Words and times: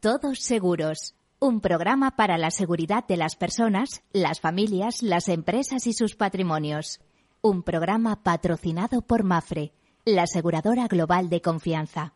Todos 0.00 0.38
Seguros, 0.42 1.16
un 1.40 1.60
programa 1.60 2.12
para 2.12 2.38
la 2.38 2.52
seguridad 2.52 3.04
de 3.08 3.16
las 3.16 3.34
personas, 3.34 4.04
las 4.12 4.38
familias, 4.38 5.02
las 5.02 5.28
empresas 5.28 5.88
y 5.88 5.92
sus 5.92 6.14
patrimonios. 6.14 7.00
Un 7.40 7.64
programa 7.64 8.22
patrocinado 8.22 9.02
por 9.02 9.24
Mafre, 9.24 9.72
la 10.04 10.22
aseguradora 10.22 10.86
global 10.86 11.28
de 11.28 11.40
confianza. 11.40 12.14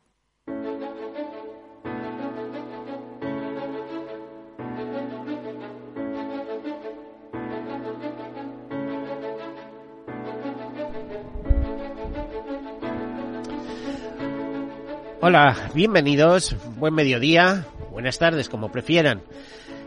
Hola, 15.24 15.70
bienvenidos, 15.72 16.56
buen 16.78 16.94
mediodía, 16.94 17.64
buenas 17.92 18.18
tardes, 18.18 18.48
como 18.48 18.72
prefieran. 18.72 19.22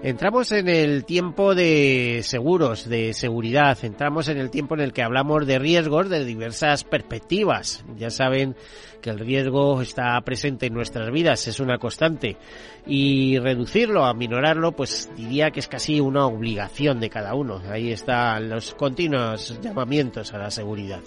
Entramos 0.05 0.52
en 0.52 0.70
el 0.70 1.04
tiempo 1.04 1.55
de 1.55 2.20
seguros, 2.22 2.88
de 2.88 3.12
seguridad, 3.16 3.76
entramos 3.82 4.27
en 4.27 4.38
el 4.38 4.52
tiempo 4.52 4.76
en 4.76 4.82
el 4.82 4.94
que 4.94 5.02
hablamos 5.02 5.48
de 5.48 5.58
riesgos 5.58 6.12
de 6.12 6.23
diversas 6.23 6.84
perspectivas. 6.84 7.84
Ya 7.98 8.12
saben 8.12 8.55
que 9.02 9.10
el 9.10 9.18
riesgo 9.18 9.82
está 9.82 10.22
presente 10.22 10.68
en 10.68 10.76
nuestras 10.76 11.12
vidas, 11.12 11.48
es 11.48 11.60
una 11.60 11.80
constante. 11.80 12.38
Y 12.86 13.40
reducirlo, 13.40 14.05
aminorarlo, 14.05 14.73
pues 14.73 15.10
diría 15.18 15.49
que 15.49 15.60
es 15.60 15.68
casi 15.68 15.99
una 15.99 16.27
obligación 16.27 16.99
de 16.99 17.10
cada 17.10 17.34
uno. 17.34 17.63
Ahí 17.68 17.91
están 17.91 18.48
los 18.48 18.76
continuos 18.76 19.60
llamamientos 19.60 20.32
a 20.35 20.38
la 20.38 20.52
seguridad. 20.52 21.02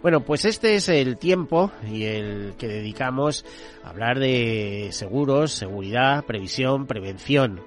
Bueno, 0.00 0.24
pues 0.24 0.46
este 0.46 0.74
es 0.76 0.88
el 0.88 1.18
tiempo 1.18 1.70
y 1.86 2.04
el 2.04 2.54
que 2.56 2.66
dedicamos 2.66 3.44
a 3.84 3.90
hablar 3.90 4.18
de 4.18 4.88
seguros, 4.92 5.52
seguridad, 5.52 6.24
previsión, 6.24 6.86
prevención. 6.86 7.60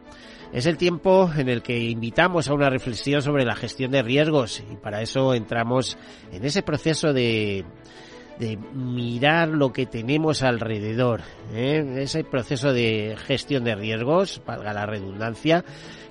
Es 0.53 0.65
el 0.65 0.77
tiempo 0.77 1.31
en 1.37 1.47
el 1.47 1.61
que 1.61 1.79
invitamos 1.79 2.49
a 2.49 2.53
una 2.53 2.69
reflexión 2.69 3.21
sobre 3.21 3.45
la 3.45 3.55
gestión 3.55 3.89
de 3.91 4.01
riesgos 4.01 4.61
y 4.69 4.75
para 4.75 5.01
eso 5.01 5.33
entramos 5.33 5.97
en 6.33 6.43
ese 6.43 6.61
proceso 6.61 7.13
de, 7.13 7.63
mirar 8.73 9.47
lo 9.47 9.71
que 9.71 9.85
tenemos 9.85 10.43
alrededor, 10.43 11.21
¿eh? 11.53 11.99
ese 11.99 12.25
proceso 12.25 12.73
de 12.73 13.15
gestión 13.25 13.63
de 13.63 13.75
riesgos, 13.75 14.41
valga 14.45 14.73
la 14.73 14.85
redundancia, 14.85 15.63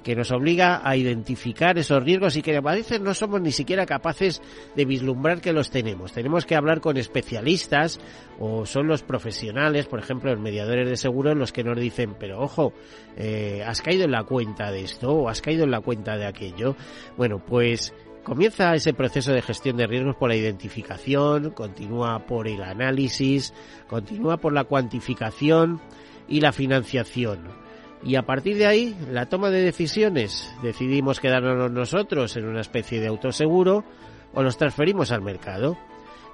que 0.03 0.17
nos 0.17 0.31
obliga 0.33 0.81
a 0.83 0.97
identificar 0.97 1.79
esos 1.79 2.03
riesgos 2.03 2.37
y 2.37 2.43
que 2.43 2.57
a 2.57 2.61
veces 2.61 3.01
no 3.01 3.15
somos 3.15 3.41
ni 3.41 3.53
siquiera 3.53 3.87
capaces 3.87 4.43
de 4.75 4.85
vislumbrar 4.85 5.41
que 5.41 5.53
los 5.53 5.71
tenemos. 5.71 6.13
Tenemos 6.13 6.47
que 6.47 6.57
hablar 6.57 6.81
con 6.81 6.97
especialistas 6.97 8.01
o 8.39 8.67
son 8.67 8.87
los 8.87 9.03
profesionales, 9.03 9.87
por 9.87 9.99
ejemplo, 9.99 10.31
los 10.31 10.41
mediadores 10.41 10.89
de 10.89 10.97
seguros, 10.97 11.37
los 11.37 11.53
que 11.53 11.65
nos 11.65 11.79
dicen, 11.79 12.15
pero 12.19 12.41
ojo, 12.41 12.73
eh, 13.17 13.63
¿has 13.67 13.83
caído 13.83 14.05
en 14.05 14.13
la 14.13 14.25
cuenta 14.25 14.71
de 14.71 14.83
esto 14.83 15.13
o 15.13 15.29
has 15.29 15.43
caído 15.43 15.65
en 15.65 15.71
la 15.71 15.81
cuenta 15.81 16.17
de 16.17 16.27
aquello? 16.27 16.77
Bueno, 17.17 17.45
pues 17.45 17.93
Comienza 18.23 18.75
ese 18.75 18.93
proceso 18.93 19.33
de 19.33 19.41
gestión 19.41 19.79
de 19.79 19.87
riesgos 19.87 20.15
por 20.15 20.29
la 20.29 20.37
identificación, 20.37 21.51
continúa 21.51 22.27
por 22.27 22.49
el 22.49 22.63
análisis, 22.63 23.55
continúa 23.89 24.37
por 24.37 24.53
la 24.53 24.65
cuantificación 24.65 25.81
y 26.29 26.41
la 26.41 26.53
financiación. 26.53 27.60
Y 28.03 28.17
a 28.17 28.23
partir 28.23 28.57
de 28.57 28.67
ahí, 28.67 28.97
la 29.11 29.27
toma 29.27 29.51
de 29.51 29.61
decisiones, 29.61 30.51
decidimos 30.63 31.21
quedarnos 31.21 31.71
nosotros 31.71 32.35
en 32.37 32.47
una 32.47 32.63
especie 32.63 33.01
de 33.01 33.09
autoseguro 33.09 33.85
o 34.33 34.43
los 34.43 34.57
transferimos 34.57 35.13
al 35.13 35.21
mercado. 35.21 35.77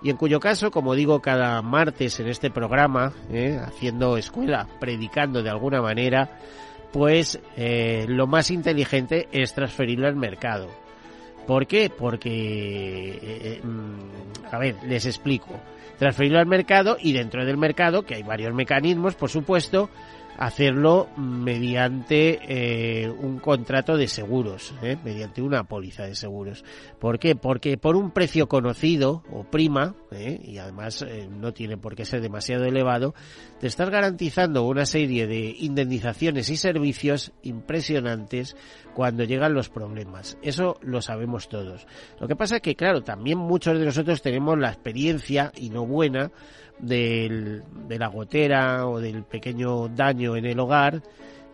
Y 0.02 0.10
en 0.10 0.16
cuyo 0.16 0.38
caso, 0.38 0.70
como 0.70 0.94
digo 0.94 1.20
cada 1.20 1.60
martes 1.62 2.20
en 2.20 2.28
este 2.28 2.50
programa, 2.50 3.12
¿eh? 3.32 3.58
haciendo 3.60 4.16
escuela, 4.16 4.68
predicando 4.78 5.42
de 5.42 5.50
alguna 5.50 5.82
manera, 5.82 6.38
pues 6.92 7.40
eh, 7.56 8.04
lo 8.08 8.26
más 8.26 8.50
inteligente 8.50 9.28
es 9.32 9.52
transferirlo 9.54 10.06
al 10.06 10.16
mercado. 10.16 10.68
¿Por 11.46 11.66
qué? 11.66 11.90
Porque, 11.90 13.18
eh, 13.22 13.60
mm, 13.62 14.54
a 14.54 14.58
ver, 14.58 14.76
les 14.84 15.06
explico. 15.06 15.58
Transferirlo 15.98 16.38
al 16.38 16.46
mercado 16.46 16.96
y 17.00 17.12
dentro 17.12 17.44
del 17.44 17.56
mercado, 17.56 18.02
que 18.02 18.16
hay 18.16 18.22
varios 18.22 18.52
mecanismos, 18.52 19.14
por 19.14 19.30
supuesto, 19.30 19.88
hacerlo 20.38 21.08
mediante 21.16 22.38
eh, 22.42 23.08
un 23.08 23.38
contrato 23.38 23.96
de 23.96 24.08
seguros, 24.08 24.74
¿eh? 24.82 24.96
mediante 25.02 25.42
una 25.42 25.64
póliza 25.64 26.04
de 26.04 26.14
seguros. 26.14 26.64
¿Por 26.98 27.18
qué? 27.18 27.36
Porque 27.36 27.78
por 27.78 27.96
un 27.96 28.10
precio 28.10 28.48
conocido 28.48 29.22
o 29.30 29.44
prima, 29.44 29.94
¿eh? 30.10 30.40
y 30.42 30.58
además 30.58 31.04
no 31.30 31.52
tiene 31.52 31.76
por 31.76 31.94
qué 31.94 32.04
ser 32.04 32.20
demasiado 32.20 32.64
elevado, 32.64 33.14
te 33.60 33.66
estás 33.66 33.90
garantizando 33.90 34.64
una 34.64 34.86
serie 34.86 35.26
de 35.26 35.54
indemnizaciones 35.58 36.50
y 36.50 36.56
servicios 36.56 37.32
impresionantes 37.42 38.56
cuando 38.94 39.24
llegan 39.24 39.54
los 39.54 39.68
problemas. 39.68 40.38
Eso 40.42 40.78
lo 40.82 41.02
sabemos 41.02 41.48
todos. 41.48 41.86
Lo 42.20 42.28
que 42.28 42.36
pasa 42.36 42.56
es 42.56 42.62
que, 42.62 42.76
claro, 42.76 43.02
también 43.02 43.38
muchos 43.38 43.78
de 43.78 43.84
nosotros 43.84 44.22
tenemos 44.22 44.58
la 44.58 44.68
experiencia, 44.68 45.52
y 45.56 45.70
no 45.70 45.86
buena, 45.86 46.30
del, 46.78 47.62
de 47.88 47.98
la 47.98 48.08
gotera 48.08 48.86
o 48.86 49.00
del 49.00 49.24
pequeño 49.24 49.88
daño 49.88 50.36
en 50.36 50.46
el 50.46 50.58
hogar 50.58 51.02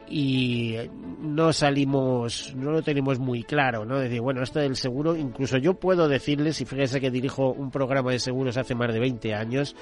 y 0.09 0.77
no 1.21 1.53
salimos, 1.53 2.55
no 2.55 2.71
lo 2.71 2.83
tenemos 2.83 3.19
muy 3.19 3.45
claro, 3.45 3.85
¿no? 3.85 3.99
Decir, 3.99 4.21
bueno, 4.21 4.43
esto 4.43 4.61
del 4.61 4.77
seguro, 4.77 5.17
incluso 5.17 5.57
yo 5.57 5.75
puedo 5.75 6.07
decirles, 6.07 6.61
y 6.61 6.67
fíjense 6.67 7.01
que 7.01 7.11
dirijo 7.11 7.53
un 7.53 7.71
programa 7.71 8.11
de 8.11 8.19
seguros 8.19 8.57
hace 8.59 8.75
más 8.75 8.93
de 8.93 9.01
20 9.01 9.35
años, 9.35 9.75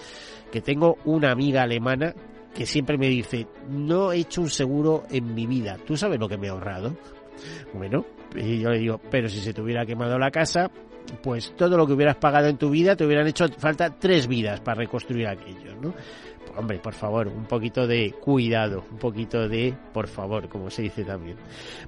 que 0.52 0.60
tengo 0.60 0.98
una 1.04 1.32
amiga 1.32 1.62
alemana 1.62 2.14
que 2.54 2.66
siempre 2.66 2.96
me 2.96 3.08
dice, 3.08 3.46
no 3.68 4.12
he 4.12 4.18
hecho 4.18 4.40
un 4.40 4.50
seguro 4.50 5.04
en 5.10 5.34
mi 5.34 5.46
vida, 5.46 5.76
¿tú 5.84 5.96
sabes 5.96 6.20
lo 6.20 6.28
que 6.28 6.36
me 6.36 6.46
he 6.46 6.50
ahorrado? 6.50 6.96
Bueno, 7.74 8.04
y 8.36 8.60
yo 8.60 8.70
le 8.70 8.78
digo, 8.78 9.00
pero 9.10 9.28
si 9.28 9.40
se 9.40 9.52
te 9.52 9.62
hubiera 9.62 9.86
quemado 9.86 10.18
la 10.18 10.30
casa, 10.30 10.70
pues 11.22 11.54
todo 11.56 11.76
lo 11.76 11.86
que 11.86 11.92
hubieras 11.92 12.16
pagado 12.16 12.48
en 12.48 12.56
tu 12.56 12.70
vida 12.70 12.96
te 12.96 13.04
hubieran 13.04 13.26
hecho 13.26 13.46
falta 13.48 13.90
tres 13.98 14.26
vidas 14.26 14.60
para 14.60 14.78
reconstruir 14.78 15.26
aquello, 15.26 15.74
¿no? 15.80 15.92
Pues, 15.92 16.58
hombre, 16.58 16.78
por 16.78 16.94
favor, 16.94 17.28
un 17.28 17.44
poquito 17.44 17.86
de 17.86 18.12
cuidado, 18.12 18.84
un 18.90 18.98
poquito 18.98 19.48
de 19.48 19.74
por 19.92 20.08
favor, 20.08 20.48
como 20.48 20.70
se 20.70 20.82
dice 20.82 21.04
también. 21.04 21.36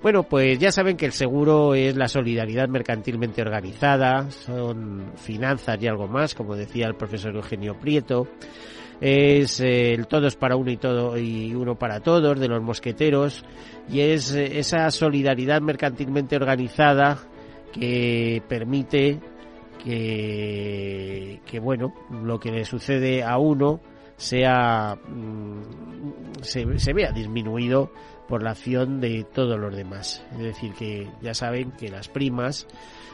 Bueno, 0.03 0.23
pues 0.25 0.59
ya 0.59 0.71
saben 0.71 0.97
que 0.97 1.07
el 1.07 1.13
seguro 1.13 1.75
es 1.75 1.97
la 1.97 2.09
solidaridad 2.09 2.69
mercantilmente 2.69 3.43
organizada, 3.43 4.31
son 4.31 5.13
finanzas 5.17 5.81
y 5.81 5.87
algo 5.87 6.07
más, 6.07 6.35
como 6.35 6.55
decía 6.55 6.87
el 6.87 6.95
profesor 6.95 7.35
Eugenio 7.35 7.79
Prieto 7.79 8.29
es 9.03 9.59
el 9.59 10.07
todos 10.07 10.37
para 10.37 10.55
uno 10.55 10.71
y 10.71 10.77
todo 10.77 11.19
y 11.19 11.53
uno 11.57 11.75
para 11.75 11.99
todos 11.99 12.39
de 12.39 12.47
los 12.47 12.63
mosqueteros 12.63 13.45
y 13.91 13.99
es 13.99 14.33
eh, 14.33 14.61
esa 14.61 14.89
solidaridad 14.93 15.61
mercantilmente 15.61 16.37
organizada 16.37 17.19
que 17.73 18.43
permite 18.49 19.21
que, 19.83 21.61
bueno, 21.61 21.93
lo 22.11 22.39
que 22.39 22.53
le 22.53 22.65
sucede 22.65 23.23
a 23.23 23.39
uno 23.39 23.81
sea 24.17 24.95
mm, 24.95 26.43
se, 26.43 26.79
se, 26.79 26.93
vea 26.93 27.11
disminuido 27.11 27.91
por 28.29 28.43
la 28.43 28.53
acción 28.53 29.01
de 29.01 29.25
todos 29.25 29.59
los 29.59 29.75
demás. 29.75 30.25
Es 30.33 30.39
decir, 30.39 30.73
que 30.75 31.09
ya 31.21 31.35
saben 31.35 31.73
que 31.73 31.89
las 31.89 32.09
primas 32.09 32.69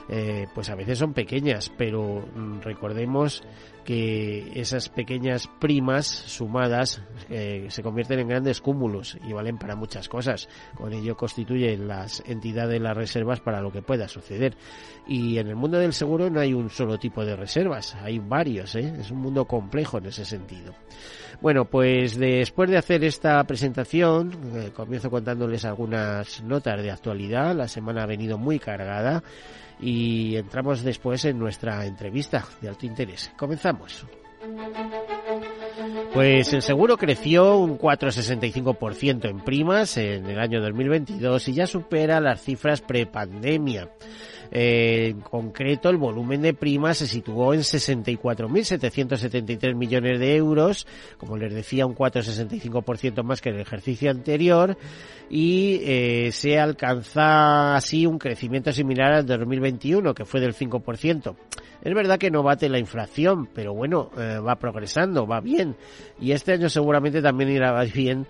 eh, 0.09 0.47
pues 0.55 0.71
a 0.71 0.75
veces 0.75 0.99
son 0.99 1.13
pequeñas, 1.13 1.71
pero 1.77 2.27
mm, 2.35 2.61
recordemos 2.61 3.43
que 3.89 4.53
esas 4.55 4.91
pequeñas 4.91 5.49
primas 5.59 6.07
sumadas 6.07 7.01
eh, 7.31 7.69
se 7.71 7.83
convierten 7.83 8.19
en 8.19 8.29
grandes 8.29 8.61
cúmulos 8.61 9.17
y 9.27 9.33
valen 9.33 9.57
para 9.57 9.77
muchas 9.77 10.11
cosas. 10.11 10.47
Con 10.75 10.93
ello 10.93 11.17
constituyen 11.17 11.89
las 11.89 12.23
entidades 12.27 12.73
de 12.73 12.81
las 12.81 12.95
reservas 12.95 13.41
para 13.41 13.63
lo 13.63 13.73
que 13.73 13.81
pueda 13.81 14.07
suceder. 14.07 14.59
Y 15.07 15.39
en 15.39 15.47
el 15.47 15.57
mundo 15.57 15.79
del 15.79 15.95
seguro 15.95 16.29
no 16.29 16.39
hay 16.39 16.53
un 16.53 16.69
solo 16.69 16.99
tipo 16.99 17.25
de 17.25 17.35
reservas, 17.35 17.95
hay 17.95 18.19
varios, 18.19 18.75
¿eh? 18.75 18.93
es 19.01 19.11
un 19.11 19.23
mundo 19.23 19.47
complejo 19.47 19.97
en 19.97 20.05
ese 20.05 20.27
sentido. 20.27 20.75
Bueno, 21.41 21.65
pues 21.65 22.19
después 22.19 22.69
de 22.69 22.77
hacer 22.77 23.05
esta 23.05 23.43
presentación, 23.45 24.33
eh, 24.55 24.71
comienzo 24.75 25.09
contándoles 25.09 25.65
algunas 25.65 26.43
notas 26.43 26.83
de 26.83 26.91
actualidad. 26.91 27.57
La 27.57 27.69
semana 27.69 28.03
ha 28.03 28.07
venido 28.07 28.37
muy 28.37 28.59
cargada 28.59 29.23
y 29.81 30.37
entramos 30.37 30.83
después 30.83 31.25
en 31.25 31.39
nuestra 31.39 31.87
entrevista 31.87 32.45
de 32.61 32.69
alto 32.69 32.87
interés. 32.87 33.31
Comenzamos. 33.37 34.07
Pues 36.13 36.53
el 36.53 36.63
seguro 36.63 36.97
creció 36.97 37.59
un 37.59 37.79
4,65% 37.79 39.29
en 39.29 39.41
primas 39.41 39.97
en 39.97 40.27
el 40.27 40.39
año 40.39 40.61
2022 40.61 41.49
y 41.49 41.53
ya 41.53 41.67
supera 41.67 42.21
las 42.21 42.43
cifras 42.43 42.81
prepandemia. 42.81 43.91
Eh, 44.51 45.11
en 45.11 45.21
concreto, 45.21 45.91
el 45.91 45.97
volumen 45.97 46.43
de 46.43 46.55
primas 46.55 46.99
se 46.99 47.07
situó 47.07 47.55
en 47.55 47.61
64.773 47.61 49.75
millones 49.75 50.19
de 50.19 50.35
euros, 50.37 50.87
como 51.17 51.37
les 51.37 51.55
decía, 51.55 51.87
un 51.87 51.95
4,65% 51.95 53.23
más 53.23 53.41
que 53.41 53.51
en 53.51 53.55
el 53.57 53.63
ejercicio 53.63 54.11
anterior, 54.11 54.77
y 55.31 55.81
eh, 55.83 56.31
se 56.33 56.59
alcanza 56.59 57.77
así 57.77 58.07
un 58.07 58.19
crecimiento 58.19 58.73
similar 58.73 59.13
al 59.13 59.27
2021, 59.27 60.15
que 60.15 60.25
fue 60.25 60.41
del 60.41 60.55
5%. 60.55 61.37
Es 61.81 61.95
verdad 61.95 62.19
que 62.19 62.31
no 62.31 62.43
bate 62.43 62.69
la 62.69 62.79
inflación, 62.79 63.49
pero 63.55 63.73
bueno, 63.73 64.11
eh, 64.19 64.39
va 64.39 64.57
progresando, 64.57 65.27
va 65.27 65.41
bien. 65.41 65.77
Y 66.21 66.33
este 66.33 66.55
año 66.55 66.69
seguramente 66.69 67.23
también 67.23 67.51
irá 67.51 67.81
bien 67.85 68.27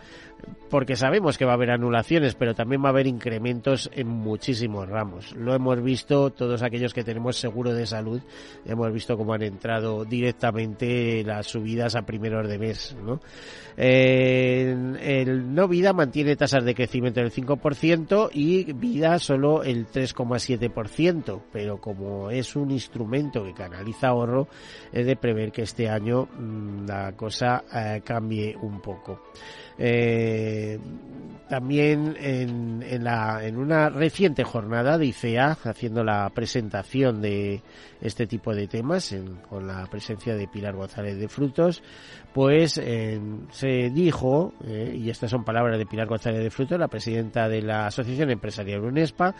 porque 0.70 0.96
sabemos 0.96 1.38
que 1.38 1.44
va 1.44 1.52
a 1.52 1.55
haber 1.55 1.70
anulaciones, 1.70 2.35
pero 2.35 2.55
también 2.55 2.82
va 2.82 2.88
a 2.88 2.90
haber 2.90 3.06
incrementos 3.06 3.90
en 3.94 4.08
muchísimos 4.08 4.88
ramos. 4.88 5.35
Lo 5.35 5.55
hemos 5.55 5.82
visto 5.82 6.31
todos 6.31 6.62
aquellos 6.62 6.93
que 6.93 7.05
tenemos 7.05 7.37
seguro 7.37 7.73
de 7.73 7.87
salud, 7.87 8.20
hemos 8.67 8.93
visto 8.93 9.17
cómo 9.17 9.32
han 9.32 9.43
entrado 9.43 10.05
directamente 10.05 11.23
las 11.25 11.46
subidas 11.46 11.96
a 11.96 12.02
primeros 12.02 12.49
de 12.49 12.58
mes. 12.58 12.96
¿no? 13.02 13.20
el 13.79 15.55
no 15.55 15.69
vida 15.69 15.93
mantiene 15.93 16.35
tasas 16.35 16.64
de 16.64 16.75
crecimiento 16.75 17.20
del 17.20 17.31
5% 17.31 18.31
y 18.32 18.73
vida 18.73 19.20
solo 19.20 19.62
el 19.62 19.87
3,7%, 19.87 21.43
pero 21.52 21.81
como 21.81 22.31
es 22.31 22.56
un 22.56 22.73
instrumento 22.73 23.44
que 23.44 23.55
canaliza 23.55 24.08
ahorro, 24.08 24.49
es 24.93 25.06
de 25.06 25.17
prever 25.17 25.52
que 25.52 25.62
este 25.62 25.88
año 25.88 26.25
mm, 26.25 26.87
la 26.87 27.12
cosa 27.12 27.64
eh, 27.73 28.02
cambie 28.05 28.56
un 28.61 28.81
poco. 28.81 29.23
Eh, 29.78 30.78
también 31.48 32.14
en, 32.20 32.84
en, 32.86 33.04
la, 33.04 33.40
en 33.42 33.56
una 33.56 33.88
reciente 33.88 34.44
jornada 34.44 34.98
de 34.98 35.06
ICEA, 35.06 35.56
haciendo 35.64 36.04
la 36.04 36.28
presentación 36.30 37.22
de 37.22 37.62
este 38.02 38.26
tipo 38.26 38.54
de 38.54 38.69
temas, 38.69 39.16
con 39.48 39.66
la 39.66 39.86
presencia 39.86 40.36
de 40.36 40.46
Pilar 40.46 40.76
González 40.76 41.19
de 41.19 41.28
Frutos, 41.28 41.82
pues 42.34 42.72
se 42.72 43.90
dijo, 43.90 44.52
eh, 44.66 44.94
y 44.94 45.08
estas 45.08 45.30
son 45.30 45.42
palabras 45.42 45.78
de 45.78 45.86
Pilar 45.86 46.06
González 46.06 46.42
de 46.42 46.50
Frutos, 46.50 46.78
la 46.78 46.88
presidenta 46.88 47.48
de 47.48 47.62
la 47.62 47.86
Asociación 47.86 48.31
Empresarial 48.31 48.84
UNESPA, 48.84 49.34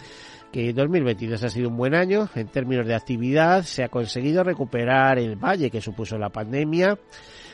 que 0.51 0.73
2022 0.73 1.45
ha 1.45 1.51
sido 1.51 1.69
un 1.69 1.77
buen 1.77 1.95
año 1.95 2.29
en 2.35 2.49
términos 2.49 2.87
de 2.87 2.95
actividad, 2.95 3.65
se 3.65 3.85
ha 3.85 3.89
conseguido 3.89 4.43
recuperar 4.43 5.19
el 5.19 5.37
valle 5.37 5.71
que 5.71 5.83
supuso 5.83 6.17
la 6.17 6.31
pandemia, 6.31 6.99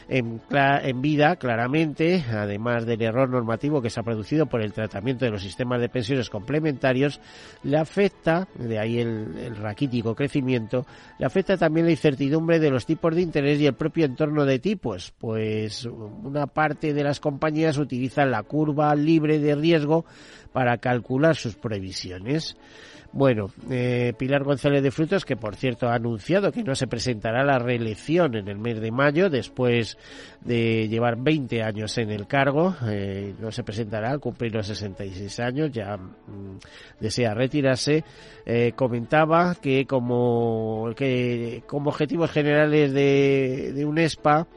en, 0.09 1.03
vida, 1.03 1.37
claramente, 1.37 2.25
además 2.31 2.87
del 2.87 3.03
error 3.03 3.29
normativo 3.29 3.81
que 3.81 3.91
se 3.91 4.01
ha 4.01 4.03
producido 4.03 4.47
por 4.47 4.63
el 4.63 4.73
tratamiento 4.73 5.25
de 5.25 5.31
los 5.31 5.43
sistemas 5.43 5.81
de 5.81 5.89
pensiones 5.89 6.31
complementarios, 6.31 7.21
le 7.63 7.79
afecta, 7.79 8.49
de 8.55 8.79
ahí 8.79 8.99
el 8.99 9.57
raquítico 9.57 10.15
crecimiento, 10.15 10.87
le 11.19 11.27
afecta 11.27 11.57
también 11.57 11.87
la 11.87 11.93
incertidumbre 11.93 12.59
de 12.59 12.71
los 12.71 12.87
tipos 12.87 13.15
de 13.15 13.23
interés 13.23 13.61
y 13.61 13.67
el 13.67 13.75
propio 13.75 14.05
entorno 14.05 14.45
de 14.45 14.59
tipos, 14.59 15.13
pues 15.19 15.85
una 15.87 16.47
parte 16.47 16.93
de 16.93 17.05
las 17.05 17.21
compañías 17.21 17.79
utilizan 17.79 18.31
la 18.31 18.43
curva 18.43 18.95
libre 18.95 19.39
de 19.39 19.55
riesgo 19.55 20.05
para 20.53 20.79
calcular 20.79 21.37
sus 21.37 21.57
previsiones. 21.57 22.57
Bueno, 23.17 23.47
eh, 23.71 24.13
Pilar 24.19 24.43
González 24.43 24.83
de 24.83 24.91
Frutos, 24.91 25.25
que 25.25 25.37
por 25.37 25.55
cierto 25.55 25.87
ha 25.87 25.95
anunciado 25.95 26.51
que 26.51 26.65
no 26.65 26.75
se 26.75 26.89
presentará 26.89 27.43
a 27.43 27.45
la 27.45 27.61
reelección 27.61 28.35
en 28.35 28.49
el 28.49 28.59
mes 28.59 28.81
de 28.81 28.91
mayo, 28.91 29.31
después 29.31 29.97
de 30.41 30.89
llevar 30.89 31.17
20 31.17 31.63
años 31.63 31.97
en 31.99 32.11
el 32.11 32.27
cargo, 32.27 32.75
eh, 32.89 33.33
no 33.39 33.53
se 33.53 33.63
presentará 33.63 34.19
cumplir 34.19 34.53
los 34.53 34.67
66 34.67 35.39
años, 35.39 35.71
ya 35.71 35.97
mm, 35.97 36.59
desea 36.99 37.35
retirarse, 37.35 38.03
eh, 38.47 38.73
comentaba 38.75 39.55
que 39.63 39.87
como, 39.87 40.91
que 40.97 41.63
como 41.69 41.91
objetivos 41.91 42.33
generales 42.33 42.93
de, 42.93 43.75
de 43.77 43.85
UNESPA, 43.85 44.49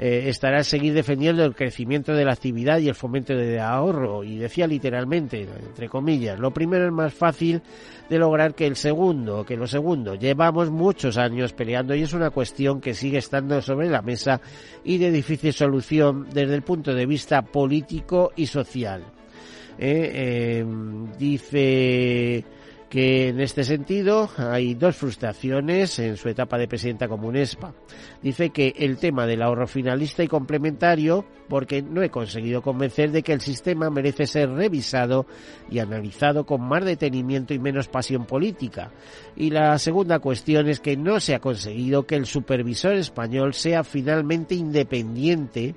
eh, 0.00 0.28
estará 0.28 0.62
seguir 0.62 0.94
defendiendo 0.94 1.44
el 1.44 1.56
crecimiento 1.56 2.12
de 2.12 2.24
la 2.24 2.32
actividad 2.32 2.78
y 2.78 2.88
el 2.88 2.94
fomento 2.94 3.34
de 3.34 3.58
ahorro. 3.58 4.22
Y 4.22 4.36
decía 4.36 4.66
literalmente, 4.66 5.42
entre 5.42 5.88
comillas, 5.88 6.38
lo 6.38 6.52
primero 6.52 6.86
es 6.86 6.92
más 6.92 7.12
fácil 7.12 7.60
de 8.08 8.18
lograr 8.18 8.54
que 8.54 8.66
el 8.66 8.76
segundo, 8.76 9.44
que 9.44 9.56
lo 9.56 9.66
segundo. 9.66 10.14
Llevamos 10.14 10.70
muchos 10.70 11.18
años 11.18 11.52
peleando 11.52 11.94
y 11.96 12.02
es 12.02 12.12
una 12.12 12.30
cuestión 12.30 12.80
que 12.80 12.94
sigue 12.94 13.18
estando 13.18 13.60
sobre 13.60 13.88
la 13.90 14.02
mesa 14.02 14.40
y 14.84 14.98
de 14.98 15.10
difícil 15.10 15.52
solución 15.52 16.28
desde 16.32 16.54
el 16.54 16.62
punto 16.62 16.94
de 16.94 17.04
vista 17.04 17.42
político 17.42 18.32
y 18.36 18.46
social. 18.46 19.04
Eh, 19.80 20.58
em, 20.60 21.12
dice 21.18 22.44
que 22.88 23.28
en 23.28 23.40
este 23.40 23.64
sentido 23.64 24.30
hay 24.38 24.74
dos 24.74 24.96
frustraciones 24.96 25.98
en 25.98 26.16
su 26.16 26.28
etapa 26.28 26.56
de 26.56 26.68
presidenta 26.68 27.06
Comunespa. 27.08 27.74
Dice 28.22 28.50
que 28.50 28.74
el 28.78 28.96
tema 28.96 29.26
del 29.26 29.42
ahorro 29.42 29.66
finalista 29.66 30.22
y 30.22 30.28
complementario, 30.28 31.26
porque 31.48 31.82
no 31.82 32.02
he 32.02 32.08
conseguido 32.08 32.62
convencer 32.62 33.10
de 33.10 33.22
que 33.22 33.34
el 33.34 33.42
sistema 33.42 33.90
merece 33.90 34.26
ser 34.26 34.50
revisado 34.50 35.26
y 35.70 35.80
analizado 35.80 36.46
con 36.46 36.62
más 36.62 36.84
detenimiento 36.84 37.52
y 37.52 37.58
menos 37.58 37.88
pasión 37.88 38.24
política. 38.24 38.90
Y 39.36 39.50
la 39.50 39.78
segunda 39.78 40.18
cuestión 40.18 40.68
es 40.68 40.80
que 40.80 40.96
no 40.96 41.20
se 41.20 41.34
ha 41.34 41.40
conseguido 41.40 42.06
que 42.06 42.16
el 42.16 42.24
supervisor 42.24 42.94
español 42.94 43.52
sea 43.52 43.84
finalmente 43.84 44.54
independiente 44.54 45.74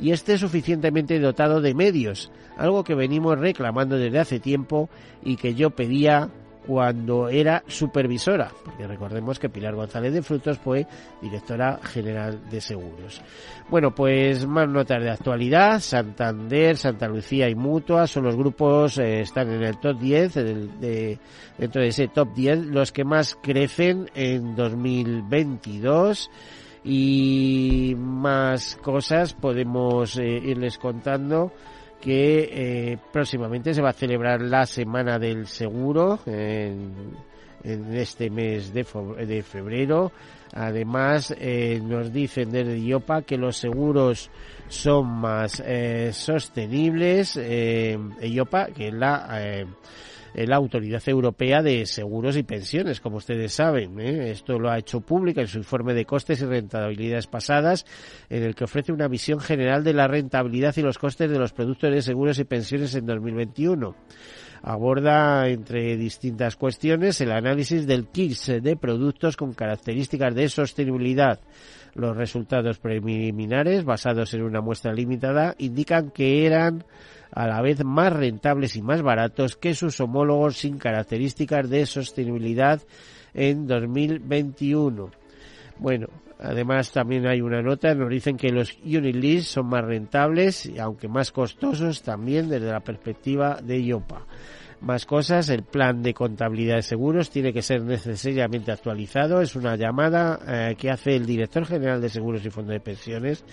y 0.00 0.10
esté 0.10 0.38
suficientemente 0.38 1.18
dotado 1.18 1.60
de 1.60 1.74
medios, 1.74 2.30
algo 2.56 2.82
que 2.84 2.94
venimos 2.94 3.38
reclamando 3.38 3.96
desde 3.96 4.18
hace 4.18 4.40
tiempo 4.40 4.88
y 5.22 5.36
que 5.36 5.54
yo 5.54 5.70
pedía 5.70 6.30
cuando 6.66 7.28
era 7.28 7.62
supervisora, 7.66 8.50
porque 8.64 8.86
recordemos 8.86 9.38
que 9.38 9.48
Pilar 9.48 9.74
González 9.74 10.12
de 10.12 10.22
Frutos 10.22 10.58
fue 10.58 10.86
directora 11.22 11.78
general 11.82 12.48
de 12.50 12.60
seguros. 12.60 13.22
Bueno, 13.70 13.94
pues 13.94 14.46
más 14.46 14.68
notas 14.68 15.02
de 15.02 15.10
actualidad, 15.10 15.80
Santander, 15.80 16.76
Santa 16.76 17.08
Lucía 17.08 17.48
y 17.48 17.54
Mutua 17.54 18.06
son 18.06 18.24
los 18.24 18.36
grupos, 18.36 18.98
eh, 18.98 19.20
están 19.20 19.50
en 19.50 19.62
el 19.62 19.78
top 19.78 19.98
10, 19.98 20.34
de, 20.34 21.18
dentro 21.56 21.82
de 21.82 21.88
ese 21.88 22.08
top 22.08 22.34
10, 22.34 22.66
los 22.66 22.92
que 22.92 23.04
más 23.04 23.38
crecen 23.40 24.10
en 24.14 24.56
2022 24.56 26.30
y 26.84 27.94
más 27.98 28.76
cosas 28.76 29.34
podemos 29.34 30.16
eh, 30.18 30.40
irles 30.44 30.78
contando 30.78 31.52
que 32.00 32.48
eh, 32.52 32.98
próximamente 33.12 33.74
se 33.74 33.82
va 33.82 33.90
a 33.90 33.94
celebrar 33.94 34.40
la 34.40 34.66
Semana 34.66 35.18
del 35.18 35.46
Seguro 35.46 36.20
en, 36.26 37.16
este 37.64 38.30
mes 38.30 38.72
de, 38.72 38.84
febrero. 39.42 40.12
Además, 40.54 41.34
eh, 41.38 41.80
nos 41.82 42.12
dicen 42.12 42.52
desde 42.52 42.78
IOPA 42.78 43.22
que 43.22 43.36
los 43.36 43.56
seguros 43.56 44.30
son 44.68 45.08
más 45.08 45.60
eh, 45.66 46.10
sostenibles. 46.12 47.36
IOPA, 47.36 48.66
que 48.66 48.88
es 48.88 48.94
la 48.94 49.66
la 50.44 50.56
Autoridad 50.56 51.02
Europea 51.06 51.62
de 51.62 51.86
Seguros 51.86 52.36
y 52.36 52.42
Pensiones, 52.42 53.00
como 53.00 53.16
ustedes 53.16 53.54
saben. 53.54 53.98
¿eh? 53.98 54.30
Esto 54.30 54.58
lo 54.58 54.70
ha 54.70 54.78
hecho 54.78 55.00
pública 55.00 55.40
en 55.40 55.46
su 55.46 55.58
informe 55.58 55.94
de 55.94 56.04
costes 56.04 56.42
y 56.42 56.44
rentabilidades 56.44 57.26
pasadas, 57.26 57.86
en 58.28 58.42
el 58.42 58.54
que 58.54 58.64
ofrece 58.64 58.92
una 58.92 59.08
visión 59.08 59.40
general 59.40 59.82
de 59.82 59.94
la 59.94 60.08
rentabilidad 60.08 60.76
y 60.76 60.82
los 60.82 60.98
costes 60.98 61.30
de 61.30 61.38
los 61.38 61.52
productos 61.52 61.90
de 61.90 62.02
seguros 62.02 62.38
y 62.38 62.44
pensiones 62.44 62.94
en 62.94 63.06
2021 63.06 63.96
aborda 64.62 65.48
entre 65.48 65.96
distintas 65.96 66.56
cuestiones 66.56 67.20
el 67.20 67.30
análisis 67.30 67.86
del 67.86 68.08
kit 68.08 68.36
de 68.36 68.76
productos 68.76 69.36
con 69.36 69.52
características 69.52 70.34
de 70.34 70.48
sostenibilidad. 70.48 71.40
Los 71.94 72.16
resultados 72.16 72.78
preliminares, 72.78 73.84
basados 73.84 74.34
en 74.34 74.42
una 74.42 74.60
muestra 74.60 74.92
limitada, 74.92 75.54
indican 75.58 76.10
que 76.10 76.46
eran 76.46 76.84
a 77.32 77.46
la 77.46 77.60
vez 77.60 77.84
más 77.84 78.12
rentables 78.12 78.76
y 78.76 78.82
más 78.82 79.02
baratos 79.02 79.56
que 79.56 79.74
sus 79.74 80.00
homólogos 80.00 80.56
sin 80.56 80.78
características 80.78 81.68
de 81.68 81.86
sostenibilidad 81.86 82.82
en 83.34 83.66
2021. 83.66 85.10
Bueno, 85.78 86.06
además 86.38 86.92
también 86.92 87.26
hay 87.26 87.40
una 87.40 87.62
nota, 87.62 87.94
nos 87.94 88.10
dicen 88.10 88.36
que 88.36 88.50
los 88.50 88.78
unit 88.84 89.40
son 89.40 89.66
más 89.66 89.84
rentables, 89.84 90.70
aunque 90.80 91.08
más 91.08 91.32
costosos 91.32 92.02
también 92.02 92.48
desde 92.48 92.70
la 92.70 92.80
perspectiva 92.80 93.58
de 93.62 93.78
IOPA 93.80 94.24
más 94.80 95.06
cosas. 95.06 95.48
El 95.48 95.62
plan 95.62 96.02
de 96.02 96.14
contabilidad 96.14 96.76
de 96.76 96.82
seguros 96.82 97.30
tiene 97.30 97.52
que 97.52 97.62
ser 97.62 97.82
necesariamente 97.82 98.72
actualizado. 98.72 99.40
Es 99.40 99.56
una 99.56 99.76
llamada 99.76 100.38
eh, 100.46 100.76
que 100.76 100.90
hace 100.90 101.16
el 101.16 101.26
director 101.26 101.66
general 101.66 102.00
de 102.00 102.08
seguros 102.08 102.44
y 102.44 102.50
fondos 102.50 102.72
de 102.72 102.80
pensiones, 102.80 103.44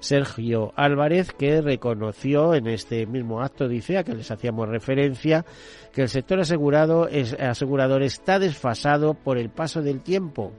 Sergio 0.00 0.72
Álvarez, 0.76 1.32
que 1.32 1.60
reconoció 1.60 2.54
en 2.54 2.66
este 2.66 3.06
mismo 3.06 3.42
acto, 3.42 3.68
dice, 3.68 3.98
a 3.98 4.04
que 4.04 4.14
les 4.14 4.30
hacíamos 4.30 4.68
referencia, 4.68 5.44
que 5.92 6.02
el 6.02 6.08
sector 6.08 6.40
asegurado 6.40 7.08
es, 7.08 7.34
asegurador 7.34 8.02
está 8.02 8.38
desfasado 8.38 9.14
por 9.14 9.38
el 9.38 9.50
paso 9.50 9.82
del 9.82 10.00
tiempo 10.00 10.52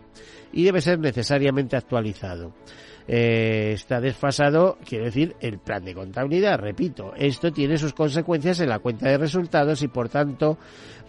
y 0.53 0.63
debe 0.63 0.81
ser 0.81 0.99
necesariamente 0.99 1.75
actualizado. 1.75 2.53
Eh, 3.13 3.73
está 3.73 3.99
desfasado, 3.99 4.77
quiero 4.85 5.03
decir, 5.03 5.35
el 5.41 5.59
plan 5.59 5.83
de 5.83 5.93
contabilidad. 5.93 6.57
Repito, 6.57 7.11
esto 7.17 7.51
tiene 7.51 7.75
sus 7.75 7.91
consecuencias 7.91 8.61
en 8.61 8.69
la 8.69 8.79
cuenta 8.79 9.09
de 9.09 9.17
resultados 9.17 9.81
y 9.81 9.89
por 9.89 10.07
tanto 10.07 10.57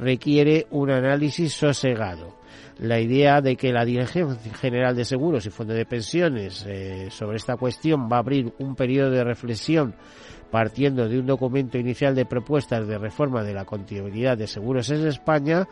requiere 0.00 0.66
un 0.72 0.90
análisis 0.90 1.52
sosegado. 1.52 2.34
La 2.80 2.98
idea 2.98 3.40
de 3.40 3.54
que 3.54 3.72
la 3.72 3.84
Dirección 3.84 4.36
General 4.60 4.96
de 4.96 5.04
Seguros 5.04 5.46
y 5.46 5.50
Fondo 5.50 5.74
de 5.74 5.86
Pensiones 5.86 6.66
eh, 6.66 7.06
sobre 7.12 7.36
esta 7.36 7.56
cuestión 7.56 8.08
va 8.10 8.16
a 8.16 8.20
abrir 8.20 8.52
un 8.58 8.74
periodo 8.74 9.12
de 9.12 9.22
reflexión 9.22 9.94
partiendo 10.50 11.08
de 11.08 11.20
un 11.20 11.26
documento 11.26 11.78
inicial 11.78 12.16
de 12.16 12.26
propuestas 12.26 12.86
de 12.88 12.98
reforma 12.98 13.44
de 13.44 13.54
la 13.54 13.64
contabilidad 13.64 14.36
de 14.36 14.48
seguros 14.48 14.90
en 14.90 15.06
España, 15.06 15.68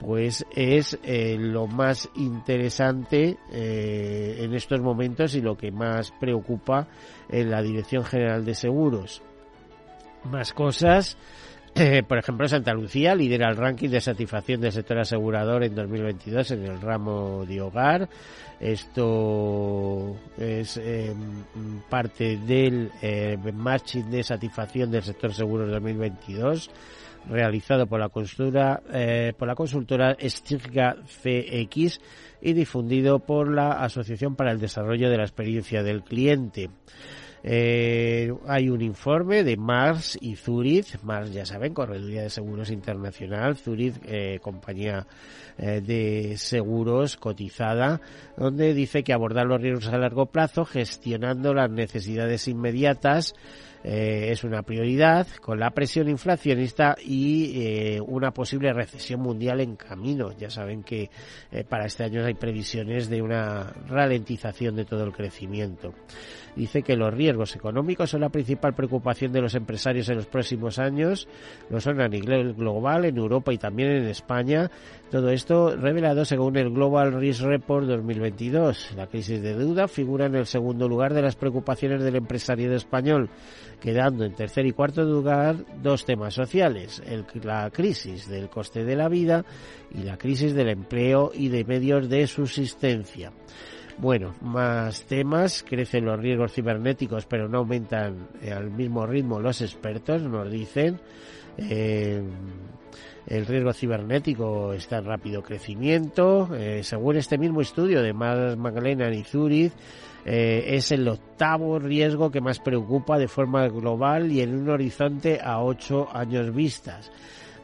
pues 0.00 0.46
es 0.56 0.98
eh, 1.04 1.36
lo 1.38 1.66
más 1.66 2.08
interesante 2.16 3.36
eh, 3.52 4.38
en 4.40 4.54
estos 4.54 4.80
momentos 4.80 5.34
y 5.34 5.42
lo 5.42 5.56
que 5.56 5.70
más 5.70 6.10
preocupa 6.18 6.88
en 7.28 7.50
la 7.50 7.60
Dirección 7.60 8.04
General 8.04 8.44
de 8.44 8.54
Seguros. 8.54 9.22
Más 10.24 10.52
cosas. 10.52 11.16
Eh, 11.74 12.02
por 12.02 12.18
ejemplo, 12.18 12.48
Santa 12.48 12.72
Lucía 12.72 13.14
lidera 13.14 13.48
el 13.48 13.56
ranking 13.56 13.90
de 13.90 14.00
satisfacción 14.00 14.60
del 14.60 14.72
sector 14.72 14.98
asegurador 14.98 15.62
en 15.62 15.74
2022 15.74 16.50
en 16.52 16.64
el 16.64 16.80
ramo 16.80 17.44
de 17.46 17.60
hogar. 17.60 18.08
Esto 18.58 20.16
es 20.36 20.76
em, 20.78 21.42
parte 21.88 22.38
del 22.38 22.90
eh, 23.00 23.38
de 23.38 24.22
satisfacción 24.22 24.90
del 24.90 25.02
sector 25.02 25.32
seguro 25.32 25.66
2022 25.66 26.70
realizado 27.28 27.86
por 27.86 28.00
la 28.00 28.08
consultora, 28.08 28.82
eh, 28.92 29.32
por 29.36 29.48
la 29.48 29.54
consultora 29.54 30.16
Stiga 30.20 30.96
CX 31.04 32.00
y 32.40 32.52
difundido 32.52 33.20
por 33.20 33.52
la 33.52 33.72
Asociación 33.72 34.36
para 34.36 34.52
el 34.52 34.60
Desarrollo 34.60 35.10
de 35.10 35.16
la 35.16 35.24
Experiencia 35.24 35.82
del 35.82 36.02
Cliente. 36.02 36.70
Eh, 37.42 38.32
hay 38.46 38.68
un 38.68 38.82
informe 38.82 39.42
de 39.44 39.56
Mars 39.56 40.18
y 40.20 40.36
Zurich, 40.36 41.02
Mars 41.02 41.32
ya 41.32 41.46
saben, 41.46 41.72
Correduría 41.72 42.22
de 42.22 42.30
Seguros 42.30 42.70
Internacional, 42.70 43.56
Zurich, 43.56 43.94
eh, 44.04 44.38
compañía 44.42 45.06
eh, 45.56 45.80
de 45.80 46.36
seguros 46.36 47.16
cotizada, 47.16 48.00
donde 48.36 48.74
dice 48.74 49.02
que 49.02 49.14
abordar 49.14 49.46
los 49.46 49.60
riesgos 49.60 49.88
a 49.88 49.98
largo 49.98 50.26
plazo 50.26 50.66
gestionando 50.66 51.54
las 51.54 51.70
necesidades 51.70 52.46
inmediatas 52.46 53.34
eh, 53.82 54.28
es 54.30 54.44
una 54.44 54.62
prioridad 54.62 55.26
con 55.40 55.58
la 55.58 55.70
presión 55.70 56.08
inflacionista 56.08 56.96
y 57.02 57.62
eh, 57.62 58.00
una 58.00 58.30
posible 58.30 58.72
recesión 58.72 59.20
mundial 59.20 59.60
en 59.60 59.76
camino. 59.76 60.32
Ya 60.36 60.50
saben 60.50 60.82
que 60.82 61.10
eh, 61.50 61.64
para 61.64 61.86
este 61.86 62.04
año 62.04 62.24
hay 62.24 62.34
previsiones 62.34 63.08
de 63.08 63.22
una 63.22 63.72
ralentización 63.88 64.76
de 64.76 64.84
todo 64.84 65.04
el 65.04 65.12
crecimiento. 65.12 65.94
Dice 66.56 66.82
que 66.82 66.96
los 66.96 67.12
riesgos 67.12 67.54
económicos 67.56 68.10
son 68.10 68.20
la 68.22 68.28
principal 68.28 68.74
preocupación 68.74 69.32
de 69.32 69.40
los 69.40 69.54
empresarios 69.54 70.08
en 70.08 70.16
los 70.16 70.26
próximos 70.26 70.78
años. 70.78 71.28
Lo 71.68 71.80
son 71.80 72.00
a 72.00 72.08
nivel 72.08 72.54
global, 72.54 73.04
en 73.04 73.16
Europa 73.16 73.52
y 73.52 73.58
también 73.58 73.90
en 73.90 74.06
España. 74.06 74.70
Todo 75.10 75.30
esto 75.30 75.76
revelado 75.76 76.24
según 76.24 76.56
el 76.56 76.70
Global 76.70 77.12
Risk 77.12 77.42
Report 77.42 77.86
2022. 77.86 78.94
La 78.96 79.06
crisis 79.06 79.42
de 79.42 79.54
deuda 79.54 79.88
figura 79.88 80.26
en 80.26 80.34
el 80.34 80.46
segundo 80.46 80.88
lugar 80.88 81.14
de 81.14 81.22
las 81.22 81.36
preocupaciones 81.36 82.02
del 82.02 82.16
empresariado 82.16 82.74
español 82.74 83.30
quedando 83.80 84.24
en 84.24 84.34
tercer 84.34 84.66
y 84.66 84.72
cuarto 84.72 85.02
lugar 85.02 85.56
dos 85.82 86.04
temas 86.04 86.34
sociales, 86.34 87.02
la 87.42 87.70
crisis 87.70 88.28
del 88.28 88.48
coste 88.48 88.84
de 88.84 88.94
la 88.94 89.08
vida 89.08 89.44
y 89.92 90.02
la 90.02 90.18
crisis 90.18 90.54
del 90.54 90.68
empleo 90.68 91.32
y 91.34 91.48
de 91.48 91.64
medios 91.64 92.08
de 92.08 92.26
subsistencia. 92.26 93.32
Bueno, 94.00 94.34
más 94.40 95.02
temas, 95.02 95.62
crecen 95.62 96.06
los 96.06 96.18
riesgos 96.18 96.54
cibernéticos 96.54 97.26
pero 97.26 97.50
no 97.50 97.58
aumentan 97.58 98.28
eh, 98.40 98.50
al 98.50 98.70
mismo 98.70 99.06
ritmo 99.06 99.40
los 99.40 99.60
expertos, 99.60 100.22
nos 100.22 100.50
dicen. 100.50 100.98
Eh, 101.58 102.22
el 103.26 103.44
riesgo 103.44 103.74
cibernético 103.74 104.72
está 104.72 104.98
en 104.98 105.04
rápido 105.04 105.42
crecimiento. 105.42 106.48
Eh, 106.54 106.82
según 106.82 107.16
este 107.16 107.36
mismo 107.36 107.60
estudio 107.60 108.00
de 108.02 108.14
Magdalena 108.14 109.12
y 109.12 109.22
Zurich, 109.22 109.72
es 110.24 110.92
el 110.92 111.06
octavo 111.06 111.78
riesgo 111.78 112.30
que 112.30 112.40
más 112.40 112.58
preocupa 112.58 113.18
de 113.18 113.28
forma 113.28 113.68
global 113.68 114.32
y 114.32 114.40
en 114.40 114.54
un 114.54 114.70
horizonte 114.70 115.40
a 115.42 115.60
ocho 115.60 116.08
años 116.12 116.54
vistas. 116.54 117.10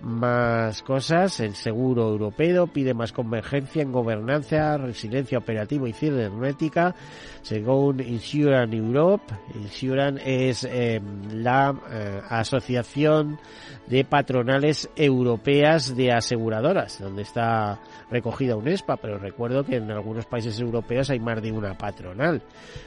Más 0.02 0.82
cosas, 0.82 1.40
el 1.40 1.54
seguro 1.54 2.08
europeo 2.08 2.66
pide 2.66 2.92
más 2.92 3.12
convergencia 3.12 3.82
en 3.82 3.92
gobernanza, 3.92 4.76
resiliencia 4.76 5.38
operativa 5.38 5.88
y 5.88 5.92
cibernética. 5.92 6.94
Según 7.42 8.00
Insurance 8.00 8.76
Europe, 8.76 9.34
Insurance 9.54 10.22
es 10.24 10.64
eh, 10.64 11.00
la 11.32 11.74
eh, 11.90 12.20
asociación 12.28 13.38
de 13.86 14.04
patronales 14.04 14.88
europeas 14.96 15.96
de 15.96 16.12
aseguradoras, 16.12 17.00
donde 17.00 17.22
está 17.22 17.80
recogida 18.10 18.56
UNESPA, 18.56 18.96
pero 18.98 19.18
recuerdo 19.18 19.64
que 19.64 19.76
en 19.76 19.90
algunos 19.90 20.26
países 20.26 20.60
europeos 20.60 21.08
hay 21.10 21.20
más 21.20 21.40
de 21.40 21.52
una 21.52 21.76
patronal. 21.76 22.42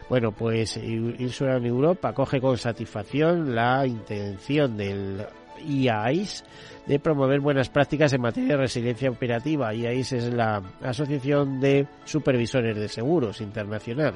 Bueno, 0.10 0.32
pues 0.32 0.78
Insurance 0.78 1.68
Europe 1.68 2.08
acoge 2.08 2.40
con 2.40 2.58
satisfacción 2.58 3.56
la 3.56 3.86
intención 3.88 4.78
del 4.78 5.26
IAIS 5.68 6.44
de 6.88 7.00
promover 7.00 7.40
buenas 7.40 7.70
prácticas 7.70 8.14
en 8.14 8.22
materia 8.22 8.56
de 8.56 8.64
resiliencia 8.64 9.10
operativa. 9.10 9.74
IAIS 9.74 10.14
es 10.14 10.34
la 10.34 10.62
Asociación 10.82 11.60
de 11.60 11.88
Supervisores 12.06 12.76
de 12.76 12.88
Seguros 12.88 13.42
Internacional 13.42 14.16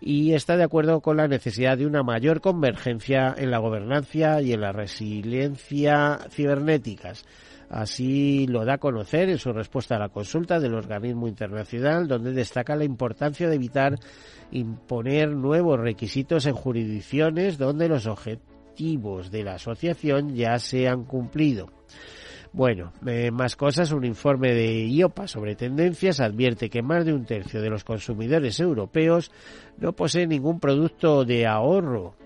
y 0.00 0.32
está 0.32 0.56
de 0.56 0.64
acuerdo 0.64 1.00
con 1.00 1.18
la 1.18 1.28
necesidad 1.28 1.76
de 1.76 1.86
una 1.86 2.02
mayor 2.02 2.40
convergencia 2.40 3.34
en 3.36 3.50
la 3.50 3.58
gobernanza 3.58 4.40
y 4.40 4.52
en 4.52 4.62
la 4.62 4.72
resiliencia 4.72 6.18
cibernéticas. 6.30 7.24
Así 7.68 8.48
lo 8.48 8.64
da 8.64 8.74
a 8.74 8.78
conocer 8.78 9.28
en 9.28 9.38
su 9.38 9.52
respuesta 9.52 9.94
a 9.94 10.00
la 10.00 10.08
consulta 10.08 10.58
del 10.58 10.74
organismo 10.74 11.28
internacional, 11.28 12.08
donde 12.08 12.32
destaca 12.32 12.74
la 12.74 12.82
importancia 12.82 13.48
de 13.48 13.54
evitar 13.54 13.94
imponer 14.50 15.30
nuevos 15.30 15.78
requisitos 15.78 16.46
en 16.46 16.54
jurisdicciones 16.54 17.58
donde 17.58 17.88
los 17.88 18.08
objetivos 18.80 19.30
de 19.30 19.44
la 19.44 19.54
asociación 19.54 20.34
ya 20.34 20.58
se 20.58 20.88
han 20.88 21.04
cumplido. 21.04 21.68
Bueno, 22.52 22.92
eh, 23.06 23.30
más 23.30 23.54
cosas, 23.54 23.92
un 23.92 24.04
informe 24.04 24.54
de 24.54 24.86
IOPA 24.88 25.28
sobre 25.28 25.54
tendencias 25.54 26.18
advierte 26.18 26.68
que 26.68 26.82
más 26.82 27.04
de 27.04 27.12
un 27.12 27.24
tercio 27.24 27.60
de 27.60 27.70
los 27.70 27.84
consumidores 27.84 28.58
europeos 28.58 29.30
no 29.78 29.92
poseen 29.92 30.30
ningún 30.30 30.58
producto 30.58 31.24
de 31.24 31.46
ahorro 31.46 32.16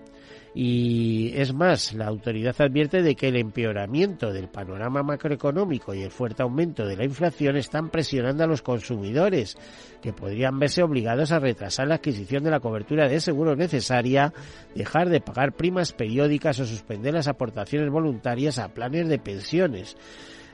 y 0.57 1.33
es 1.35 1.53
más, 1.53 1.93
la 1.93 2.07
autoridad 2.07 2.55
advierte 2.59 3.01
de 3.01 3.13
que 3.13 3.27
el 3.27 3.35
empeoramiento 3.35 4.31
del 4.31 4.47
panorama 4.47 5.03
macroeconómico 5.03 5.93
y 5.93 6.03
el 6.03 6.11
fuerte 6.11 6.43
aumento 6.43 6.87
de 6.87 6.95
la 6.95 7.03
inflación 7.03 7.57
están 7.57 7.89
presionando 7.89 8.45
a 8.45 8.47
los 8.47 8.61
consumidores, 8.61 9.57
que 10.01 10.13
podrían 10.13 10.57
verse 10.57 10.81
obligados 10.81 11.33
a 11.33 11.39
retrasar 11.39 11.89
la 11.89 11.95
adquisición 11.95 12.45
de 12.45 12.51
la 12.51 12.61
cobertura 12.61 13.09
de 13.09 13.19
seguro 13.19 13.57
necesaria, 13.57 14.31
dejar 14.73 15.09
de 15.09 15.19
pagar 15.19 15.51
primas 15.51 15.91
periódicas 15.91 16.57
o 16.61 16.65
suspender 16.65 17.13
las 17.13 17.27
aportaciones 17.27 17.89
voluntarias 17.89 18.57
a 18.57 18.69
planes 18.69 19.09
de 19.09 19.19
pensiones. 19.19 19.97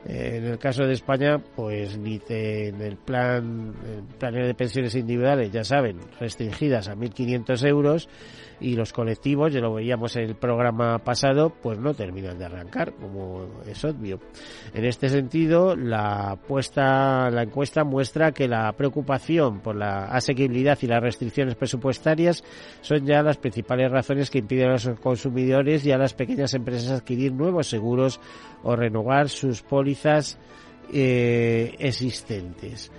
Eh, 0.03 0.37
en 0.37 0.45
el 0.45 0.57
caso 0.57 0.83
de 0.83 0.93
España, 0.93 1.37
pues 1.55 1.95
ni 1.99 2.19
en 2.27 2.81
el 2.81 2.97
plan, 2.97 3.75
planes 4.17 4.47
de 4.47 4.55
pensiones 4.55 4.95
individuales, 4.95 5.51
ya 5.51 5.63
saben, 5.63 5.99
restringidas 6.19 6.87
a 6.87 6.95
1.500 6.95 7.67
euros 7.67 8.09
y 8.61 8.75
los 8.75 8.93
colectivos, 8.93 9.51
ya 9.51 9.59
lo 9.59 9.73
veíamos 9.73 10.15
en 10.15 10.23
el 10.23 10.35
programa 10.35 10.99
pasado, 10.99 11.49
pues 11.49 11.79
no 11.79 11.93
terminan 11.93 12.37
de 12.37 12.45
arrancar, 12.45 12.93
como 12.93 13.47
es 13.65 13.83
obvio. 13.83 14.19
En 14.73 14.85
este 14.85 15.09
sentido, 15.09 15.75
la, 15.75 16.37
puesta, 16.47 17.29
la 17.29 17.43
encuesta 17.43 17.83
muestra 17.83 18.31
que 18.31 18.47
la 18.47 18.71
preocupación 18.73 19.59
por 19.59 19.75
la 19.75 20.05
asequibilidad 20.05 20.77
y 20.81 20.87
las 20.87 21.01
restricciones 21.01 21.55
presupuestarias 21.55 22.43
son 22.81 23.05
ya 23.05 23.23
las 23.23 23.37
principales 23.37 23.91
razones 23.91 24.29
que 24.29 24.39
impiden 24.39 24.69
a 24.69 24.73
los 24.73 24.89
consumidores 24.99 25.85
y 25.85 25.91
a 25.91 25.97
las 25.97 26.13
pequeñas 26.13 26.53
empresas 26.53 26.91
adquirir 26.91 27.33
nuevos 27.33 27.67
seguros 27.67 28.19
o 28.63 28.75
renovar 28.75 29.29
sus 29.29 29.63
pólizas 29.63 30.37
eh, 30.93 31.75
existentes. 31.79 32.91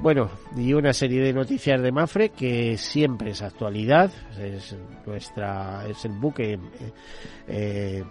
Bueno, 0.00 0.28
y 0.56 0.74
una 0.74 0.92
serie 0.92 1.22
de 1.22 1.32
noticias 1.32 1.80
de 1.80 1.92
Mafre 1.92 2.30
que 2.30 2.76
siempre 2.76 3.30
es 3.30 3.42
actualidad, 3.42 4.10
es 4.38 4.76
nuestra, 5.06 5.86
es 5.88 6.04
el 6.04 6.12
buque, 6.12 6.58
eh, 7.46 8.02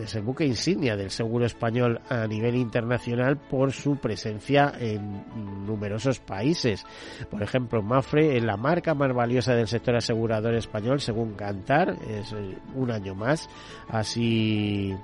es 0.00 0.14
el 0.14 0.22
buque 0.22 0.46
insignia 0.46 0.96
del 0.96 1.10
seguro 1.10 1.44
español 1.44 2.00
a 2.08 2.26
nivel 2.26 2.54
internacional 2.54 3.36
por 3.36 3.72
su 3.72 3.96
presencia 3.96 4.72
en 4.78 5.66
numerosos 5.66 6.20
países. 6.20 6.86
Por 7.28 7.42
ejemplo, 7.42 7.82
Mafre 7.82 8.36
es 8.36 8.42
la 8.42 8.56
marca 8.56 8.94
más 8.94 9.12
valiosa 9.12 9.54
del 9.54 9.66
sector 9.66 9.96
asegurador 9.96 10.54
español 10.54 11.00
según 11.00 11.34
Cantar, 11.34 11.96
es 12.08 12.34
un 12.74 12.90
año 12.90 13.14
más, 13.14 13.48
así 13.88 14.94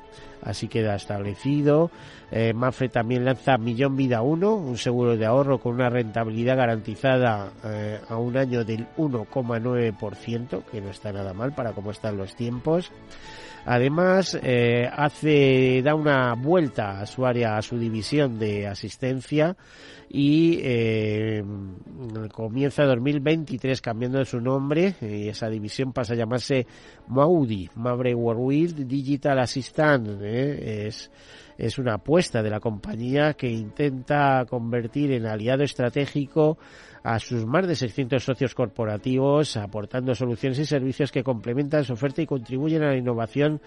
así 0.42 0.68
queda 0.68 0.94
establecido. 0.94 1.90
Eh, 2.30 2.52
Mafre 2.52 2.88
también 2.88 3.24
lanza 3.24 3.56
Millón 3.56 3.96
Vida 3.96 4.22
1, 4.22 4.54
un 4.54 4.76
seguro 4.76 5.16
de 5.16 5.26
ahorro 5.26 5.58
con 5.58 5.74
una 5.74 5.88
rentabilidad 5.88 6.56
garantizada 6.56 7.52
eh, 7.64 8.00
a 8.08 8.16
un 8.16 8.36
año 8.36 8.64
del 8.64 8.86
1,9%, 8.96 10.64
que 10.64 10.80
no 10.80 10.90
está 10.90 11.12
nada 11.12 11.32
mal 11.32 11.54
para 11.54 11.72
cómo 11.72 11.90
están 11.90 12.16
los 12.16 12.34
tiempos. 12.34 12.92
Además, 13.70 14.38
eh, 14.42 14.88
hace, 14.90 15.82
da 15.82 15.94
una 15.94 16.32
vuelta 16.32 17.00
a 17.00 17.04
su 17.04 17.26
área, 17.26 17.58
a 17.58 17.60
su 17.60 17.78
división 17.78 18.38
de 18.38 18.66
asistencia 18.66 19.58
y 20.08 20.58
eh, 20.62 21.44
comienza 22.32 22.84
2023 22.84 23.82
cambiando 23.82 24.24
su 24.24 24.40
nombre 24.40 24.94
y 25.02 25.28
esa 25.28 25.50
división 25.50 25.92
pasa 25.92 26.14
a 26.14 26.16
llamarse 26.16 26.66
Maudi, 27.08 27.68
Mavre 27.74 28.14
World 28.14 28.86
Digital 28.86 29.38
Assistant. 29.38 30.18
¿eh? 30.22 30.86
Es, 30.86 31.10
es 31.58 31.78
una 31.78 31.96
apuesta 31.96 32.42
de 32.42 32.48
la 32.48 32.60
compañía 32.60 33.34
que 33.34 33.50
intenta 33.50 34.46
convertir 34.48 35.12
en 35.12 35.26
aliado 35.26 35.62
estratégico 35.62 36.56
a 37.02 37.18
sus 37.18 37.46
más 37.46 37.66
de 37.66 37.76
600 37.76 38.22
socios 38.22 38.54
corporativos, 38.54 39.56
aportando 39.56 40.14
soluciones 40.14 40.58
y 40.58 40.66
servicios 40.66 41.12
que 41.12 41.22
complementan 41.22 41.84
su 41.84 41.92
oferta 41.92 42.22
y 42.22 42.26
contribuyen 42.26 42.82
a 42.82 42.88
la 42.88 42.96
innovación 42.96 43.60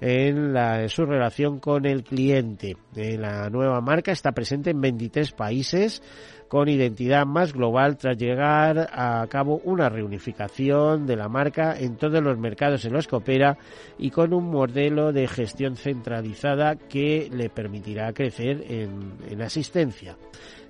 en, 0.00 0.52
la, 0.52 0.88
su 0.88 1.06
relación 1.06 1.60
con 1.60 1.86
el 1.86 2.04
cliente. 2.04 2.76
Eh, 2.96 3.16
la 3.16 3.48
nueva 3.50 3.80
marca 3.80 4.12
está 4.12 4.32
presente 4.32 4.70
en 4.70 4.80
23 4.80 5.32
países 5.32 6.02
con 6.48 6.68
identidad 6.68 7.26
más 7.26 7.52
global 7.52 7.96
tras 7.96 8.16
llegar 8.16 8.88
a 8.92 9.26
cabo 9.28 9.60
una 9.64 9.88
reunificación 9.88 11.06
de 11.06 11.16
la 11.16 11.28
marca 11.28 11.74
en 11.76 11.96
todos 11.96 12.22
los 12.22 12.38
mercados 12.38 12.84
en 12.84 12.92
los 12.92 13.08
que 13.08 13.16
opera 13.16 13.58
y 13.98 14.10
con 14.10 14.32
un 14.32 14.50
modelo 14.50 15.12
de 15.12 15.26
gestión 15.26 15.76
centralizada 15.76 16.76
que 16.76 17.28
le 17.32 17.48
permitirá 17.48 18.12
crecer 18.12 18.64
en, 18.68 19.42
asistencia. 19.42 20.16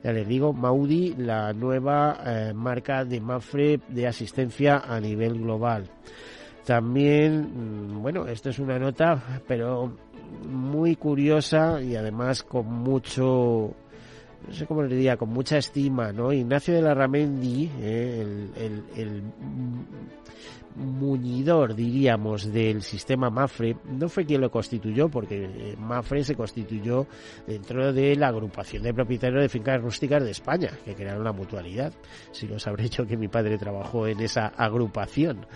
Ya 0.05 0.13
les 0.13 0.29
digo, 0.29 0.53
Maudi, 0.53 1.15
la 1.17 1.55
nueva 1.55 2.21
eh, 2.27 2.53
marca 2.55 3.07
de 3.07 3.23
Mafre 3.23 3.81
de 3.89 4.07
asistencia 4.07 4.83
a 4.87 5.01
nivel 5.01 5.41
global. 5.41 5.89
También, 6.67 7.95
mm, 7.97 8.03
bueno, 8.03 8.27
esto 8.27 8.51
es 8.51 8.59
una 8.59 8.79
nota, 8.79 9.41
pero 9.49 9.97
muy 10.47 10.97
curiosa 10.97 11.81
y 11.81 11.97
además 11.97 12.43
con 12.43 12.67
mucho 12.67 13.75
no 14.47 14.53
sé 14.53 14.67
cómo 14.67 14.83
le 14.83 14.95
diría, 14.95 15.17
con 15.17 15.31
mucha 15.31 15.57
estima, 15.57 16.13
¿no? 16.13 16.31
Ignacio 16.31 16.75
de 16.75 16.83
la 16.83 16.93
Ramendi, 16.93 17.71
eh, 17.81 18.21
el, 18.21 18.63
el, 18.63 18.85
el, 18.95 19.23
muñidor, 20.77 21.75
diríamos, 21.75 22.53
del 22.53 22.83
sistema 22.83 23.31
Mafre, 23.31 23.77
no 23.85 24.09
fue 24.09 24.25
quien 24.25 24.41
lo 24.41 24.51
constituyó, 24.51 25.09
porque 25.09 25.45
eh, 25.45 25.77
Mafre 25.79 26.25
se 26.25 26.35
constituyó 26.35 27.07
dentro 27.47 27.93
de 27.93 28.17
la 28.17 28.29
agrupación 28.29 28.83
de 28.83 28.95
propietarios 28.95 29.43
de 29.43 29.49
fincas 29.49 29.81
rústicas 29.81 30.23
de 30.25 30.31
España, 30.31 30.71
que 30.85 30.95
crearon 30.95 31.25
la 31.25 31.33
mutualidad. 31.33 31.93
Si 32.33 32.47
lo 32.47 32.59
sabré 32.59 32.89
yo 32.89 33.07
que 33.07 33.17
mi 33.17 33.29
padre 33.29 33.59
trabajó 33.59 34.07
en 34.07 34.21
esa 34.21 34.49
agrupación. 34.49 35.47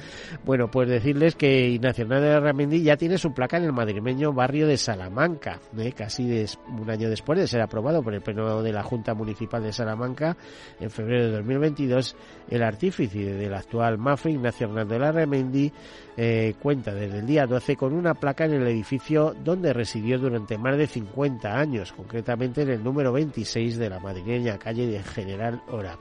Bueno, 0.44 0.70
pues 0.70 0.88
decirles 0.88 1.34
que 1.34 1.68
Ignacio 1.68 2.06
de 2.06 2.40
Ramendi 2.40 2.82
ya 2.82 2.96
tiene 2.96 3.18
su 3.18 3.32
placa 3.32 3.56
en 3.56 3.64
el 3.64 3.72
madrileño 3.72 4.32
barrio 4.32 4.66
de 4.66 4.76
Salamanca, 4.76 5.60
¿eh? 5.76 5.92
casi 5.92 6.44
un 6.68 6.90
año 6.90 7.10
después 7.10 7.38
de 7.38 7.46
ser 7.46 7.60
aprobado 7.60 8.02
por 8.02 8.14
el 8.14 8.20
Pleno 8.20 8.62
de 8.62 8.72
la 8.72 8.82
Junta 8.82 9.14
Municipal 9.14 9.62
de 9.62 9.72
Salamanca 9.72 10.36
en 10.80 10.90
febrero 10.90 11.26
de 11.26 11.32
2022, 11.38 12.16
el 12.48 12.62
artífice 12.62 13.18
del 13.18 13.54
actual 13.54 13.98
Mafre, 13.98 14.32
Ignacio 14.32 14.66
Hernández 14.66 14.98
Remendi 15.12 15.72
eh, 16.16 16.54
cuenta 16.60 16.92
desde 16.92 17.18
el 17.20 17.26
día 17.26 17.46
12 17.46 17.76
con 17.76 17.92
una 17.92 18.14
placa 18.14 18.44
en 18.44 18.54
el 18.54 18.66
edificio 18.66 19.34
donde 19.44 19.72
residió 19.72 20.18
durante 20.18 20.58
más 20.58 20.76
de 20.76 20.86
50 20.86 21.58
años, 21.58 21.92
concretamente 21.92 22.62
en 22.62 22.70
el 22.70 22.82
número 22.82 23.12
26 23.12 23.78
de 23.78 23.90
la 23.90 24.00
madrileña 24.00 24.58
calle 24.58 24.86
de 24.86 25.02
General 25.02 25.62
Hora. 25.70 25.98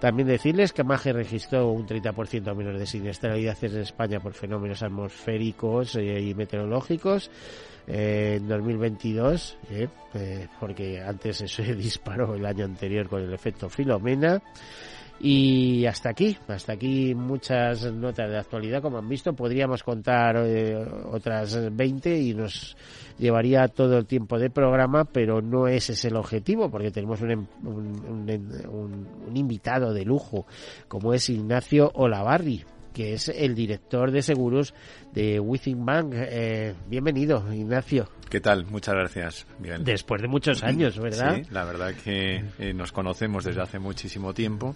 También 0.00 0.26
decirles 0.26 0.72
que 0.72 0.82
Maje 0.82 1.12
registró 1.12 1.70
un 1.70 1.86
30% 1.86 2.54
menos 2.56 2.78
de 2.78 2.86
siniestralidad 2.86 3.56
en 3.62 3.76
España 3.78 4.20
por 4.20 4.32
fenómenos 4.32 4.82
atmosféricos 4.82 5.94
eh, 5.96 6.20
y 6.20 6.34
meteorológicos 6.34 7.30
eh, 7.86 8.38
en 8.38 8.48
2022, 8.48 9.58
porque 10.58 11.00
antes 11.00 11.44
se 11.46 11.74
disparó 11.76 12.34
el 12.34 12.46
año 12.46 12.64
anterior 12.64 13.08
con 13.08 13.22
el 13.22 13.32
efecto 13.32 13.68
Filomena. 13.68 14.42
Y 15.24 15.86
hasta 15.86 16.10
aquí, 16.10 16.36
hasta 16.48 16.72
aquí 16.72 17.14
muchas 17.14 17.84
notas 17.92 18.28
de 18.28 18.38
actualidad. 18.38 18.82
Como 18.82 18.98
han 18.98 19.08
visto, 19.08 19.32
podríamos 19.34 19.84
contar 19.84 20.36
eh, 20.38 20.84
otras 21.12 21.56
20 21.76 22.18
y 22.18 22.34
nos 22.34 22.76
llevaría 23.20 23.68
todo 23.68 23.98
el 23.98 24.06
tiempo 24.06 24.36
de 24.36 24.50
programa, 24.50 25.04
pero 25.04 25.40
no 25.40 25.68
ese 25.68 25.92
es 25.92 26.04
el 26.06 26.16
objetivo, 26.16 26.68
porque 26.72 26.90
tenemos 26.90 27.20
un, 27.20 27.30
em, 27.30 27.46
un, 28.68 29.36
invitado 29.36 29.94
de 29.94 30.04
lujo, 30.04 30.44
como 30.88 31.14
es 31.14 31.30
Ignacio 31.30 31.92
Olavarri, 31.94 32.64
que 32.92 33.12
es 33.12 33.28
el 33.28 33.54
director 33.54 34.10
de 34.10 34.22
seguros 34.22 34.74
de 35.12 35.38
Within 35.38 35.86
Bank. 35.86 36.14
Eh, 36.16 36.74
bienvenido, 36.88 37.44
Ignacio. 37.54 38.08
¿Qué 38.28 38.40
tal? 38.40 38.66
Muchas 38.66 38.96
gracias, 38.96 39.46
Miguel. 39.60 39.84
Después 39.84 40.20
de 40.20 40.26
muchos 40.26 40.64
años, 40.64 40.98
¿verdad? 40.98 41.36
Sí, 41.36 41.42
la 41.52 41.64
verdad 41.64 41.94
que 41.94 42.42
eh, 42.58 42.74
nos 42.74 42.90
conocemos 42.90 43.44
desde 43.44 43.62
hace 43.62 43.78
muchísimo 43.78 44.34
tiempo 44.34 44.74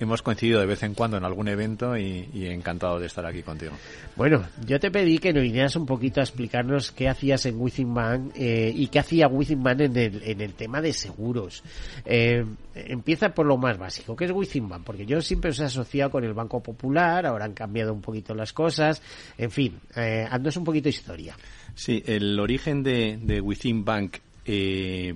hemos 0.00 0.22
coincidido 0.22 0.60
de 0.60 0.66
vez 0.66 0.82
en 0.82 0.94
cuando 0.94 1.16
en 1.16 1.24
algún 1.24 1.48
evento 1.48 1.96
y, 1.96 2.28
encantado 2.48 2.98
de 2.98 3.06
estar 3.06 3.24
aquí 3.26 3.42
contigo. 3.42 3.72
Bueno, 4.16 4.44
yo 4.66 4.78
te 4.80 4.90
pedí 4.90 5.18
que 5.18 5.32
nos 5.32 5.42
vinieras 5.42 5.76
un 5.76 5.86
poquito 5.86 6.20
a 6.20 6.24
explicarnos 6.24 6.92
qué 6.92 7.08
hacías 7.08 7.46
en 7.46 7.60
Within 7.60 8.32
eh, 8.34 8.72
y 8.74 8.88
qué 8.88 8.98
hacía 9.00 9.28
Within 9.28 9.66
en 9.66 9.96
el, 9.96 10.22
en 10.22 10.40
el 10.40 10.54
tema 10.54 10.80
de 10.80 10.92
seguros. 10.92 11.62
Eh, 12.04 12.44
empieza 12.74 13.30
por 13.30 13.46
lo 13.46 13.56
más 13.56 13.78
básico, 13.78 14.16
¿qué 14.16 14.26
es 14.26 14.32
Within 14.32 14.68
Porque 14.84 15.06
yo 15.06 15.20
siempre 15.20 15.50
os 15.50 15.60
he 15.60 15.64
asociado 15.64 16.10
con 16.10 16.24
el 16.24 16.34
Banco 16.34 16.62
Popular, 16.62 17.26
ahora 17.26 17.44
han 17.44 17.54
cambiado 17.54 17.92
un 17.92 18.00
poquito 18.00 18.34
las 18.34 18.52
cosas, 18.52 19.02
en 19.36 19.50
fin, 19.50 19.78
eh, 19.96 20.26
un 20.56 20.64
poquito 20.64 20.88
historia. 20.88 21.36
Sí, 21.74 22.02
el 22.06 22.38
origen 22.40 22.82
de, 22.82 23.18
de 23.20 23.40
Within 23.40 23.84
Bank 23.84 24.18
eh, 24.44 25.14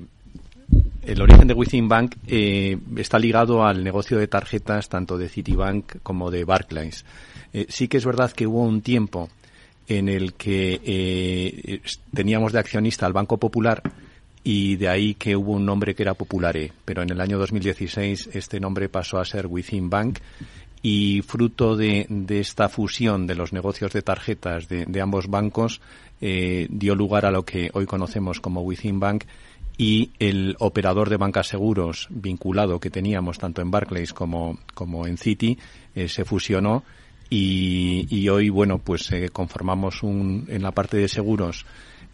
el 1.05 1.21
origen 1.21 1.49
de 1.49 1.55
Within 1.55 1.89
Bank 1.89 2.17
eh, 2.27 2.79
está 2.97 3.19
ligado 3.19 3.65
al 3.65 3.83
negocio 3.83 4.19
de 4.19 4.29
tarjetas 4.29 4.89
tanto 4.89 5.19
de 5.19 5.29
Citibank 5.29 5.97
como 6.03 6.31
de 6.31 6.45
Barclays. 6.45 7.05
Eh, 7.53 7.67
sí 7.69 7.89
que 7.89 7.97
es 7.97 8.07
verdad 8.07 8.31
que 8.33 8.47
hubo 8.47 8.63
un 8.63 8.83
tiempo 8.83 9.29
en 9.89 10.09
el 10.09 10.35
que 10.35 10.81
eh, 10.85 11.81
teníamos 12.15 12.53
de 12.53 12.61
accionista 12.61 13.05
al 13.05 13.13
Banco 13.13 13.37
Popular 13.37 13.83
y 14.45 14.77
de 14.77 14.89
ahí 14.89 15.15
que 15.15 15.37
hubo 15.37 15.53
un 15.53 15.67
nombre 15.67 15.95
que 15.95 16.03
era 16.03 16.15
Populare, 16.15 16.73
pero 16.85 17.03
en 17.03 17.11
el 17.11 17.21
año 17.21 17.39
2016 17.39 18.31
este 18.33 18.61
nombre 18.61 18.89
pasó 18.89 19.19
a 19.19 19.25
ser 19.25 19.47
Within 19.49 19.91
Bank 19.91 20.21
y 20.83 21.23
fruto 21.23 21.77
de, 21.77 22.07
esta 22.29 22.69
fusión 22.69 23.27
de 23.27 23.35
los 23.37 23.53
negocios 23.53 23.93
de 23.93 24.03
tarjetas 24.03 24.69
de, 24.69 24.85
de 24.87 25.01
ambos 25.01 25.29
bancos 25.29 25.81
dio 26.21 26.95
lugar 26.95 27.27
a 27.27 27.33
lo 27.33 27.45
que 27.45 27.71
hoy 27.73 27.85
conocemos 27.85 28.41
como 28.41 28.63
Within 28.63 29.01
Bank 29.01 29.25
y 29.83 30.13
el 30.21 30.55
operador 30.61 31.11
de 31.11 31.17
bancas 31.17 31.49
seguros 31.49 32.07
vinculado 32.09 32.79
que 32.79 32.89
teníamos 32.89 33.41
tanto 33.41 33.63
en 33.63 33.73
Barclays 33.73 34.13
como, 34.13 34.61
como 34.75 35.09
en 35.09 35.19
Citi 35.19 35.59
eh, 35.97 36.07
se 36.07 36.25
fusionó 36.25 36.85
y, 37.29 38.07
y, 38.09 38.29
hoy, 38.29 38.49
bueno, 38.49 38.79
pues 38.79 39.11
eh, 39.11 39.31
conformamos 39.31 40.05
un, 40.05 40.47
en 40.49 40.63
la 40.63 40.71
parte 40.71 40.99
de 40.99 41.09
seguros 41.09 41.67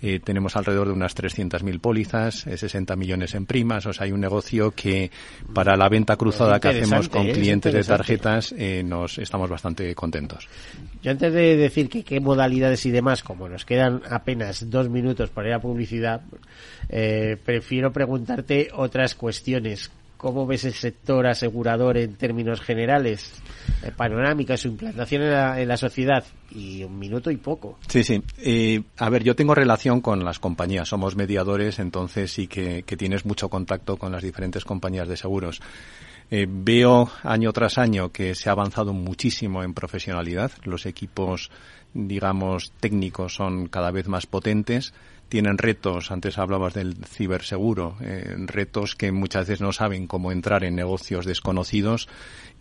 eh, 0.02 0.20
tenemos 0.20 0.56
alrededor 0.56 0.88
de 0.88 0.92
unas 0.94 1.16
300.000 1.16 1.80
pólizas, 1.80 2.46
60 2.54 2.96
millones 2.96 3.34
en 3.34 3.46
primas, 3.46 3.86
o 3.86 3.92
sea, 3.92 4.04
hay 4.06 4.12
un 4.12 4.20
negocio 4.20 4.70
que 4.72 5.10
para 5.52 5.76
la 5.76 5.88
venta 5.88 6.16
cruzada 6.16 6.60
que 6.60 6.68
hacemos 6.68 7.08
con 7.08 7.26
clientes 7.28 7.72
de 7.72 7.84
tarjetas 7.84 8.54
nos 8.84 9.18
estamos 9.18 9.50
bastante 9.50 9.94
contentos. 9.94 10.48
Yo 11.02 11.10
antes 11.10 11.32
de 11.32 11.56
decir 11.56 11.88
que 11.88 12.04
qué 12.04 12.20
modalidades 12.20 12.84
y 12.86 12.90
demás, 12.90 13.22
como 13.22 13.48
nos 13.48 13.64
quedan 13.64 14.02
apenas 14.10 14.68
dos 14.70 14.88
minutos 14.88 15.30
para 15.30 15.48
ir 15.48 15.54
a 15.54 15.60
publicidad, 15.60 16.22
eh, 16.88 17.36
prefiero 17.44 17.92
preguntarte 17.92 18.68
otras 18.72 19.14
cuestiones. 19.14 19.90
¿Cómo 20.18 20.48
ves 20.48 20.64
el 20.64 20.74
sector 20.74 21.28
asegurador 21.28 21.96
en 21.96 22.16
términos 22.16 22.60
generales? 22.60 23.40
Eh, 23.84 23.92
panorámica, 23.96 24.56
su 24.56 24.66
implantación 24.66 25.22
en 25.22 25.68
la, 25.68 25.76
sociedad 25.76 26.24
y 26.50 26.82
un 26.82 26.98
minuto 26.98 27.30
y 27.30 27.36
poco. 27.36 27.78
Sí, 27.86 28.02
sí. 28.02 28.20
Eh, 28.38 28.82
a 28.96 29.08
ver, 29.10 29.22
yo 29.22 29.36
tengo 29.36 29.54
relación 29.54 30.00
con 30.00 30.24
las 30.24 30.40
compañías, 30.40 30.88
somos 30.88 31.14
mediadores, 31.14 31.78
entonces 31.78 32.32
sí 32.32 32.48
que, 32.48 32.82
tienes 32.82 33.24
mucho 33.24 33.48
contacto 33.48 33.96
con 33.96 34.10
las 34.10 34.24
diferentes 34.24 34.64
compañías 34.64 35.06
de 35.06 35.16
seguros. 35.16 35.60
veo 36.30 37.08
año 37.22 37.52
tras 37.52 37.78
año 37.78 38.10
que 38.10 38.34
se 38.34 38.48
ha 38.48 38.52
avanzado 38.52 38.92
muchísimo 38.92 39.62
en 39.62 39.72
profesionalidad. 39.72 40.50
Los 40.64 40.84
equipos, 40.86 41.52
digamos, 41.94 42.72
técnicos 42.80 43.36
son 43.36 43.68
cada 43.68 43.92
vez 43.92 44.08
más 44.08 44.26
potentes 44.26 44.92
tienen 45.28 45.58
retos, 45.58 46.10
antes 46.10 46.38
hablabas 46.38 46.74
del 46.74 46.96
ciberseguro, 47.04 47.96
eh, 48.00 48.34
retos 48.46 48.94
que 48.94 49.12
muchas 49.12 49.46
veces 49.46 49.60
no 49.60 49.72
saben 49.72 50.06
cómo 50.06 50.32
entrar 50.32 50.64
en 50.64 50.74
negocios 50.74 51.26
desconocidos. 51.26 52.08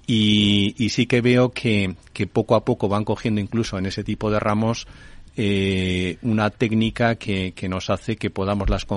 Y, 0.06 0.74
y 0.78 0.90
sí 0.90 1.06
que 1.06 1.20
veo 1.20 1.52
que, 1.52 1.96
que 2.14 2.28
poco 2.28 2.56
a 2.56 2.64
poco 2.64 2.88
van 2.88 3.04
cogiendo 3.04 3.42
incluso 3.42 3.78
en 3.78 3.86
ese 3.86 4.04
tipo 4.04 4.32
de 4.32 4.40
ramos 4.40 4.88
eh, 5.40 6.18
una 6.24 6.50
técnica 6.50 7.16
que, 7.16 7.52
que, 7.54 7.70
nos 7.70 7.92
hace 7.92 8.16
que 8.16 8.32
podamos 8.32 8.70
las, 8.70 8.88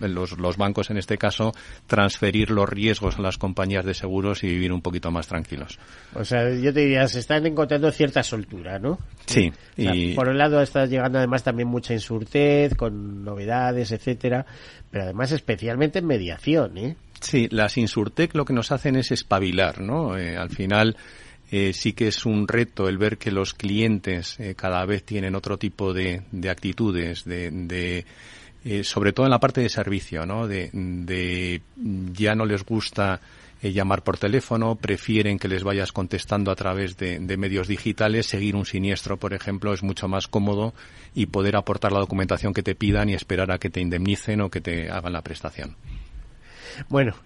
los, 0.00 0.38
los, 0.38 0.56
bancos, 0.56 0.88
en 0.90 0.96
este 0.96 1.18
caso, 1.18 1.52
transferir 1.86 2.50
los 2.50 2.66
riesgos 2.66 3.18
a 3.18 3.22
las 3.22 3.36
compañías 3.36 3.84
de 3.84 3.92
seguros 3.92 4.42
y 4.44 4.48
vivir 4.48 4.72
un 4.72 4.80
poquito 4.80 5.10
más 5.10 5.26
tranquilos. 5.26 5.78
O 6.14 6.24
sea, 6.24 6.48
yo 6.54 6.72
te 6.72 6.80
diría, 6.80 7.06
se 7.06 7.18
están 7.18 7.44
encontrando 7.46 7.90
cierta 7.90 8.22
soltura, 8.22 8.78
¿no? 8.78 8.98
Sí. 9.26 9.52
y... 9.76 10.14
Por 10.14 10.28
un 10.28 10.38
lado 10.38 10.62
está 10.62 10.86
llegando 10.86 11.18
además 11.18 11.42
también 11.42 11.68
mucha 11.68 11.92
insurtez, 11.92 12.74
con 12.74 13.22
novedades, 13.22 13.92
etcétera, 13.92 14.46
pero 14.90 15.04
además 15.04 15.32
especialmente 15.32 15.98
en 15.98 16.06
mediación, 16.06 16.78
¿eh? 16.78 16.96
Sí, 17.20 17.48
las 17.50 17.76
Insurtech 17.76 18.34
lo 18.34 18.44
que 18.44 18.52
nos 18.52 18.72
hacen 18.72 18.96
es 18.96 19.10
espabilar, 19.10 19.80
¿no? 19.80 20.16
Eh, 20.16 20.36
al 20.36 20.50
final 20.50 20.96
eh, 21.50 21.72
sí 21.72 21.92
que 21.92 22.08
es 22.08 22.26
un 22.26 22.46
reto 22.46 22.88
el 22.88 22.98
ver 22.98 23.18
que 23.18 23.30
los 23.30 23.54
clientes 23.54 24.38
eh, 24.38 24.54
cada 24.54 24.84
vez 24.84 25.04
tienen 25.04 25.34
otro 25.34 25.58
tipo 25.58 25.92
de, 25.92 26.22
de 26.30 26.50
actitudes, 26.50 27.24
de, 27.24 27.50
de 27.50 28.04
eh, 28.64 28.84
sobre 28.84 29.12
todo 29.12 29.26
en 29.26 29.30
la 29.30 29.40
parte 29.40 29.60
de 29.60 29.68
servicio, 29.68 30.26
¿no? 30.26 30.46
De, 30.46 30.70
de 30.72 31.62
ya 32.12 32.34
no 32.34 32.44
les 32.44 32.64
gusta 32.64 33.20
eh, 33.60 33.72
llamar 33.72 34.04
por 34.04 34.18
teléfono, 34.18 34.76
prefieren 34.76 35.38
que 35.38 35.48
les 35.48 35.64
vayas 35.64 35.90
contestando 35.90 36.52
a 36.52 36.54
través 36.54 36.96
de, 36.96 37.18
medios 37.36 37.66
digitales, 37.66 38.26
seguir 38.26 38.54
un 38.54 38.64
siniestro, 38.64 39.16
por 39.16 39.34
ejemplo, 39.34 39.72
es 39.72 39.82
mucho 39.82 40.06
más 40.06 40.28
cómodo 40.28 40.74
y 41.12 41.26
poder 41.26 41.56
aportar 41.56 41.90
la 41.90 41.98
documentación 41.98 42.54
que 42.54 42.62
te 42.62 42.76
pidan 42.76 43.08
y 43.08 43.14
esperar 43.14 43.50
a 43.50 43.58
que 43.58 43.68
te 43.68 43.80
indemnicen 43.80 44.42
o 44.42 44.50
que 44.50 44.60
te 44.60 44.90
hagan 44.90 45.12
la 45.12 45.22
prestación. 45.22 45.76
Bueno, 46.88 47.16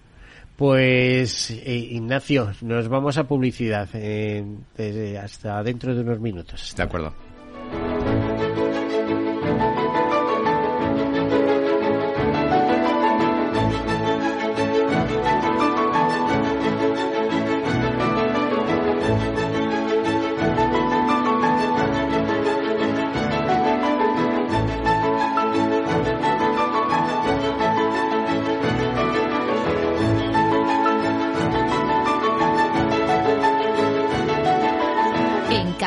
pues 0.63 1.49
eh, 1.49 1.75
Ignacio, 1.75 2.53
nos 2.61 2.87
vamos 2.87 3.17
a 3.17 3.25
publicidad 3.25 3.89
eh, 3.95 5.19
hasta 5.21 5.61
dentro 5.61 5.93
de 5.93 5.99
unos 5.99 6.21
minutos. 6.21 6.73
De 6.77 6.83
acuerdo. 6.83 7.13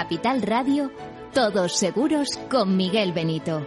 Capital 0.06 0.40
Radio, 0.42 0.92
Todos 1.34 1.76
Seguros 1.76 2.38
con 2.48 2.76
Miguel 2.76 3.12
Benito. 3.12 3.66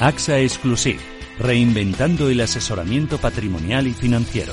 AXA 0.00 0.40
Exclusive, 0.40 1.00
reinventando 1.38 2.28
el 2.28 2.40
asesoramiento 2.40 3.18
patrimonial 3.18 3.86
y 3.86 3.94
financiero. 3.94 4.52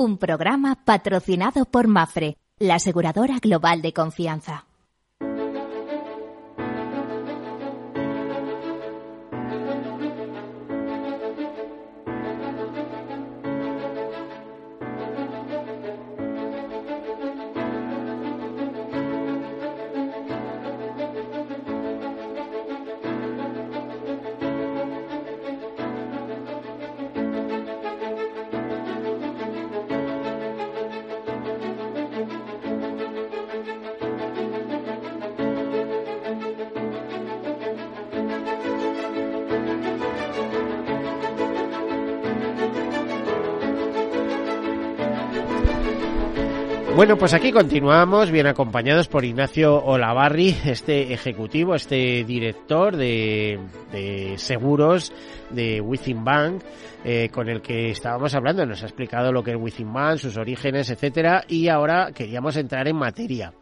un 0.00 0.16
programa 0.16 0.76
patrocinado 0.82 1.66
por 1.66 1.86
Mafre, 1.86 2.38
la 2.58 2.76
aseguradora 2.76 3.38
global 3.38 3.82
de 3.82 3.92
confianza. 3.92 4.69
Bueno, 46.96 47.16
pues 47.16 47.32
aquí 47.32 47.50
continuamos, 47.50 48.30
bien 48.30 48.46
acompañados 48.46 49.08
por 49.08 49.24
Ignacio 49.24 49.82
Olavarri, 49.82 50.54
este 50.66 51.14
ejecutivo, 51.14 51.74
este 51.74 52.24
director 52.24 52.96
de, 52.96 53.58
de 53.90 54.34
seguros 54.36 55.12
de 55.50 55.80
Within 55.80 56.24
Bank, 56.24 56.62
eh, 57.04 57.30
con 57.32 57.48
el 57.48 57.62
que 57.62 57.90
estábamos 57.90 58.34
hablando. 58.34 58.66
Nos 58.66 58.82
ha 58.82 58.86
explicado 58.86 59.32
lo 59.32 59.42
que 59.42 59.52
es 59.52 59.56
Within 59.56 59.90
Bank, 59.92 60.18
sus 60.18 60.36
orígenes, 60.36 60.90
etcétera, 60.90 61.44
y 61.48 61.68
ahora 61.68 62.10
queríamos 62.12 62.56
entrar 62.56 62.86
en 62.86 62.96
materia. 62.96 63.54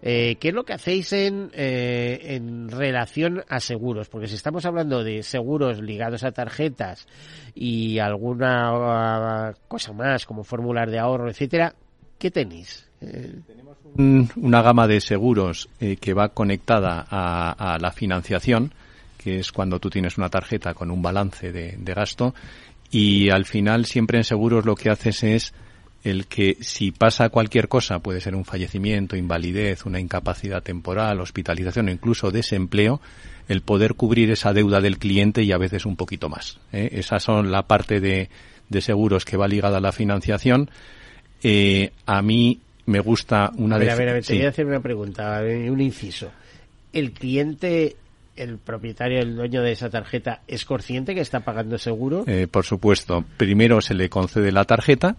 Eh, 0.00 0.36
¿Qué 0.38 0.48
es 0.48 0.54
lo 0.54 0.64
que 0.64 0.74
hacéis 0.74 1.12
en, 1.14 1.50
eh, 1.52 2.36
en 2.36 2.68
relación 2.68 3.42
a 3.48 3.58
seguros? 3.60 4.08
Porque 4.08 4.28
si 4.28 4.36
estamos 4.36 4.66
hablando 4.66 5.02
de 5.02 5.22
seguros 5.22 5.80
ligados 5.80 6.22
a 6.22 6.32
tarjetas 6.32 7.08
y 7.54 7.98
alguna 7.98 9.52
cosa 9.66 9.92
más, 9.92 10.26
como 10.26 10.44
fórmulas 10.44 10.90
de 10.90 10.98
ahorro, 10.98 11.28
etcétera, 11.28 11.74
¿qué 12.18 12.30
tenéis? 12.30 12.86
Tenemos 13.46 13.76
un, 13.84 14.30
una 14.36 14.62
gama 14.62 14.86
de 14.86 15.00
seguros 15.00 15.68
eh, 15.80 15.96
que 15.96 16.14
va 16.14 16.30
conectada 16.30 17.06
a, 17.08 17.74
a, 17.74 17.78
la 17.78 17.92
financiación, 17.92 18.72
que 19.18 19.38
es 19.38 19.52
cuando 19.52 19.78
tú 19.78 19.90
tienes 19.90 20.18
una 20.18 20.28
tarjeta 20.28 20.74
con 20.74 20.90
un 20.90 21.02
balance 21.02 21.52
de, 21.52 21.94
gasto, 21.94 22.34
y 22.90 23.30
al 23.30 23.44
final 23.44 23.86
siempre 23.86 24.18
en 24.18 24.24
seguros 24.24 24.64
lo 24.64 24.74
que 24.74 24.90
haces 24.90 25.22
es 25.24 25.54
el 26.02 26.26
que 26.26 26.58
si 26.60 26.90
pasa 26.90 27.30
cualquier 27.30 27.68
cosa, 27.68 27.98
puede 28.00 28.20
ser 28.20 28.34
un 28.34 28.44
fallecimiento, 28.44 29.16
invalidez, 29.16 29.86
una 29.86 29.98
incapacidad 29.98 30.62
temporal, 30.62 31.20
hospitalización 31.20 31.88
o 31.88 31.90
incluso 31.90 32.30
desempleo, 32.30 33.00
el 33.48 33.62
poder 33.62 33.94
cubrir 33.94 34.30
esa 34.30 34.52
deuda 34.52 34.80
del 34.80 34.98
cliente 34.98 35.42
y 35.42 35.52
a 35.52 35.58
veces 35.58 35.86
un 35.86 35.96
poquito 35.96 36.28
más. 36.28 36.60
¿eh? 36.72 36.90
Esas 36.92 37.22
son 37.22 37.50
la 37.50 37.62
parte 37.62 38.00
de 38.00 38.28
seguros 38.80 39.24
que 39.24 39.38
va 39.38 39.48
ligada 39.48 39.78
a 39.78 39.80
la 39.80 39.92
financiación. 39.92 40.70
Eh, 41.46 41.92
a 42.06 42.22
mí 42.22 42.58
me 42.86 43.00
gusta 43.00 43.52
una 43.58 43.76
a 43.76 43.78
ver, 43.78 43.90
a 43.90 43.96
ver, 43.96 44.08
a 44.08 44.12
ver, 44.14 44.24
te 44.24 44.34
voy 44.34 44.46
a 44.46 44.48
hacer 44.48 44.64
una 44.64 44.80
pregunta, 44.80 45.42
un 45.42 45.80
inciso. 45.80 46.30
¿El 46.90 47.12
cliente, 47.12 47.96
el 48.34 48.56
propietario, 48.56 49.20
el 49.20 49.36
dueño 49.36 49.62
de 49.62 49.72
esa 49.72 49.90
tarjeta, 49.90 50.40
es 50.48 50.64
consciente 50.64 51.14
que 51.14 51.20
está 51.20 51.40
pagando 51.40 51.76
seguro? 51.76 52.24
Eh, 52.26 52.46
por 52.50 52.64
supuesto. 52.64 53.24
Primero 53.36 53.82
se 53.82 53.92
le 53.92 54.08
concede 54.08 54.52
la 54.52 54.64
tarjeta. 54.64 55.16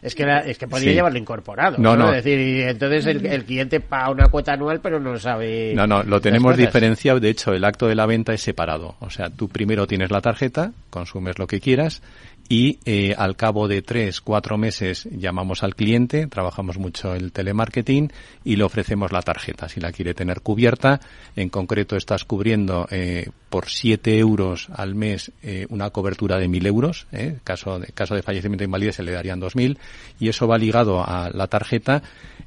Es 0.00 0.14
que, 0.14 0.24
la, 0.26 0.40
es 0.40 0.58
que 0.58 0.68
podría 0.68 0.90
sí. 0.90 0.94
llevarlo 0.96 1.18
incorporado. 1.18 1.78
No, 1.78 1.96
¿no? 1.96 2.04
no. 2.04 2.12
Es 2.12 2.22
decir, 2.22 2.38
y 2.38 2.62
entonces 2.62 3.06
el, 3.06 3.24
el, 3.24 3.44
cliente 3.44 3.80
paga 3.80 4.10
una 4.10 4.26
cuota 4.26 4.52
anual, 4.52 4.80
pero 4.80 5.00
no 5.00 5.18
sabe. 5.18 5.72
No, 5.74 5.86
no, 5.86 6.02
lo 6.02 6.20
tenemos 6.20 6.58
diferenciado. 6.58 7.20
De 7.20 7.30
hecho, 7.30 7.52
el 7.52 7.64
acto 7.64 7.86
de 7.88 7.94
la 7.94 8.04
venta 8.04 8.34
es 8.34 8.42
separado. 8.42 8.96
O 9.00 9.08
sea, 9.08 9.30
tú 9.30 9.48
primero 9.48 9.86
tienes 9.86 10.10
la 10.10 10.20
tarjeta, 10.20 10.72
consumes 10.90 11.38
lo 11.38 11.46
que 11.46 11.58
quieras 11.58 12.02
y 12.48 12.78
eh, 12.84 13.14
al 13.16 13.36
cabo 13.36 13.68
de 13.68 13.82
tres, 13.82 14.20
cuatro 14.20 14.58
meses 14.58 15.08
llamamos 15.10 15.62
al 15.62 15.74
cliente, 15.74 16.26
trabajamos 16.26 16.78
mucho 16.78 17.14
el 17.14 17.32
telemarketing 17.32 18.12
y 18.44 18.56
le 18.56 18.64
ofrecemos 18.64 19.12
la 19.12 19.22
tarjeta. 19.22 19.68
Si 19.68 19.80
la 19.80 19.92
quiere 19.92 20.14
tener 20.14 20.40
cubierta, 20.40 21.00
en 21.36 21.48
concreto 21.48 21.96
estás 21.96 22.24
cubriendo 22.24 22.86
eh, 22.90 23.30
por 23.48 23.68
siete 23.68 24.18
euros 24.18 24.68
al 24.74 24.94
mes 24.94 25.32
eh, 25.42 25.66
una 25.70 25.90
cobertura 25.90 26.38
de 26.38 26.48
mil 26.48 26.66
euros. 26.66 27.06
Eh, 27.12 27.38
caso, 27.44 27.80
caso 27.94 28.14
de 28.14 28.22
fallecimiento 28.22 28.62
de 28.62 28.66
invalidez 28.66 28.96
se 28.96 29.02
le 29.02 29.12
darían 29.12 29.40
dos 29.40 29.56
mil 29.56 29.78
y 30.20 30.28
eso 30.28 30.46
va 30.46 30.58
ligado 30.58 31.02
a 31.02 31.30
la 31.32 31.46
tarjeta. 31.46 32.02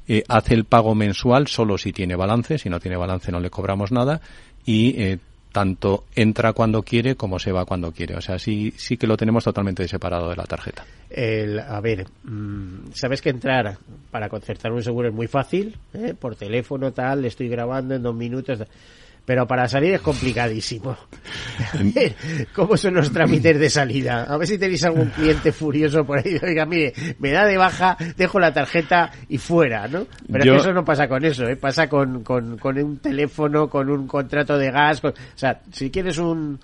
Eh, 0.06 0.22
hace 0.28 0.54
el 0.54 0.64
pago 0.64 0.94
mensual 0.94 1.48
solo 1.48 1.76
si 1.76 1.92
tiene 1.92 2.16
balance, 2.16 2.58
si 2.58 2.70
no 2.70 2.80
tiene 2.80 2.96
balance 2.96 3.32
no 3.32 3.40
le 3.40 3.50
cobramos 3.50 3.92
nada 3.92 4.20
y 4.64 4.94
eh, 5.02 5.18
tanto 5.52 6.04
entra 6.14 6.52
cuando 6.52 6.82
quiere 6.82 7.16
como 7.16 7.38
se 7.38 7.52
va 7.52 7.64
cuando 7.64 7.92
quiere. 7.92 8.16
O 8.16 8.20
sea, 8.20 8.38
sí, 8.38 8.72
sí 8.76 8.96
que 8.96 9.06
lo 9.06 9.16
tenemos 9.16 9.44
totalmente 9.44 9.86
separado 9.88 10.30
de 10.30 10.36
la 10.36 10.44
tarjeta. 10.44 10.84
El, 11.10 11.58
a 11.58 11.80
ver, 11.80 12.06
mmm, 12.24 12.90
sabes 12.92 13.22
que 13.22 13.30
entrar 13.30 13.78
para 14.10 14.28
concertar 14.28 14.72
un 14.72 14.82
seguro 14.82 15.08
es 15.08 15.14
muy 15.14 15.26
fácil, 15.26 15.76
¿eh? 15.94 16.14
por 16.18 16.36
teléfono, 16.36 16.92
tal, 16.92 17.22
le 17.22 17.28
estoy 17.28 17.48
grabando 17.48 17.94
en 17.94 18.02
dos 18.02 18.14
minutos. 18.14 18.62
Pero 19.28 19.46
para 19.46 19.68
salir 19.68 19.92
es 19.92 20.00
complicadísimo. 20.00 20.96
¿Cómo 22.54 22.78
son 22.78 22.94
los 22.94 23.12
trámites 23.12 23.58
de 23.58 23.68
salida? 23.68 24.22
A 24.22 24.38
ver 24.38 24.48
si 24.48 24.56
tenéis 24.56 24.82
algún 24.84 25.10
cliente 25.10 25.52
furioso 25.52 26.02
por 26.02 26.20
ahí. 26.20 26.40
Oiga, 26.42 26.64
mire, 26.64 26.94
me 27.18 27.30
da 27.30 27.44
de 27.44 27.58
baja, 27.58 27.94
dejo 28.16 28.40
la 28.40 28.54
tarjeta 28.54 29.10
y 29.28 29.36
fuera, 29.36 29.86
¿no? 29.86 30.06
Pero 30.32 30.44
Yo... 30.46 30.54
es 30.54 30.62
que 30.62 30.68
eso 30.68 30.72
no 30.72 30.82
pasa 30.82 31.08
con 31.08 31.22
eso, 31.26 31.46
¿eh? 31.46 31.56
Pasa 31.56 31.90
con, 31.90 32.24
con, 32.24 32.56
con 32.56 32.78
un 32.78 33.00
teléfono, 33.00 33.68
con 33.68 33.90
un 33.90 34.06
contrato 34.06 34.56
de 34.56 34.70
gas. 34.70 35.02
Con... 35.02 35.10
O 35.10 35.14
sea, 35.34 35.60
si 35.72 35.90
quieres 35.90 36.16
un, 36.16 36.58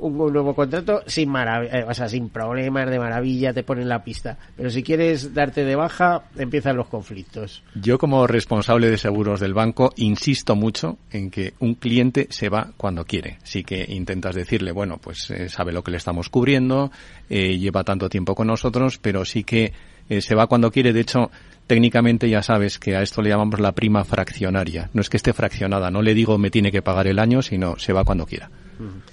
un, 0.00 0.16
nuevo 0.32 0.54
contrato 0.54 1.02
sin 1.06 1.28
maravilla, 1.28 1.86
o 1.88 1.94
sea, 1.94 2.08
sin 2.08 2.28
problemas 2.28 2.88
de 2.90 2.98
maravilla, 2.98 3.52
te 3.52 3.62
ponen 3.62 3.88
la 3.88 4.02
pista. 4.02 4.38
Pero 4.56 4.70
si 4.70 4.82
quieres 4.82 5.34
darte 5.34 5.64
de 5.64 5.76
baja, 5.76 6.24
empiezan 6.36 6.76
los 6.76 6.88
conflictos. 6.88 7.62
Yo 7.74 7.98
como 7.98 8.26
responsable 8.26 8.90
de 8.90 8.98
seguros 8.98 9.40
del 9.40 9.54
banco 9.54 9.92
insisto 9.96 10.56
mucho 10.56 10.98
en 11.10 11.30
que 11.30 11.54
un 11.60 11.74
cliente 11.74 12.26
se 12.30 12.48
va 12.48 12.72
cuando 12.76 13.04
quiere. 13.04 13.38
Sí 13.42 13.64
que 13.64 13.84
intentas 13.88 14.34
decirle, 14.34 14.72
bueno, 14.72 14.98
pues 14.98 15.30
eh, 15.30 15.48
sabe 15.48 15.72
lo 15.72 15.82
que 15.82 15.90
le 15.90 15.96
estamos 15.96 16.28
cubriendo, 16.28 16.90
eh, 17.28 17.58
lleva 17.58 17.84
tanto 17.84 18.08
tiempo 18.08 18.34
con 18.34 18.46
nosotros, 18.46 18.98
pero 18.98 19.24
sí 19.24 19.44
que 19.44 19.72
eh, 20.08 20.20
se 20.20 20.34
va 20.34 20.46
cuando 20.46 20.70
quiere. 20.70 20.92
De 20.92 21.00
hecho, 21.00 21.30
técnicamente 21.66 22.28
ya 22.28 22.42
sabes 22.42 22.78
que 22.78 22.96
a 22.96 23.02
esto 23.02 23.22
le 23.22 23.30
llamamos 23.30 23.60
la 23.60 23.72
prima 23.72 24.04
fraccionaria. 24.04 24.90
No 24.92 25.00
es 25.00 25.08
que 25.08 25.16
esté 25.16 25.32
fraccionada, 25.32 25.90
no 25.90 26.02
le 26.02 26.14
digo 26.14 26.38
me 26.38 26.50
tiene 26.50 26.72
que 26.72 26.82
pagar 26.82 27.06
el 27.06 27.18
año, 27.18 27.42
sino 27.42 27.78
se 27.78 27.92
va 27.92 28.04
cuando 28.04 28.26
quiera. 28.26 28.50
Uh 28.78 28.84
-huh. 28.84 29.09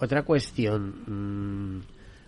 Otra 0.00 0.22
cuestión, 0.22 0.94
mmm, 1.06 1.80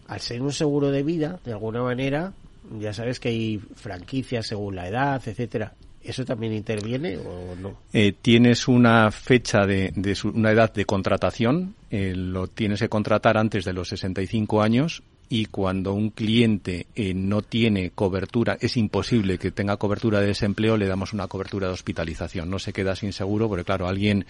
al 0.08 0.20
ser 0.20 0.42
un 0.42 0.52
seguro 0.52 0.90
de 0.90 1.02
vida, 1.02 1.40
de 1.44 1.52
alguna 1.52 1.82
manera, 1.82 2.32
ya 2.78 2.92
sabes 2.92 3.18
que 3.18 3.30
hay 3.30 3.61
franquicias 3.76 4.46
según 4.46 4.76
la 4.76 4.88
edad, 4.88 5.22
etcétera. 5.24 5.74
¿Eso 6.02 6.24
también 6.24 6.52
interviene 6.52 7.16
o 7.16 7.54
no? 7.54 7.76
Eh, 7.92 8.12
tienes 8.20 8.66
una 8.66 9.11
fecha 9.12 9.66
de, 9.66 9.92
de 9.94 10.14
su, 10.16 10.30
una 10.30 10.50
edad 10.50 10.72
de 10.72 10.85
contratación, 10.85 11.74
eh, 11.90 12.12
lo 12.16 12.48
tienes 12.48 12.80
que 12.80 12.88
contratar 12.88 13.37
antes 13.37 13.64
de 13.64 13.72
los 13.72 13.88
65 13.88 14.62
años 14.62 15.02
y 15.28 15.46
cuando 15.46 15.94
un 15.94 16.11
cliente 16.11 16.88
eh, 16.94 17.14
no 17.14 17.40
tiene 17.40 17.90
cobertura, 17.90 18.58
es 18.61 18.76
imposible 18.76 19.38
que 19.38 19.50
tenga 19.50 19.78
cobertura 19.78 20.20
de 20.20 20.26
desempleo, 20.26 20.76
le 20.76 20.87
damos 20.87 21.12
una 21.12 21.28
cobertura 21.28 21.68
de 21.68 21.72
hospitalización. 21.72 22.50
No 22.50 22.58
se 22.58 22.74
queda 22.74 22.96
sin 22.96 23.14
seguro 23.14 23.48
porque, 23.48 23.64
claro, 23.64 23.87
alguien 23.87 24.26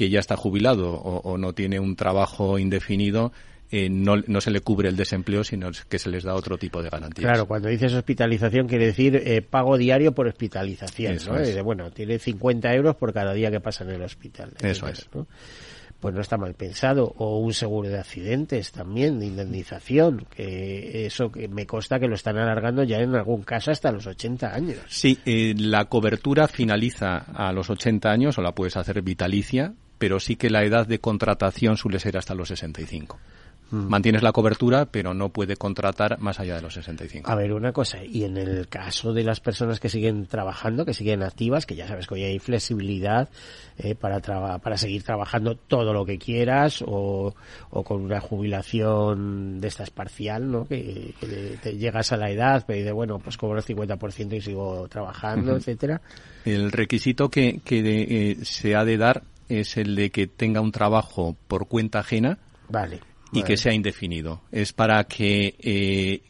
que 0.00 0.08
ya 0.08 0.18
está 0.18 0.34
jubilado 0.34 0.94
o, 0.94 1.18
o 1.18 1.36
no 1.36 1.52
tiene 1.52 1.78
un 1.78 1.94
trabajo 1.94 2.58
indefinido, 2.58 3.32
eh, 3.70 3.90
no, 3.90 4.16
no, 4.26 4.40
se 4.40 4.50
le 4.50 4.62
cubre 4.62 4.88
el 4.88 4.96
desempleo, 4.96 5.44
sino 5.44 5.70
que 5.90 5.98
se 5.98 6.08
les 6.08 6.24
da 6.24 6.34
otro 6.34 6.56
tipo 6.56 6.82
de 6.82 6.88
garantías. 6.88 7.30
Claro, 7.30 7.46
cuando 7.46 7.68
dices 7.68 7.92
hospitalización 7.92 8.66
quiere 8.66 8.86
decir 8.86 9.14
eh, 9.14 9.42
pago 9.42 9.76
diario 9.76 10.12
por 10.12 10.26
hospitalización. 10.26 11.16
Eso 11.16 11.34
¿no? 11.34 11.40
es. 11.40 11.62
Bueno, 11.62 11.90
tiene 11.90 12.18
50 12.18 12.72
euros 12.72 12.96
por 12.96 13.12
cada 13.12 13.34
día 13.34 13.50
que 13.50 13.60
pasa 13.60 13.84
en 13.84 13.90
el 13.90 14.00
hospital. 14.00 14.54
Eso 14.62 14.88
es. 14.88 15.06
¿no? 15.14 15.26
Pues 16.00 16.14
no 16.14 16.22
está 16.22 16.38
mal 16.38 16.54
pensado. 16.54 17.12
O 17.18 17.40
un 17.40 17.52
seguro 17.52 17.90
de 17.90 17.98
accidentes 17.98 18.72
también, 18.72 19.18
de 19.18 19.26
indemnización, 19.26 20.24
que 20.34 21.04
eso 21.04 21.30
que 21.30 21.46
me 21.46 21.66
consta 21.66 22.00
que 22.00 22.08
lo 22.08 22.14
están 22.14 22.38
alargando 22.38 22.84
ya 22.84 23.00
en 23.00 23.14
algún 23.14 23.42
caso 23.42 23.70
hasta 23.70 23.92
los 23.92 24.06
80 24.06 24.54
años. 24.54 24.78
Sí, 24.88 25.18
eh, 25.26 25.54
la 25.58 25.84
cobertura 25.84 26.48
finaliza 26.48 27.18
a 27.18 27.52
los 27.52 27.68
80 27.68 28.10
años 28.10 28.38
o 28.38 28.40
la 28.40 28.52
puedes 28.52 28.78
hacer 28.78 29.02
vitalicia, 29.02 29.74
pero 30.00 30.18
sí 30.18 30.34
que 30.36 30.48
la 30.48 30.64
edad 30.64 30.86
de 30.86 30.98
contratación 30.98 31.76
suele 31.76 32.00
ser 32.00 32.16
hasta 32.16 32.34
los 32.34 32.48
65. 32.48 33.20
Mantienes 33.70 34.24
la 34.24 34.32
cobertura, 34.32 34.86
pero 34.86 35.14
no 35.14 35.28
puede 35.28 35.54
contratar 35.54 36.18
más 36.18 36.40
allá 36.40 36.56
de 36.56 36.62
los 36.62 36.74
65. 36.74 37.30
A 37.30 37.36
ver, 37.36 37.52
una 37.52 37.72
cosa, 37.72 38.02
y 38.02 38.24
en 38.24 38.36
el 38.36 38.66
caso 38.66 39.12
de 39.12 39.22
las 39.22 39.38
personas 39.38 39.78
que 39.78 39.88
siguen 39.88 40.26
trabajando, 40.26 40.84
que 40.84 40.92
siguen 40.92 41.22
activas, 41.22 41.66
que 41.66 41.76
ya 41.76 41.86
sabes 41.86 42.08
que 42.08 42.14
hoy 42.14 42.24
hay 42.24 42.40
flexibilidad 42.40 43.28
eh, 43.78 43.94
para, 43.94 44.18
para 44.58 44.76
seguir 44.76 45.04
trabajando 45.04 45.54
todo 45.54 45.92
lo 45.92 46.04
que 46.04 46.18
quieras 46.18 46.82
o, 46.84 47.32
o 47.70 47.84
con 47.84 48.00
una 48.00 48.20
jubilación 48.20 49.60
de 49.60 49.68
esta 49.68 49.84
parcial, 49.84 50.50
¿no? 50.50 50.66
Que, 50.66 51.14
te 51.62 51.76
llegas 51.76 52.10
a 52.10 52.16
la 52.16 52.30
edad, 52.30 52.64
pero 52.66 52.78
dices, 52.78 52.92
bueno, 52.92 53.20
pues 53.20 53.36
cobro 53.36 53.58
el 53.58 53.64
50% 53.64 54.36
y 54.36 54.40
sigo 54.40 54.88
trabajando, 54.88 55.54
etcétera. 55.54 56.00
El 56.44 56.72
requisito 56.72 57.28
que, 57.28 57.60
que 57.64 57.82
eh, 57.84 58.38
se 58.42 58.74
ha 58.74 58.84
de 58.84 58.96
dar 58.96 59.22
es 59.50 59.76
el 59.76 59.94
de 59.96 60.10
que 60.10 60.26
tenga 60.26 60.60
un 60.60 60.72
trabajo 60.72 61.36
por 61.48 61.68
cuenta 61.68 61.98
ajena. 61.98 62.38
Vale 62.68 63.00
y 63.32 63.42
que 63.42 63.56
sea 63.56 63.72
indefinido. 63.72 64.42
Es 64.50 64.72
para 64.72 65.04
que 65.04 65.54
eh, 65.58 66.22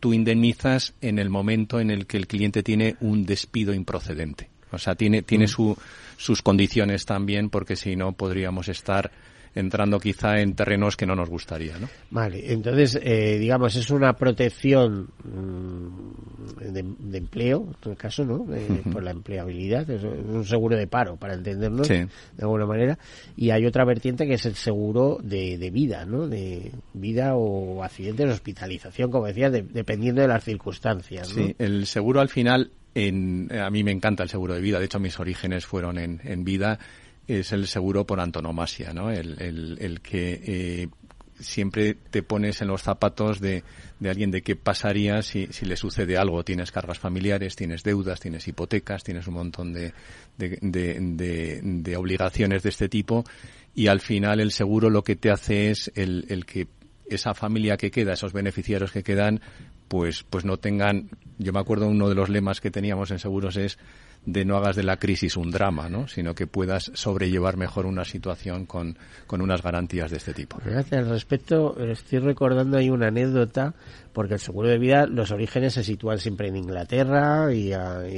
tú 0.00 0.12
indemnizas 0.12 0.94
en 1.00 1.18
el 1.18 1.30
momento 1.30 1.80
en 1.80 1.90
el 1.90 2.06
que 2.06 2.16
el 2.16 2.26
cliente 2.26 2.62
tiene 2.62 2.96
un 3.00 3.26
despido 3.26 3.74
improcedente. 3.74 4.48
O 4.70 4.78
sea, 4.78 4.94
tiene, 4.94 5.22
tiene 5.22 5.44
mm. 5.44 5.48
su, 5.48 5.78
sus 6.16 6.42
condiciones 6.42 7.04
también, 7.04 7.50
porque 7.50 7.76
si 7.76 7.96
no 7.96 8.12
podríamos 8.12 8.68
estar 8.68 9.10
entrando 9.56 9.98
quizá 9.98 10.38
en 10.38 10.54
terrenos 10.54 10.96
que 10.96 11.06
no 11.06 11.16
nos 11.16 11.28
gustaría, 11.28 11.78
¿no? 11.78 11.88
Vale, 12.10 12.52
entonces, 12.52 13.00
eh, 13.02 13.38
digamos, 13.38 13.74
es 13.74 13.90
una 13.90 14.12
protección 14.12 15.08
mm, 15.24 16.72
de, 16.72 17.18
empleo, 17.18 17.74
en 17.84 17.90
el 17.90 17.96
caso, 17.96 18.24
¿no? 18.24 18.46
Por 18.92 19.02
la 19.02 19.10
empleabilidad, 19.12 19.88
es 19.90 20.04
un 20.04 20.44
seguro 20.44 20.76
de 20.76 20.86
paro, 20.86 21.16
para 21.16 21.34
entendernos 21.34 21.88
de 21.88 22.08
alguna 22.38 22.66
manera, 22.66 22.98
y 23.34 23.50
hay 23.50 23.64
otra 23.64 23.84
vertiente 23.84 24.26
que 24.26 24.34
es 24.34 24.44
el 24.44 24.54
seguro 24.54 25.18
de, 25.22 25.70
vida, 25.72 26.04
¿no? 26.04 26.28
De 26.28 26.70
vida 26.92 27.34
o 27.34 27.82
accidentes, 27.82 28.30
hospitalización, 28.30 29.10
como 29.10 29.26
decía, 29.26 29.50
dependiendo 29.50 30.20
de 30.20 30.28
las 30.28 30.44
circunstancias, 30.44 31.28
Sí, 31.28 31.54
el 31.58 31.86
seguro 31.86 32.20
al 32.20 32.28
final, 32.28 32.70
en, 32.94 33.48
a 33.58 33.70
mí 33.70 33.82
me 33.82 33.90
encanta 33.90 34.22
el 34.22 34.28
seguro 34.28 34.54
de 34.54 34.60
vida, 34.60 34.78
de 34.78 34.84
hecho 34.84 35.00
mis 35.00 35.18
orígenes 35.18 35.64
fueron 35.64 35.98
en, 35.98 36.20
en 36.24 36.44
vida, 36.44 36.78
es 37.26 37.52
el 37.52 37.66
seguro 37.66 38.06
por 38.06 38.20
antonomasia, 38.20 38.92
¿no? 38.92 39.10
El, 39.10 39.40
el, 39.40 39.78
el 39.80 40.00
que 40.00 40.40
eh, 40.44 40.88
siempre 41.38 41.94
te 41.94 42.22
pones 42.22 42.62
en 42.62 42.68
los 42.68 42.82
zapatos 42.82 43.40
de, 43.40 43.62
de 44.00 44.10
alguien 44.10 44.30
de 44.30 44.42
qué 44.42 44.56
pasaría 44.56 45.22
si, 45.22 45.48
si, 45.50 45.66
le 45.66 45.76
sucede 45.76 46.16
algo. 46.16 46.44
Tienes 46.44 46.72
cargas 46.72 46.98
familiares, 46.98 47.56
tienes 47.56 47.82
deudas, 47.82 48.20
tienes 48.20 48.46
hipotecas, 48.48 49.04
tienes 49.04 49.26
un 49.26 49.34
montón 49.34 49.72
de, 49.72 49.92
de, 50.38 50.58
de, 50.60 51.60
de 51.62 51.96
obligaciones 51.96 52.62
de 52.62 52.68
este 52.70 52.88
tipo 52.88 53.24
y 53.74 53.88
al 53.88 54.00
final 54.00 54.40
el 54.40 54.52
seguro 54.52 54.88
lo 54.88 55.02
que 55.02 55.16
te 55.16 55.30
hace 55.30 55.70
es 55.70 55.92
el, 55.94 56.24
el 56.28 56.46
que 56.46 56.68
esa 57.08 57.34
familia 57.34 57.76
que 57.76 57.90
queda, 57.90 58.14
esos 58.14 58.32
beneficiarios 58.32 58.90
que 58.90 59.02
quedan, 59.02 59.40
pues, 59.88 60.24
pues 60.24 60.44
no 60.44 60.56
tengan, 60.56 61.10
yo 61.38 61.52
me 61.52 61.60
acuerdo 61.60 61.86
uno 61.86 62.08
de 62.08 62.14
los 62.14 62.28
lemas 62.28 62.60
que 62.60 62.70
teníamos 62.70 63.10
en 63.10 63.18
seguros 63.18 63.56
es 63.56 63.78
de 64.26 64.44
no 64.44 64.56
hagas 64.56 64.74
de 64.74 64.82
la 64.82 64.98
crisis 64.98 65.36
un 65.36 65.52
drama, 65.52 65.88
¿no? 65.88 66.08
sino 66.08 66.34
que 66.34 66.48
puedas 66.48 66.90
sobrellevar 66.94 67.56
mejor 67.56 67.86
una 67.86 68.04
situación 68.04 68.66
con, 68.66 68.98
con 69.28 69.40
unas 69.40 69.62
garantías 69.62 70.10
de 70.10 70.16
este 70.16 70.34
tipo. 70.34 70.58
Gracias. 70.64 71.00
Al 71.00 71.08
respecto, 71.08 71.78
estoy 71.78 72.18
recordando 72.18 72.76
ahí 72.76 72.90
una 72.90 73.06
anécdota, 73.06 73.74
porque 74.12 74.34
el 74.34 74.40
seguro 74.40 74.68
de 74.68 74.78
vida, 74.78 75.06
los 75.06 75.30
orígenes 75.30 75.74
se 75.74 75.84
sitúan 75.84 76.18
siempre 76.18 76.48
en 76.48 76.56
Inglaterra 76.56 77.54
y, 77.54 77.72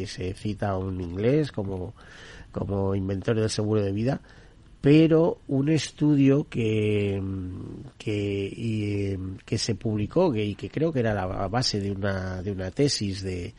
se 0.06 0.32
cita 0.32 0.70
a 0.70 0.78
un 0.78 0.98
inglés 1.00 1.52
como, 1.52 1.94
como 2.52 2.94
inventor 2.94 3.38
del 3.38 3.50
seguro 3.50 3.82
de 3.82 3.92
vida, 3.92 4.22
pero 4.80 5.42
un 5.48 5.68
estudio 5.68 6.48
que, 6.48 7.20
que, 7.98 9.18
que 9.44 9.58
se 9.58 9.74
publicó 9.74 10.34
y 10.34 10.54
que 10.54 10.70
creo 10.70 10.90
que 10.90 11.00
era 11.00 11.12
la 11.12 11.26
base 11.48 11.80
de 11.80 11.90
una, 11.90 12.40
de 12.42 12.52
una 12.52 12.70
tesis 12.70 13.22
de 13.22 13.52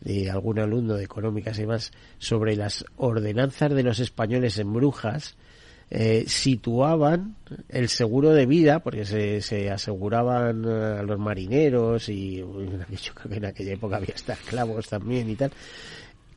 de 0.00 0.30
algún 0.30 0.58
alumno 0.58 0.94
de 0.94 1.04
económicas 1.04 1.58
y 1.58 1.66
más 1.66 1.92
sobre 2.18 2.56
las 2.56 2.84
ordenanzas 2.96 3.72
de 3.72 3.82
los 3.82 3.98
españoles 3.98 4.58
en 4.58 4.72
Brujas, 4.72 5.36
eh, 5.88 6.24
situaban 6.26 7.36
el 7.68 7.88
seguro 7.88 8.32
de 8.32 8.44
vida, 8.44 8.80
porque 8.80 9.04
se, 9.04 9.40
se 9.40 9.70
aseguraban 9.70 10.64
eh, 10.64 10.98
a 10.98 11.02
los 11.02 11.18
marineros 11.18 12.08
y 12.08 12.38
yo 13.02 13.14
creo 13.14 13.30
que 13.30 13.36
en 13.36 13.44
aquella 13.44 13.74
época 13.74 13.96
había 13.96 14.14
hasta 14.14 14.32
esclavos 14.32 14.88
también 14.88 15.30
y 15.30 15.36
tal, 15.36 15.52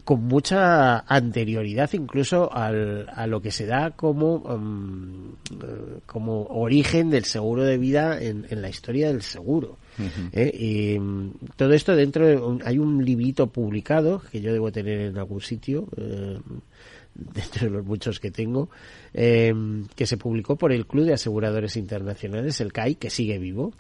con 0.04 0.24
mucha 0.24 1.00
anterioridad 1.00 1.90
incluso 1.94 2.54
al, 2.54 3.10
a 3.12 3.26
lo 3.26 3.42
que 3.42 3.50
se 3.50 3.66
da 3.66 3.92
como, 3.92 4.40
mm, 4.40 5.34
eh, 5.52 6.00
como 6.06 6.44
origen 6.44 7.10
del 7.10 7.26
seguro 7.26 7.64
de 7.64 7.80
vida 7.80 8.22
en, 8.22 8.46
en 8.50 8.62
la 8.62 8.70
historia 8.70 9.08
del 9.08 9.24
seguro. 9.24 9.78
¿Eh? 10.32 10.52
Y 10.54 11.00
mm, 11.00 11.34
todo 11.56 11.74
esto 11.74 11.96
dentro 11.96 12.28
de 12.28 12.40
hay 12.66 12.78
un 12.78 13.04
librito 13.04 13.48
publicado 13.48 14.22
que 14.32 14.42
yo 14.42 14.54
debo 14.54 14.72
tener 14.72 15.00
en 15.00 15.18
algún 15.18 15.42
sitio, 15.42 15.88
eh, 15.98 16.40
dentro 17.16 17.68
de 17.68 17.70
los 17.70 17.86
muchos 17.86 18.20
que 18.20 18.32
tengo, 18.32 18.70
eh, 19.14 19.54
que 19.96 20.06
se 20.06 20.16
publicó 20.16 20.56
por 20.56 20.72
el 20.72 20.86
Club 20.86 21.06
de 21.06 21.14
Aseguradores 21.14 21.76
Internacionales, 21.76 22.62
el 22.62 22.72
CAI, 22.72 22.96
que 22.96 23.10
sigue 23.10 23.38
vivo, 23.40 23.74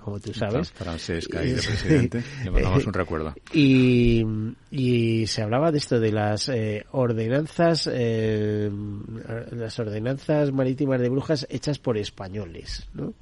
como 0.00 0.18
tú 0.18 0.34
sabes. 0.34 0.72
Francés 0.72 1.28
CAI 1.28 1.52
de 1.52 1.62
presidente, 1.62 2.24
le 2.44 2.50
mandamos 2.50 2.86
un 2.86 2.92
recuerdo. 2.92 3.34
Y, 3.52 4.24
y 4.72 5.26
se 5.28 5.42
hablaba 5.42 5.70
de 5.70 5.78
esto, 5.78 6.00
de 6.00 6.10
las 6.10 6.50
ordenanzas, 6.90 7.86
las 7.86 9.78
ordenanzas 9.78 10.52
marítimas 10.52 11.00
de 11.00 11.08
brujas 11.08 11.46
hechas 11.48 11.78
por 11.78 11.96
españoles, 11.96 12.88
¿no? 12.94 13.14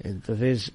Entonces, 0.00 0.72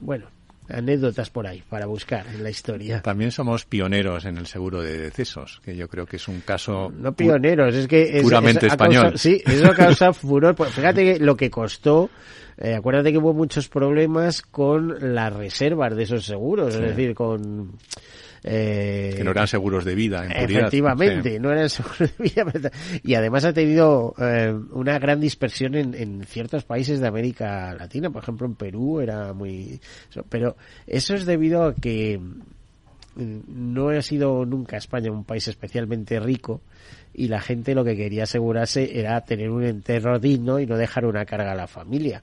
bueno, 0.00 0.26
anécdotas 0.68 1.30
por 1.30 1.46
ahí 1.46 1.62
para 1.68 1.86
buscar 1.86 2.26
en 2.26 2.42
la 2.42 2.50
historia. 2.50 3.02
También 3.02 3.30
somos 3.30 3.64
pioneros 3.64 4.24
en 4.24 4.38
el 4.38 4.46
seguro 4.46 4.82
de 4.82 4.98
decesos, 4.98 5.60
que 5.64 5.76
yo 5.76 5.88
creo 5.88 6.06
que 6.06 6.16
es 6.16 6.28
un 6.28 6.40
caso 6.40 6.92
no 6.96 7.12
pioneros, 7.12 7.74
es 7.74 7.86
que 7.86 8.18
es, 8.18 8.22
puramente 8.22 8.66
español. 8.66 9.18
sí, 9.18 9.42
eso 9.44 9.72
causa 9.72 10.12
furor. 10.12 10.54
Pues 10.54 10.72
fíjate 10.72 11.18
lo 11.18 11.36
que 11.36 11.50
costó. 11.50 12.10
Eh, 12.58 12.74
acuérdate 12.74 13.12
que 13.12 13.18
hubo 13.18 13.32
muchos 13.32 13.68
problemas 13.68 14.42
con 14.42 15.14
las 15.14 15.32
reservas 15.32 15.96
de 15.96 16.02
esos 16.02 16.24
seguros, 16.24 16.74
es 16.74 16.80
decir, 16.80 17.14
con 17.14 17.72
eh, 18.44 19.14
que 19.16 19.24
no 19.24 19.30
eran 19.30 19.46
seguros 19.46 19.84
de 19.84 19.94
vida, 19.94 20.24
en 20.24 20.32
Efectivamente, 20.32 21.38
no 21.38 21.52
eran 21.52 21.70
seguros 21.70 21.98
de 21.98 22.12
vida. 22.18 22.70
Y 23.02 23.14
además 23.14 23.44
ha 23.44 23.52
tenido 23.52 24.14
eh, 24.18 24.52
una 24.72 24.98
gran 24.98 25.20
dispersión 25.20 25.74
en, 25.74 25.94
en, 25.94 26.24
ciertos 26.24 26.64
países 26.64 27.00
de 27.00 27.06
América 27.06 27.74
Latina. 27.74 28.10
Por 28.10 28.22
ejemplo, 28.22 28.46
en 28.46 28.54
Perú 28.54 29.00
era 29.00 29.32
muy... 29.32 29.80
Pero 30.28 30.56
eso 30.86 31.14
es 31.14 31.24
debido 31.24 31.64
a 31.64 31.74
que 31.74 32.18
mm, 32.18 33.40
no 33.46 33.90
ha 33.90 34.02
sido 34.02 34.44
nunca 34.44 34.76
España 34.76 35.12
un 35.12 35.24
país 35.24 35.46
especialmente 35.46 36.18
rico 36.18 36.62
y 37.14 37.28
la 37.28 37.40
gente 37.40 37.74
lo 37.74 37.84
que 37.84 37.96
quería 37.96 38.24
asegurarse 38.24 38.98
era 38.98 39.20
tener 39.20 39.50
un 39.50 39.64
enterro 39.64 40.18
digno 40.18 40.58
y 40.58 40.66
no 40.66 40.76
dejar 40.76 41.04
una 41.04 41.24
carga 41.26 41.52
a 41.52 41.54
la 41.54 41.66
familia. 41.66 42.22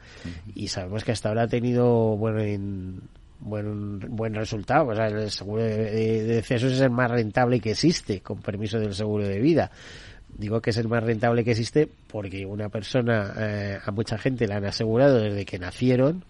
Y 0.56 0.68
sabemos 0.68 1.04
que 1.04 1.12
hasta 1.12 1.30
ahora 1.30 1.44
ha 1.44 1.48
tenido, 1.48 2.18
bueno, 2.18 2.42
en 2.42 3.02
buen 3.40 4.00
buen 4.00 4.34
resultado. 4.34 4.88
O 4.88 4.96
sea, 4.96 5.08
el 5.08 5.32
seguro 5.32 5.64
de, 5.64 6.24
decesos 6.24 6.74
es 6.74 6.82
el 6.82 6.92
más 6.92 7.10
rentable 7.10 7.60
que 7.60 7.72
existe, 7.72 8.22
con 8.22 8.42
permiso 8.42 8.80
del 8.80 8.94
seguro 8.94 9.28
de 9.28 9.40
vida. 9.40 9.72
Digo 10.38 10.62
que 10.62 10.70
es 10.70 10.78
el 10.78 10.88
más 10.88 11.04
rentable 11.04 11.44
que 11.44 11.52
existe 11.52 11.90
porque 12.08 12.46
una 12.46 12.70
persona, 12.70 13.34
eh, 13.38 13.80
a 13.84 13.92
mucha 13.92 14.18
gente 14.18 14.48
la 14.48 14.58
han 14.58 14.66
asegurado 14.66 15.20
desde 15.20 15.46
que 15.46 15.60
nacieron 15.60 16.24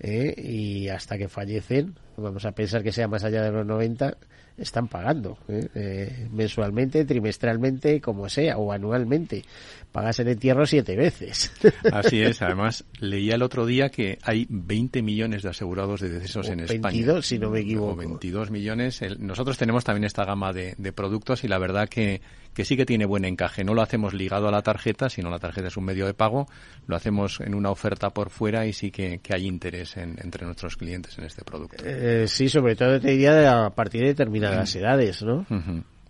eh, 0.00 0.34
y 0.36 0.88
hasta 0.88 1.16
que 1.16 1.28
fallecen. 1.28 1.94
Vamos 2.16 2.44
a 2.44 2.52
pensar 2.52 2.82
que 2.82 2.92
sea 2.92 3.08
más 3.08 3.24
allá 3.24 3.42
de 3.42 3.52
los 3.52 3.66
90 3.66 4.16
están 4.58 4.88
pagando 4.88 5.38
¿eh? 5.48 5.68
Eh, 5.74 6.28
mensualmente, 6.32 7.04
trimestralmente, 7.04 8.00
como 8.00 8.28
sea, 8.28 8.56
o 8.56 8.72
anualmente. 8.72 9.44
Pagas 9.92 10.18
el 10.20 10.28
entierro 10.28 10.66
siete 10.66 10.96
veces. 10.96 11.52
Así 11.92 12.22
es. 12.22 12.40
Además, 12.42 12.84
leía 13.00 13.34
el 13.34 13.42
otro 13.42 13.66
día 13.66 13.88
que 13.88 14.18
hay 14.22 14.46
20 14.48 15.02
millones 15.02 15.42
de 15.42 15.50
asegurados 15.50 16.00
de 16.00 16.10
decesos 16.10 16.48
en 16.48 16.60
España. 16.60 16.80
22, 16.82 17.26
si 17.26 17.38
no 17.38 17.50
me 17.50 17.60
equivoco. 17.60 17.96
22 17.96 18.50
millones. 18.50 19.00
nosotros 19.18 19.56
tenemos 19.58 19.84
también 19.84 20.04
esta 20.04 20.24
gama 20.24 20.52
de, 20.52 20.74
de 20.78 20.92
productos 20.92 21.44
y 21.44 21.48
la 21.48 21.58
verdad 21.58 21.88
que 21.88 22.20
que 22.56 22.64
sí 22.64 22.74
que 22.74 22.86
tiene 22.86 23.04
buen 23.04 23.26
encaje. 23.26 23.64
No 23.64 23.74
lo 23.74 23.82
hacemos 23.82 24.14
ligado 24.14 24.48
a 24.48 24.50
la 24.50 24.62
tarjeta, 24.62 25.10
sino 25.10 25.28
la 25.28 25.38
tarjeta 25.38 25.68
es 25.68 25.76
un 25.76 25.84
medio 25.84 26.06
de 26.06 26.14
pago, 26.14 26.48
lo 26.86 26.96
hacemos 26.96 27.38
en 27.40 27.54
una 27.54 27.70
oferta 27.70 28.08
por 28.08 28.30
fuera 28.30 28.64
y 28.66 28.72
sí 28.72 28.90
que, 28.90 29.20
hay 29.28 29.46
interés 29.46 29.98
entre 29.98 30.46
nuestros 30.46 30.78
clientes 30.78 31.18
en 31.18 31.24
este 31.24 31.44
producto. 31.44 31.84
Eh, 31.84 32.05
sí, 32.26 32.48
sobre 32.48 32.76
todo 32.76 33.00
te 33.00 33.10
diría 33.10 33.66
a 33.66 33.70
partir 33.70 34.02
de 34.02 34.08
determinadas 34.08 34.74
edades, 34.76 35.22
¿no? 35.22 35.46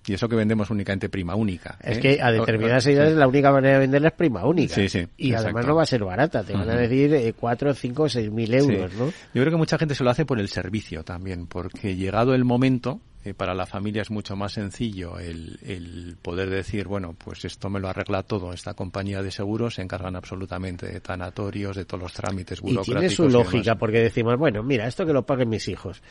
Y 0.06 0.14
eso 0.14 0.28
que 0.28 0.36
vendemos 0.36 0.70
únicamente 0.70 1.08
prima 1.08 1.34
única. 1.34 1.78
Es 1.82 1.98
¿eh? 1.98 2.00
que 2.00 2.22
a 2.22 2.30
determinadas 2.30 2.86
edades 2.86 3.16
la 3.16 3.26
única 3.26 3.50
manera 3.50 3.74
de 3.74 3.80
venderla 3.80 4.08
es 4.08 4.14
prima 4.14 4.46
única. 4.46 4.74
Sí, 4.74 4.88
sí. 4.88 5.06
Y 5.16 5.34
además 5.34 5.66
no 5.66 5.74
va 5.74 5.82
a 5.82 5.86
ser 5.86 6.04
barata, 6.04 6.44
te 6.44 6.52
van 6.52 6.70
a 6.70 6.76
decir 6.76 7.12
eh, 7.14 7.32
4, 7.32 7.74
5, 7.74 8.08
6 8.08 8.30
mil 8.30 8.54
euros, 8.54 8.94
¿no? 8.94 9.06
Yo 9.06 9.42
creo 9.42 9.50
que 9.50 9.56
mucha 9.56 9.78
gente 9.78 9.94
se 9.96 10.04
lo 10.04 10.10
hace 10.10 10.24
por 10.24 10.38
el 10.38 10.48
servicio 10.48 11.02
también, 11.02 11.46
porque 11.48 11.96
llegado 11.96 12.34
el 12.34 12.44
momento, 12.44 13.00
eh, 13.26 13.34
para 13.34 13.54
la 13.54 13.66
familia 13.66 14.02
es 14.02 14.10
mucho 14.12 14.36
más 14.36 14.52
sencillo 14.52 15.18
el, 15.18 15.58
el, 15.62 16.16
poder 16.22 16.48
decir, 16.48 16.86
bueno, 16.86 17.16
pues 17.18 17.44
esto 17.44 17.68
me 17.68 17.80
lo 17.80 17.88
arregla 17.88 18.22
todo. 18.22 18.52
Esta 18.52 18.74
compañía 18.74 19.20
de 19.20 19.32
seguros 19.32 19.74
se 19.74 19.82
encargan 19.82 20.14
absolutamente 20.14 20.86
de 20.86 21.00
tanatorios, 21.00 21.74
de 21.76 21.84
todos 21.84 22.04
los 22.04 22.12
trámites 22.12 22.60
burocráticos. 22.60 22.88
Y 22.88 22.92
tiene 22.92 23.08
su 23.10 23.28
lógica, 23.28 23.74
porque 23.74 23.98
decimos, 23.98 24.36
bueno, 24.38 24.62
mira, 24.62 24.86
esto 24.86 25.04
que 25.04 25.12
lo 25.12 25.26
paguen 25.26 25.48
mis 25.48 25.66
hijos. 25.66 26.02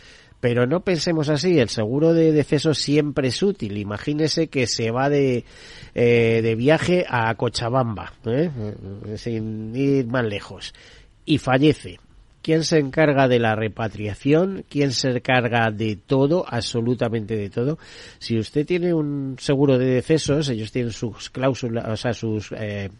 Pero 0.41 0.67
no 0.67 0.81
pensemos 0.81 1.29
así, 1.29 1.57
el 1.57 1.69
seguro 1.69 2.13
de 2.13 2.33
deceso 2.33 2.73
siempre 2.73 3.29
es 3.29 3.41
útil. 3.41 3.77
Imagínese 3.77 4.49
que 4.49 4.67
se 4.67 4.91
va 4.91 5.09
de, 5.09 5.45
eh, 5.93 6.41
de 6.43 6.55
viaje 6.55 7.05
a 7.07 7.33
Cochabamba, 7.35 8.11
¿eh? 8.25 8.51
sin 9.15 9.73
ir 9.73 10.05
más 10.07 10.25
lejos, 10.25 10.73
y 11.23 11.37
fallece 11.37 11.97
quién 12.45 12.63
se 12.63 12.77
encarga 12.77 13.27
de 13.27 13.39
la 13.39 13.55
repatriación, 13.55 14.65
quién 14.69 14.91
se 14.91 15.09
encarga 15.09 15.71
de 15.71 15.95
todo, 15.95 16.45
absolutamente 16.47 17.35
de 17.35 17.49
todo. 17.49 17.79
Si 18.19 18.37
usted 18.37 18.67
tiene 18.67 18.93
un 18.93 19.37
seguro 19.39 19.79
de 19.79 19.87
decesos, 19.87 20.47
ellos 20.49 20.71
tienen 20.71 20.91
sus 20.91 21.31
cláusulas, 21.31 21.87
o 21.87 21.97
sea, 21.97 22.13
sus 22.13 22.51
eh, 22.51 22.91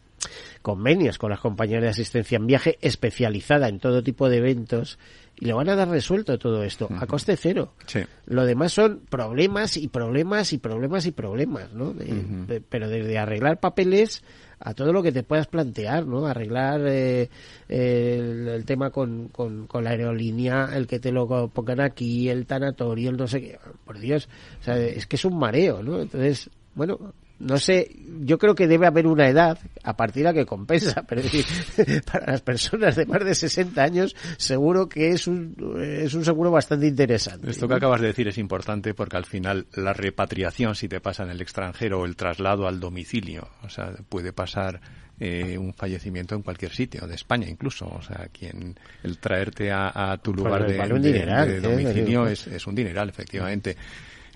convenios 0.63 1.19
con 1.19 1.29
las 1.29 1.41
compañías 1.41 1.83
de 1.83 1.89
asistencia 1.89 2.37
en 2.37 2.47
viaje 2.47 2.79
especializada 2.81 3.69
en 3.69 3.77
todo 3.77 4.01
tipo 4.01 4.29
de 4.29 4.37
eventos 4.37 4.97
y 5.39 5.45
le 5.45 5.53
van 5.53 5.69
a 5.69 5.75
dar 5.75 5.89
resuelto 5.89 6.39
todo 6.39 6.63
esto 6.63 6.89
a 6.99 7.05
coste 7.05 7.37
cero. 7.37 7.73
Sí. 7.85 7.99
Lo 8.25 8.47
demás 8.47 8.73
son 8.73 9.01
problemas 9.07 9.77
y 9.77 9.89
problemas 9.89 10.53
y 10.53 10.57
problemas 10.57 11.05
y 11.05 11.11
problemas, 11.11 11.71
¿no? 11.71 11.93
De, 11.93 12.05
uh 12.05 12.15
-huh. 12.15 12.45
de, 12.47 12.61
pero 12.61 12.89
desde 12.89 13.19
arreglar 13.19 13.59
papeles 13.59 14.23
a 14.59 14.73
todo 14.73 14.93
lo 14.93 15.03
que 15.03 15.11
te 15.11 15.23
puedas 15.23 15.47
plantear, 15.47 16.05
¿no? 16.05 16.25
Arreglar 16.25 16.81
eh, 16.85 17.29
el, 17.67 18.47
el, 18.47 18.65
tema 18.65 18.89
con, 18.89 19.29
con, 19.29 19.67
con, 19.67 19.83
la 19.83 19.91
aerolínea, 19.91 20.69
el 20.73 20.87
que 20.87 20.99
te 20.99 21.11
lo 21.11 21.49
pongan 21.49 21.81
aquí, 21.81 22.29
el 22.29 22.45
tanatorio, 22.45 23.09
el 23.09 23.17
no 23.17 23.27
sé 23.27 23.41
qué. 23.41 23.59
Por 23.85 23.99
Dios, 23.99 24.29
o 24.61 24.63
sea, 24.63 24.77
es 24.77 25.05
que 25.07 25.15
es 25.15 25.25
un 25.25 25.37
mareo, 25.37 25.83
¿no? 25.83 26.01
Entonces, 26.01 26.49
bueno, 26.73 27.13
no 27.39 27.57
sé, 27.57 27.91
yo 28.21 28.37
creo 28.37 28.55
que 28.55 28.67
debe 28.67 28.87
haber 28.87 29.07
una 29.07 29.27
edad 29.27 29.59
a 29.83 29.97
partir 29.97 30.23
de 30.23 30.29
la 30.29 30.33
que 30.33 30.45
compensa, 30.45 31.03
pero 31.07 31.21
es 31.21 31.31
decir, 31.31 32.03
para 32.03 32.31
las 32.31 32.41
personas 32.41 32.95
de 32.95 33.05
más 33.05 33.23
de 33.23 33.35
60 33.35 33.81
años 33.83 34.15
seguro 34.37 34.87
que 34.87 35.09
es 35.09 35.27
un, 35.27 35.55
es 35.81 36.13
un 36.13 36.23
seguro 36.23 36.51
bastante 36.51 36.87
interesante. 36.87 37.49
Esto 37.49 37.67
que 37.67 37.75
acabas 37.75 38.01
de 38.01 38.07
decir 38.07 38.27
es 38.27 38.37
importante 38.37 38.93
porque 38.93 39.17
al 39.17 39.25
final 39.25 39.67
la 39.73 39.93
repatriación, 39.93 40.75
si 40.75 40.87
te 40.87 41.01
pasa 41.01 41.23
en 41.23 41.29
el 41.29 41.41
extranjero, 41.41 42.01
o 42.01 42.05
el 42.05 42.15
traslado 42.15 42.67
al 42.67 42.79
domicilio, 42.79 43.49
o 43.63 43.69
sea, 43.69 43.91
puede 44.07 44.31
pasar 44.31 44.79
eh, 45.19 45.57
un 45.57 45.73
fallecimiento 45.73 46.35
en 46.35 46.41
cualquier 46.41 46.71
sitio, 46.71 47.07
de 47.07 47.15
España 47.15 47.47
incluso, 47.49 47.85
o 47.87 48.01
sea, 48.01 48.27
quien 48.31 48.75
el 49.03 49.17
traerte 49.17 49.71
a, 49.71 50.11
a 50.11 50.17
tu 50.17 50.33
lugar 50.33 50.67
de, 50.67 50.77
vale 50.77 50.99
de, 50.99 51.11
dineral, 51.11 51.47
de, 51.47 51.57
¿eh? 51.57 51.61
domicilio 51.61 52.27
es, 52.27 52.47
es 52.47 52.65
un 52.67 52.75
dineral, 52.75 53.09
efectivamente. 53.09 53.77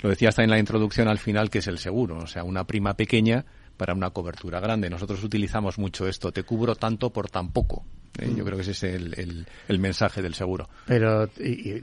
Lo 0.02 0.10
decía 0.10 0.30
hasta 0.30 0.44
en 0.44 0.50
la 0.50 0.60
introducción 0.60 1.08
al 1.08 1.20
final, 1.20 1.50
que 1.50 1.60
es 1.60 1.68
el 1.68 1.78
seguro, 1.78 2.18
o 2.18 2.28
sea, 2.28 2.44
una 2.44 2.66
prima 2.66 2.96
pequeña 2.96 3.46
para 3.76 3.94
una 3.94 4.12
cobertura 4.12 4.60
grande. 4.60 4.90
Nosotros 4.90 5.24
utilizamos 5.24 5.78
mucho 5.78 6.08
esto, 6.08 6.32
te 6.32 6.44
cubro 6.44 6.76
tanto 6.76 7.12
por 7.12 7.30
tan 7.30 7.52
poco. 7.52 7.86
¿Eh? 8.18 8.32
Yo 8.36 8.44
creo 8.44 8.56
que 8.58 8.64
ese 8.64 8.72
es 8.72 8.84
el, 8.84 9.14
el, 9.18 9.48
el 9.68 9.80
mensaje 9.80 10.22
del 10.22 10.34
seguro. 10.34 10.70
Pero, 10.86 11.30
y, 11.40 11.70
y, 11.70 11.82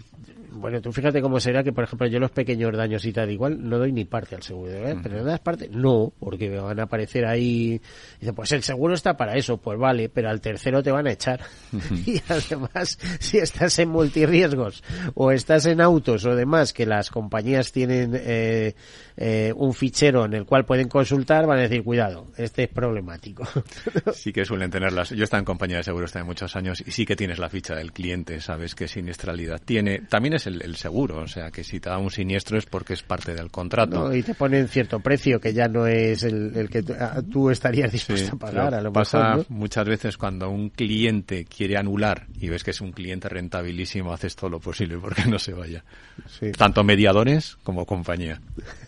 bueno, 0.53 0.81
tú 0.81 0.93
fíjate 0.93 1.21
cómo 1.21 1.39
será 1.39 1.63
que, 1.63 1.73
por 1.73 1.85
ejemplo, 1.85 2.07
yo 2.07 2.19
los 2.19 2.31
pequeños 2.31 2.75
daños 2.77 3.05
y 3.05 3.13
tal, 3.13 3.31
igual 3.31 3.69
no 3.69 3.79
doy 3.79 3.93
ni 3.93 4.05
parte 4.05 4.35
al 4.35 4.43
seguro, 4.43 4.73
¿verdad? 4.73 4.97
-huh. 4.97 5.03
Pero 5.03 5.17
no 5.19 5.25
das 5.25 5.41
parte, 5.41 5.69
no, 5.71 6.13
porque 6.19 6.49
me 6.49 6.59
van 6.59 6.81
a 6.81 6.85
aparecer 6.85 7.27
ahí. 7.27 7.81
Dice, 8.21 8.33
pues 8.33 8.53
el 8.53 8.63
seguro 8.63 8.95
está 8.95 9.17
para 9.17 9.35
eso, 9.35 9.59
pues 9.59 9.79
vale, 9.79 10.09
pero 10.09 10.31
al 10.31 10.41
tercero 10.41 10.83
te 10.83 10.91
van 10.91 11.07
a 11.07 11.13
echar. 11.13 11.41
Y 12.07 12.21
además, 12.29 12.99
si 13.21 13.39
estás 13.39 13.79
en 13.79 13.89
multirriesgos 13.89 14.83
o 15.15 15.33
estás 15.33 15.67
en 15.67 15.81
autos 15.81 16.25
o 16.25 16.35
demás, 16.37 16.73
que 16.73 16.87
las 16.87 17.11
compañías 17.11 17.73
tienen 17.73 18.13
eh, 18.15 18.75
eh, 19.17 19.53
un 19.57 19.73
fichero 19.75 20.25
en 20.25 20.35
el 20.35 20.45
cual 20.45 20.65
pueden 20.65 20.89
consultar, 20.89 21.47
van 21.47 21.59
a 21.59 21.63
decir, 21.63 21.83
cuidado, 21.83 22.27
este 22.37 22.65
es 22.65 22.69
problemático. 22.69 23.45
sí 24.13 24.33
que 24.33 24.45
suelen 24.45 24.71
tenerlas. 24.71 25.11
Yo 25.11 25.23
he 25.23 25.25
estado 25.25 25.41
en 25.41 25.45
compañía 25.45 25.79
de 25.79 25.83
seguros 25.83 26.13
hace 26.17 26.25
muchos 26.25 26.57
años 26.57 26.83
y 26.85 26.91
sí 26.91 27.05
que 27.05 27.17
tienes 27.17 27.39
la 27.39 27.49
ficha 27.49 27.75
del 27.75 27.93
cliente, 27.93 28.41
sabes 28.41 28.75
qué 28.75 28.89
siniestralidad 28.89 29.61
tiene. 29.65 30.01
También 30.09 30.35
es 30.35 30.47
el, 30.47 30.63
el, 30.63 30.77
seguro, 30.77 31.19
o 31.19 31.29
sea, 31.29 31.51
que 31.51 31.65
si 31.65 31.81
te 31.81 31.91
da 31.91 31.99
un 31.99 32.11
siniestro 32.11 32.59
es 32.59 32.67
porque 32.67 32.95
es 32.95 33.03
parte 33.03 33.35
del 33.35 33.51
contrato. 33.51 34.09
No, 34.09 34.15
y 34.15 34.23
te 34.23 34.35
ponen 34.35 34.69
cierto 34.69 35.01
precio 35.01 35.41
que 35.41 35.53
ya 35.53 35.69
no 35.69 35.87
es 35.87 36.23
el, 36.23 36.57
el 36.57 36.71
que 36.71 36.83
tú 37.31 37.51
estarías 37.51 37.93
dispuesto 37.93 38.31
sí, 38.31 38.33
a 38.35 38.39
pagar. 38.39 38.75
A 38.75 38.81
lo 38.81 38.93
pasa 38.93 39.19
mejor, 39.19 39.47
¿no? 39.51 39.57
muchas 39.57 39.87
veces 39.87 40.17
cuando 40.17 40.49
un 40.49 40.71
cliente 40.71 41.45
quiere 41.45 41.77
anular 41.77 42.27
y 42.41 42.49
ves 42.49 42.65
que 42.65 42.71
es 42.71 42.81
un 42.81 42.93
cliente 42.93 43.29
rentabilísimo, 43.29 44.13
haces 44.13 44.37
todo 44.37 44.51
lo 44.51 44.61
posible 44.61 44.99
porque 44.99 45.25
no 45.27 45.39
se 45.39 45.53
vaya. 45.53 45.85
Sí. 46.27 46.53
Tanto 46.53 46.83
mediadores 46.83 47.57
como 47.63 47.85
compañía. 47.85 48.41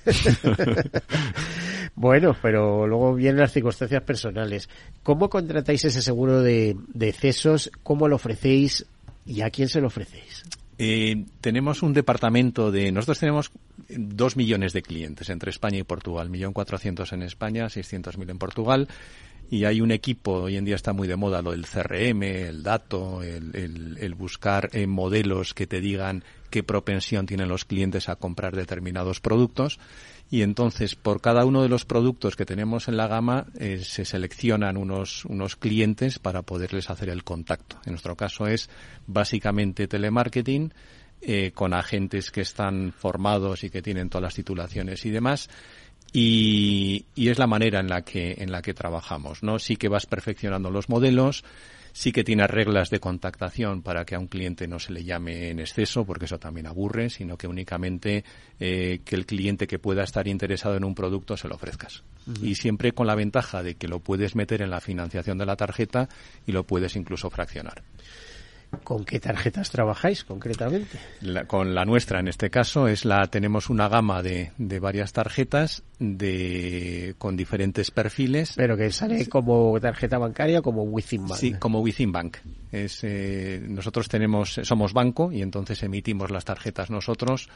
bueno, 1.95 2.37
pero 2.41 2.87
luego 2.87 3.15
vienen 3.15 3.41
las 3.41 3.53
circunstancias 3.53 4.03
personales. 4.03 4.69
¿Cómo 5.03 5.29
contratáis 5.29 5.85
ese 5.85 6.03
seguro 6.03 6.43
de, 6.43 6.77
de 6.95 7.13
¿Cómo 7.83 8.09
lo 8.09 8.17
ofrecéis? 8.17 8.87
¿Y 9.27 9.43
a 9.43 9.51
quién 9.51 9.69
se 9.69 9.81
lo 9.81 9.89
ofrecéis? 9.89 10.45
Eh, 10.79 11.25
tenemos 11.41 11.83
un 11.83 11.93
departamento 11.93 12.71
de... 12.71 12.93
Nosotros 12.93 13.19
tenemos 13.19 13.51
dos 13.89 14.37
millones 14.37 14.73
de 14.73 14.83
clientes 14.83 15.29
entre 15.29 15.51
España 15.51 15.79
y 15.79 15.83
Portugal. 15.83 16.31
Millón 16.31 16.53
cuatrocientos 16.53 17.13
en 17.13 17.23
España, 17.23 17.69
seiscientos 17.69 18.17
mil 18.17 18.31
en 18.31 18.39
Portugal. 18.39 18.89
Y 19.51 19.65
hay 19.65 19.81
un 19.81 19.91
equipo, 19.91 20.43
hoy 20.43 20.57
en 20.57 20.67
día 20.67 20.77
está 20.77 20.93
muy 20.93 21.09
de 21.09 21.17
moda 21.17 21.41
lo 21.41 21.53
del 21.53 21.67
CRM, 21.67 22.23
el 22.23 22.63
dato, 22.63 23.23
el, 23.23 23.57
el, 23.57 23.97
el 23.99 24.15
buscar 24.15 24.69
eh, 24.73 24.87
modelos 24.87 25.55
que 25.55 25.67
te 25.67 25.81
digan 25.81 26.23
qué 26.51 26.63
propensión 26.63 27.25
tienen 27.27 27.49
los 27.49 27.65
clientes 27.65 28.11
a 28.11 28.17
comprar 28.17 28.55
determinados 28.55 29.21
productos 29.21 29.79
y 30.31 30.43
entonces 30.43 30.95
por 30.95 31.21
cada 31.21 31.45
uno 31.45 31.63
de 31.63 31.69
los 31.69 31.85
productos 31.85 32.37
que 32.37 32.45
tenemos 32.45 32.89
en 32.89 32.97
la 32.97 33.07
gama 33.07 33.47
eh, 33.59 33.81
se 33.83 34.05
seleccionan 34.05 34.77
unos, 34.77 35.25
unos 35.25 35.57
clientes 35.57 36.19
para 36.19 36.43
poderles 36.43 36.91
hacer 36.91 37.09
el 37.09 37.25
contacto. 37.25 37.77
En 37.87 37.93
nuestro 37.93 38.17
caso 38.17 38.47
es 38.47 38.69
básicamente 39.07 39.89
telemarketing 39.89 40.73
eh, 41.23 41.53
con 41.55 41.73
agentes 41.73 42.31
que 42.31 42.43
están 42.43 42.93
formados 42.93 43.65
y 43.65 43.71
que 43.71 43.83
tienen 43.83 44.11
todas 44.11 44.23
las 44.23 44.35
titulaciones 44.35 45.05
y 45.07 45.11
demás. 45.11 45.49
Y, 46.13 47.07
y 47.15 47.29
es 47.29 47.39
la 47.39 47.47
manera 47.47 47.81
en 47.81 47.89
la 47.89 48.03
que 48.03 48.37
en 48.39 48.51
la 48.51 48.63
que 48.63 48.73
trabajamos, 48.73 49.43
¿no? 49.43 49.59
Sí 49.59 49.77
que 49.77 49.89
vas 49.89 50.07
perfeccionando 50.07 50.71
los 50.71 50.89
modelos, 50.89 51.45
sí 51.99 52.13
que 52.13 52.23
tiene 52.23 52.47
reglas 52.47 52.91
de 52.91 53.01
contactación 53.01 53.83
para 53.83 54.05
que 54.05 54.15
a 54.15 54.21
un 54.21 54.29
cliente 54.29 54.69
no 54.69 54.79
se 54.79 54.93
le 54.93 55.03
llame 55.03 55.51
en 55.51 55.59
exceso, 55.59 56.05
porque 56.05 56.27
eso 56.27 56.39
también 56.39 56.69
aburre, 56.69 57.11
sino 57.11 57.37
que 57.37 57.49
únicamente 57.49 58.23
eh, 58.61 59.01
que 59.05 59.17
el 59.17 59.27
cliente 59.27 59.67
que 59.67 59.81
pueda 59.81 60.05
estar 60.05 60.29
interesado 60.29 60.77
en 60.77 60.85
un 60.85 60.95
producto 60.95 61.37
se 61.37 61.49
lo 61.49 61.57
ofrezcas. 61.57 62.05
Uh 62.29 62.35
-huh. 62.35 62.45
Y 62.51 62.55
siempre 62.55 62.93
con 62.93 63.09
la 63.09 63.17
ventaja 63.17 63.65
de 63.65 63.75
que 63.75 63.89
lo 63.89 63.99
puedes 63.99 64.37
meter 64.37 64.63
en 64.63 64.71
la 64.71 64.81
financiación 64.81 65.39
de 65.39 65.47
la 65.47 65.57
tarjeta 65.57 66.09
y 66.47 66.53
lo 66.53 66.63
puedes 66.63 66.95
incluso 66.95 67.31
fraccionar. 67.31 67.83
¿Con 68.85 69.05
qué 69.05 69.19
tarjetas 69.19 69.71
trabajáis 69.71 70.25
concretamente? 70.25 70.99
La, 71.23 71.47
con 71.47 71.75
la 71.75 71.85
nuestra, 71.85 72.21
en 72.21 72.29
este 72.29 72.51
caso, 72.51 72.87
es 72.87 73.05
la 73.05 73.27
tenemos 73.27 73.71
una 73.71 73.89
gama 73.89 74.23
de, 74.23 74.53
de 74.59 74.79
varias 74.79 75.13
tarjetas 75.13 75.83
de 75.99 77.15
con 77.19 77.37
diferentes 77.37 77.91
perfiles. 77.91 78.53
Pero 78.57 78.77
que 78.77 78.91
sale 78.91 79.27
como 79.29 79.79
tarjeta 79.81 80.19
bancaria 80.19 80.61
como 80.61 80.83
Within 80.83 81.27
Bank. 81.27 81.39
Sí, 81.39 81.55
como 81.55 81.81
Within 81.81 82.13
Bank. 82.13 82.39
Es, 82.71 83.01
eh, 83.05 83.61
nosotros 83.67 84.09
tenemos 84.09 84.61
somos 84.63 84.93
banco 84.93 85.33
y 85.33 85.41
entonces 85.41 85.83
emitimos 85.83 86.31
las 86.31 86.45
tarjetas 86.45 86.91
nosotros 86.91 87.49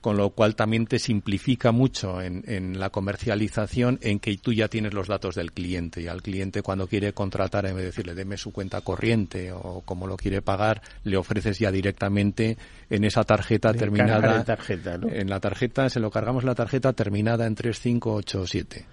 con 0.00 0.16
lo 0.16 0.30
cual 0.30 0.54
también 0.54 0.86
te 0.86 0.98
simplifica 0.98 1.72
mucho 1.72 2.20
en, 2.22 2.44
en, 2.46 2.78
la 2.78 2.90
comercialización 2.90 3.98
en 4.02 4.20
que 4.20 4.36
tú 4.36 4.52
ya 4.52 4.68
tienes 4.68 4.94
los 4.94 5.08
datos 5.08 5.34
del 5.34 5.52
cliente. 5.52 6.00
Y 6.02 6.08
al 6.08 6.22
cliente 6.22 6.62
cuando 6.62 6.86
quiere 6.86 7.12
contratar 7.12 7.66
en 7.66 7.74
vez 7.74 7.82
de 7.82 7.86
decirle 7.86 8.14
deme 8.14 8.36
su 8.36 8.52
cuenta 8.52 8.80
corriente 8.82 9.52
o 9.52 9.82
como 9.84 10.06
lo 10.06 10.16
quiere 10.16 10.42
pagar 10.42 10.82
le 11.04 11.16
ofreces 11.16 11.58
ya 11.58 11.70
directamente 11.72 12.56
en 12.90 13.04
esa 13.04 13.24
tarjeta 13.24 13.72
de 13.72 13.78
terminada. 13.78 14.44
tarjeta, 14.44 14.98
¿no? 14.98 15.08
en 15.08 15.28
la 15.28 15.40
tarjeta 15.40 15.88
se 15.88 16.00
lo 16.00 16.10
cargamos 16.10 16.44
la 16.44 16.54
tarjeta 16.54 16.92
terminada 16.92 17.46
en 17.46 17.54
3587 17.54 18.86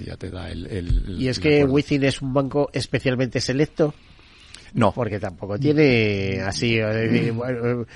y 0.00 0.04
ya 0.04 0.16
te 0.16 0.30
da 0.30 0.50
el, 0.50 0.66
el 0.66 1.20
y 1.20 1.28
es 1.28 1.38
que 1.38 1.64
Within 1.64 2.04
es 2.04 2.22
un 2.22 2.32
banco 2.32 2.70
especialmente 2.72 3.40
selecto 3.40 3.94
no. 4.74 4.92
Porque 4.92 5.18
tampoco 5.18 5.58
tiene 5.58 6.40
así, 6.40 6.78
bueno, 7.34 7.86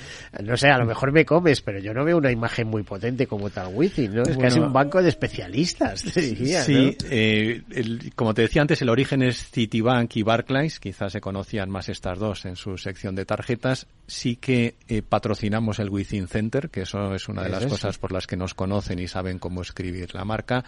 no 0.42 0.56
sé, 0.56 0.68
a 0.68 0.78
lo 0.78 0.86
mejor 0.86 1.12
me 1.12 1.24
comes, 1.24 1.60
pero 1.60 1.78
yo 1.78 1.92
no 1.94 2.04
veo 2.04 2.18
una 2.18 2.30
imagen 2.30 2.68
muy 2.68 2.82
potente 2.82 3.26
como 3.26 3.50
tal 3.50 3.68
Wifi, 3.74 4.08
¿no? 4.08 4.22
Es 4.22 4.36
bueno, 4.36 4.40
casi 4.40 4.60
un 4.60 4.72
banco 4.72 5.02
de 5.02 5.08
especialistas, 5.08 6.02
te 6.02 6.20
diría, 6.20 6.62
Sí, 6.62 6.96
¿no? 7.00 7.08
eh, 7.10 7.62
el, 7.70 8.12
como 8.14 8.34
te 8.34 8.42
decía 8.42 8.62
antes, 8.62 8.80
el 8.82 8.88
origen 8.88 9.22
es 9.22 9.50
Citibank 9.50 10.16
y 10.16 10.22
Barclays, 10.22 10.80
quizás 10.80 11.12
se 11.12 11.20
conocían 11.20 11.70
más 11.70 11.88
estas 11.88 12.18
dos 12.18 12.44
en 12.44 12.56
su 12.56 12.76
sección 12.78 13.14
de 13.14 13.24
tarjetas. 13.24 13.86
Sí 14.06 14.36
que 14.36 14.74
eh, 14.88 15.02
patrocinamos 15.02 15.78
el 15.78 15.90
Within 15.90 16.28
Center, 16.28 16.70
que 16.70 16.82
eso 16.82 17.14
es 17.14 17.28
una 17.28 17.42
de 17.42 17.48
las 17.48 17.66
cosas 17.66 17.98
por 17.98 18.12
las 18.12 18.26
que 18.26 18.36
nos 18.36 18.54
conocen 18.54 18.98
y 18.98 19.08
saben 19.08 19.38
cómo 19.38 19.62
escribir 19.62 20.14
la 20.14 20.24
marca. 20.24 20.64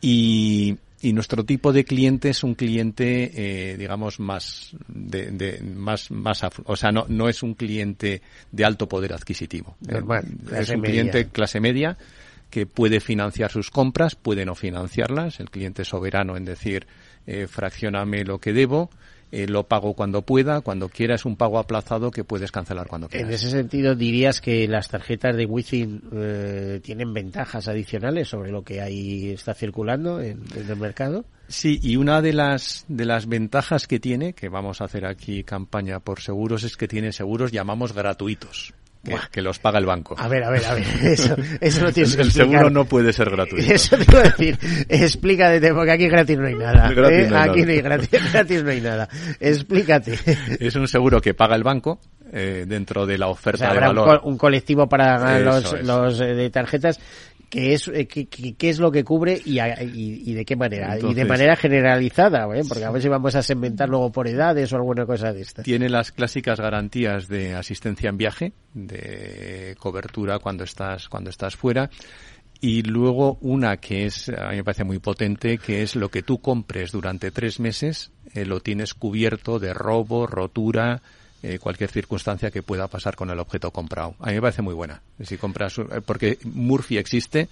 Y, 0.00 0.78
y 1.02 1.12
nuestro 1.12 1.44
tipo 1.44 1.72
de 1.72 1.84
cliente 1.84 2.28
es 2.28 2.44
un 2.44 2.54
cliente, 2.54 3.30
eh, 3.72 3.76
digamos, 3.78 4.20
más, 4.20 4.70
de, 4.88 5.30
de- 5.30 5.62
más, 5.62 6.10
más, 6.10 6.42
aflu- 6.42 6.64
o 6.66 6.76
sea, 6.76 6.90
no, 6.92 7.06
no 7.08 7.28
es 7.28 7.42
un 7.42 7.54
cliente 7.54 8.20
de 8.52 8.64
alto 8.64 8.88
poder 8.88 9.12
adquisitivo. 9.14 9.76
Normal, 9.88 10.24
Eh, 10.26 10.28
es 10.42 10.48
clase 10.48 10.74
un 10.74 10.80
media. 10.82 10.92
cliente 10.92 11.28
clase 11.30 11.60
media 11.60 11.96
que 12.50 12.66
puede 12.66 13.00
financiar 13.00 13.50
sus 13.50 13.70
compras, 13.70 14.14
puede 14.16 14.44
no 14.44 14.54
financiarlas, 14.54 15.40
el 15.40 15.50
cliente 15.50 15.84
soberano 15.84 16.36
en 16.36 16.44
decir, 16.44 16.86
eh, 17.26 17.46
fraccioname 17.46 18.24
lo 18.24 18.38
que 18.38 18.52
debo, 18.52 18.90
eh, 19.32 19.46
lo 19.46 19.64
pago 19.64 19.94
cuando 19.94 20.22
pueda, 20.22 20.60
cuando 20.60 20.88
quiera, 20.88 21.14
es 21.14 21.24
un 21.24 21.36
pago 21.36 21.58
aplazado 21.58 22.10
que 22.10 22.24
puedes 22.24 22.50
cancelar 22.50 22.88
cuando 22.88 23.08
quieras. 23.08 23.28
En 23.28 23.34
ese 23.34 23.50
sentido, 23.50 23.94
dirías 23.94 24.40
que 24.40 24.66
las 24.66 24.88
tarjetas 24.88 25.36
de 25.36 25.46
Within 25.46 26.02
eh, 26.12 26.80
tienen 26.82 27.12
ventajas 27.12 27.68
adicionales 27.68 28.28
sobre 28.28 28.50
lo 28.50 28.62
que 28.62 28.80
ahí 28.80 29.30
está 29.30 29.54
circulando 29.54 30.20
en, 30.20 30.42
en 30.56 30.68
el 30.68 30.76
mercado. 30.76 31.24
Sí, 31.50 31.80
y 31.82 31.96
una 31.96 32.22
de 32.22 32.32
las 32.32 32.84
de 32.86 33.04
las 33.04 33.26
ventajas 33.26 33.88
que 33.88 33.98
tiene, 33.98 34.34
que 34.34 34.48
vamos 34.48 34.80
a 34.80 34.84
hacer 34.84 35.04
aquí 35.04 35.42
campaña 35.42 35.98
por 35.98 36.20
seguros, 36.20 36.62
es 36.62 36.76
que 36.76 36.86
tiene 36.86 37.12
seguros 37.12 37.50
llamamos 37.50 37.92
gratuitos, 37.92 38.72
que, 39.02 39.10
Buah. 39.12 39.28
que 39.30 39.40
los 39.42 39.58
paga 39.58 39.78
el 39.78 39.86
banco. 39.86 40.14
A 40.18 40.28
ver, 40.28 40.44
a 40.44 40.50
ver, 40.50 40.64
a 40.66 40.74
ver, 40.74 40.84
eso, 41.02 41.34
eso 41.60 41.84
lo 41.84 41.92
tienes 41.92 42.16
que 42.16 42.22
el 42.22 42.32
seguro 42.32 42.68
no 42.70 42.84
puede 42.84 43.12
ser 43.12 43.30
gratuito. 43.30 43.64
Eso 43.72 43.96
te 43.96 44.04
iba 44.10 44.20
a 44.20 44.24
decir, 44.24 44.58
explícate, 44.88 45.72
porque 45.72 45.92
aquí 45.92 46.08
gratis 46.08 46.38
no 46.38 46.46
hay 46.46 46.54
nada. 46.54 46.90
Gratis 46.92 47.18
¿eh? 47.18 47.28
no 47.30 47.36
hay 47.38 47.48
aquí 47.50 47.60
nada. 47.60 47.64
no 47.66 47.72
hay 47.72 47.80
gratis, 47.80 48.10
gratis 48.32 48.62
no 48.64 48.70
hay 48.70 48.80
nada. 48.80 49.08
Explícate. 49.40 50.18
Es 50.60 50.76
un 50.76 50.86
seguro 50.88 51.20
que 51.20 51.34
paga 51.34 51.56
el 51.56 51.62
banco 51.62 51.98
eh, 52.32 52.64
dentro 52.68 53.06
de 53.06 53.18
la 53.18 53.28
O 53.28 53.32
oferta 53.32 53.58
sea, 53.58 53.68
de 53.70 53.74
habrá 53.78 53.90
un, 53.90 53.96
valor. 53.96 54.20
co- 54.20 54.28
un 54.28 54.36
colectivo 54.38 54.88
para 54.88 55.38
Eso 55.40 55.44
los, 55.76 55.82
los 55.84 56.20
eh, 56.20 56.34
de 56.34 56.50
tarjetas 56.50 57.00
que 57.50 57.74
es 57.74 57.88
eh, 57.88 58.06
que- 58.06 58.26
qué 58.28 58.68
es 58.70 58.78
lo 58.78 58.90
que 58.92 59.02
cubre 59.04 59.42
y, 59.44 59.58
a- 59.58 59.82
y, 59.82 60.22
y 60.24 60.32
de 60.34 60.44
qué 60.44 60.54
manera. 60.56 60.96
Y 60.98 61.12
de 61.14 61.24
manera 61.24 61.56
generalizada 61.56 62.44
¿eh? 62.56 62.62
porque 62.66 62.84
a 62.84 62.90
ver 62.90 63.02
si 63.02 63.08
vamos 63.08 63.34
a 63.34 63.42
segmentar 63.42 63.88
luego 63.88 64.10
por 64.12 64.28
edades 64.28 64.72
o 64.72 64.76
alguna 64.76 65.04
cosa 65.04 65.32
de 65.32 65.42
esta 65.42 65.62
Tiene 65.64 65.88
las 65.90 66.12
clásicas 66.12 66.60
garantías 66.60 67.26
de 67.28 67.54
asistencia 67.54 68.08
en 68.08 68.16
viaje, 68.16 68.52
de 68.72 69.74
cobertura 69.78 70.38
cuando 70.38 70.64
estás 70.64 71.08
cuando 71.08 71.28
estás 71.30 71.56
fuera. 71.56 71.90
Y 72.62 72.82
luego 72.82 73.38
una 73.40 73.78
que 73.78 74.04
es 74.06 74.28
a 74.28 74.50
mí 74.50 74.56
me 74.56 74.64
parece 74.64 74.84
muy 74.84 74.98
potente 74.98 75.58
que 75.58 75.82
es 75.82 75.96
lo 75.96 76.08
que 76.10 76.22
tú 76.22 76.38
compres 76.40 76.92
durante 76.92 77.30
tres 77.30 77.58
meses 77.58 78.12
eh, 78.34 78.44
lo 78.44 78.60
tienes 78.60 78.94
cubierto 78.94 79.58
de 79.58 79.72
robo, 79.74 80.26
rotura, 80.26 81.02
eh, 81.42 81.58
cualquier 81.58 81.90
circunstancia 81.90 82.50
que 82.50 82.62
pueda 82.62 82.88
pasar 82.88 83.16
con 83.16 83.30
el 83.30 83.38
objeto 83.38 83.70
comprado. 83.70 84.14
A 84.20 84.26
mí 84.28 84.34
me 84.34 84.40
parece 84.42 84.62
muy 84.62 84.74
buena. 84.74 85.00
Si 85.22 85.36
compras 85.36 85.78
eh, 85.78 85.84
porque 86.04 86.38
Murphy 86.44 86.98
existe 86.98 87.48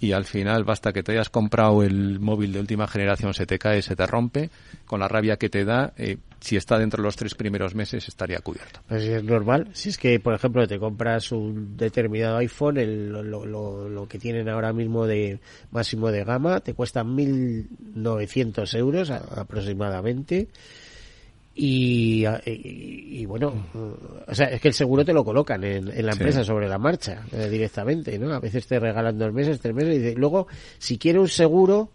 y 0.00 0.12
al 0.12 0.24
final 0.24 0.64
basta 0.64 0.92
que 0.92 1.02
te 1.02 1.12
hayas 1.12 1.30
comprado 1.30 1.82
el 1.82 2.18
móvil 2.20 2.52
de 2.52 2.60
última 2.60 2.86
generación, 2.88 3.32
se 3.32 3.46
te 3.46 3.58
cae, 3.58 3.80
se 3.80 3.96
te 3.96 4.06
rompe, 4.06 4.50
con 4.86 5.00
la 5.00 5.08
rabia 5.08 5.36
que 5.36 5.48
te 5.48 5.64
da, 5.64 5.92
eh, 5.96 6.18
si 6.40 6.56
está 6.56 6.78
dentro 6.78 7.00
de 7.00 7.06
los 7.06 7.16
tres 7.16 7.34
primeros 7.34 7.74
meses 7.74 8.06
estaría 8.06 8.40
cubierto. 8.40 8.80
Pues 8.86 9.02
es 9.04 9.24
normal 9.24 9.68
si 9.72 9.88
es 9.88 9.96
que 9.96 10.20
por 10.20 10.34
ejemplo 10.34 10.66
te 10.68 10.78
compras 10.78 11.32
un 11.32 11.74
determinado 11.76 12.36
iPhone 12.38 12.76
el- 12.76 13.08
lo, 13.12 13.22
lo- 13.46 13.88
lo 13.88 14.06
que 14.08 14.18
tienen 14.18 14.48
ahora 14.50 14.72
mismo 14.74 15.06
de 15.06 15.38
máximo 15.70 16.10
de 16.10 16.22
gama 16.24 16.60
te 16.60 16.74
cuesta 16.74 17.02
1.900 17.02 18.74
euros 18.74 19.10
aproximadamente 19.10 20.48
y, 21.54 22.24
y, 22.46 23.20
y 23.20 23.26
bueno, 23.26 23.52
o 24.26 24.34
sea, 24.34 24.46
es 24.48 24.60
que 24.60 24.68
el 24.68 24.74
seguro 24.74 25.04
te 25.04 25.12
lo 25.12 25.24
colocan 25.24 25.62
en, 25.64 25.88
en 25.88 26.06
la 26.06 26.12
Sí. 26.12 26.18
empresa 26.18 26.44
sobre 26.44 26.68
la 26.68 26.78
marcha 26.78 27.24
eh, 27.32 27.48
directamente, 27.48 28.18
¿no? 28.18 28.32
A 28.32 28.40
veces 28.40 28.66
te 28.66 28.78
regalan 28.80 29.18
dos 29.18 29.32
meses, 29.32 29.60
tres 29.60 29.74
meses 29.74 29.96
y 29.96 29.98
de- 30.00 30.14
luego, 30.14 30.46
si 30.78 30.98
quieres 30.98 31.20
un 31.22 31.28
seguro, 31.28 31.90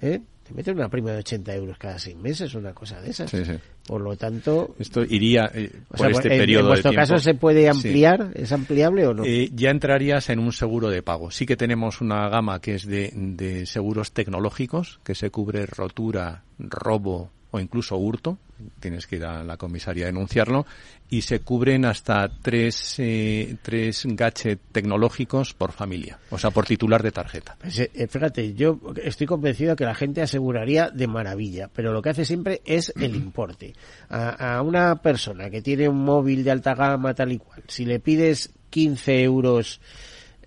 ¿eh? 0.00 0.20
te 0.46 0.54
meten 0.54 0.76
una 0.76 0.88
prima 0.88 1.12
de 1.12 1.18
80 1.18 1.54
euros 1.54 1.78
cada 1.78 1.98
seis 1.98 2.16
meses, 2.16 2.54
una 2.54 2.72
cosa 2.72 3.00
de 3.00 3.10
esas. 3.10 3.30
Sí, 3.30 3.44
sí. 3.44 3.52
Por 3.86 4.00
lo 4.00 4.16
tanto, 4.16 4.74
Esto 4.78 5.02
iría 5.02 5.50
eh, 5.54 5.70
o 5.90 5.96
por 5.96 5.98
sea, 5.98 6.08
este 6.10 6.28
en, 6.28 6.34
en 6.34 6.40
periodo 6.40 6.68
vuestro 6.68 6.90
de 6.90 6.96
tiempo. 6.96 7.12
caso 7.14 7.22
se 7.22 7.34
puede 7.34 7.68
ampliar, 7.68 8.30
¿es 8.34 8.50
ampliable 8.52 9.06
o 9.06 9.14
no? 9.14 9.24
Eh, 9.24 9.48
ya 9.54 9.70
entrarías 9.70 10.28
en 10.30 10.38
un 10.38 10.52
seguro 10.52 10.88
de 10.88 11.02
pago. 11.02 11.30
Sí 11.30 11.46
que 11.46 11.56
tenemos 11.56 12.00
una 12.00 12.28
gama 12.28 12.60
que 12.60 12.74
es 12.76 12.86
de, 12.86 13.12
de 13.14 13.66
seguros 13.66 14.12
tecnológicos, 14.12 15.00
que 15.04 15.14
se 15.16 15.30
cubre 15.30 15.66
rotura, 15.66 16.42
robo 16.58 17.30
o 17.52 17.58
incluso 17.60 17.96
hurto. 17.96 18.38
Tienes 18.80 19.06
que 19.06 19.16
ir 19.16 19.24
a 19.24 19.44
la 19.44 19.56
comisaría 19.56 20.04
a 20.04 20.06
denunciarlo. 20.06 20.66
Y 21.08 21.22
se 21.22 21.40
cubren 21.40 21.84
hasta 21.84 22.28
tres, 22.28 22.94
eh, 22.98 23.56
tres 23.62 24.06
gadgets 24.06 24.62
tecnológicos 24.72 25.54
por 25.54 25.72
familia. 25.72 26.18
O 26.30 26.38
sea, 26.38 26.50
por 26.50 26.66
titular 26.66 27.02
de 27.02 27.10
tarjeta. 27.10 27.56
Pues, 27.60 27.80
eh, 27.80 28.08
fíjate, 28.08 28.54
yo 28.54 28.80
estoy 29.02 29.26
convencido 29.26 29.74
que 29.74 29.84
la 29.84 29.94
gente 29.94 30.22
aseguraría 30.22 30.90
de 30.90 31.06
maravilla, 31.06 31.68
pero 31.74 31.92
lo 31.92 32.00
que 32.00 32.10
hace 32.10 32.24
siempre 32.24 32.62
es 32.64 32.92
el 33.00 33.16
importe. 33.16 33.74
A, 34.08 34.56
a 34.56 34.62
una 34.62 34.96
persona 35.02 35.50
que 35.50 35.62
tiene 35.62 35.88
un 35.88 36.04
móvil 36.04 36.44
de 36.44 36.52
alta 36.52 36.74
gama 36.74 37.14
tal 37.14 37.32
y 37.32 37.38
cual, 37.38 37.62
si 37.66 37.84
le 37.84 37.98
pides 37.98 38.50
15 38.70 39.22
euros 39.22 39.80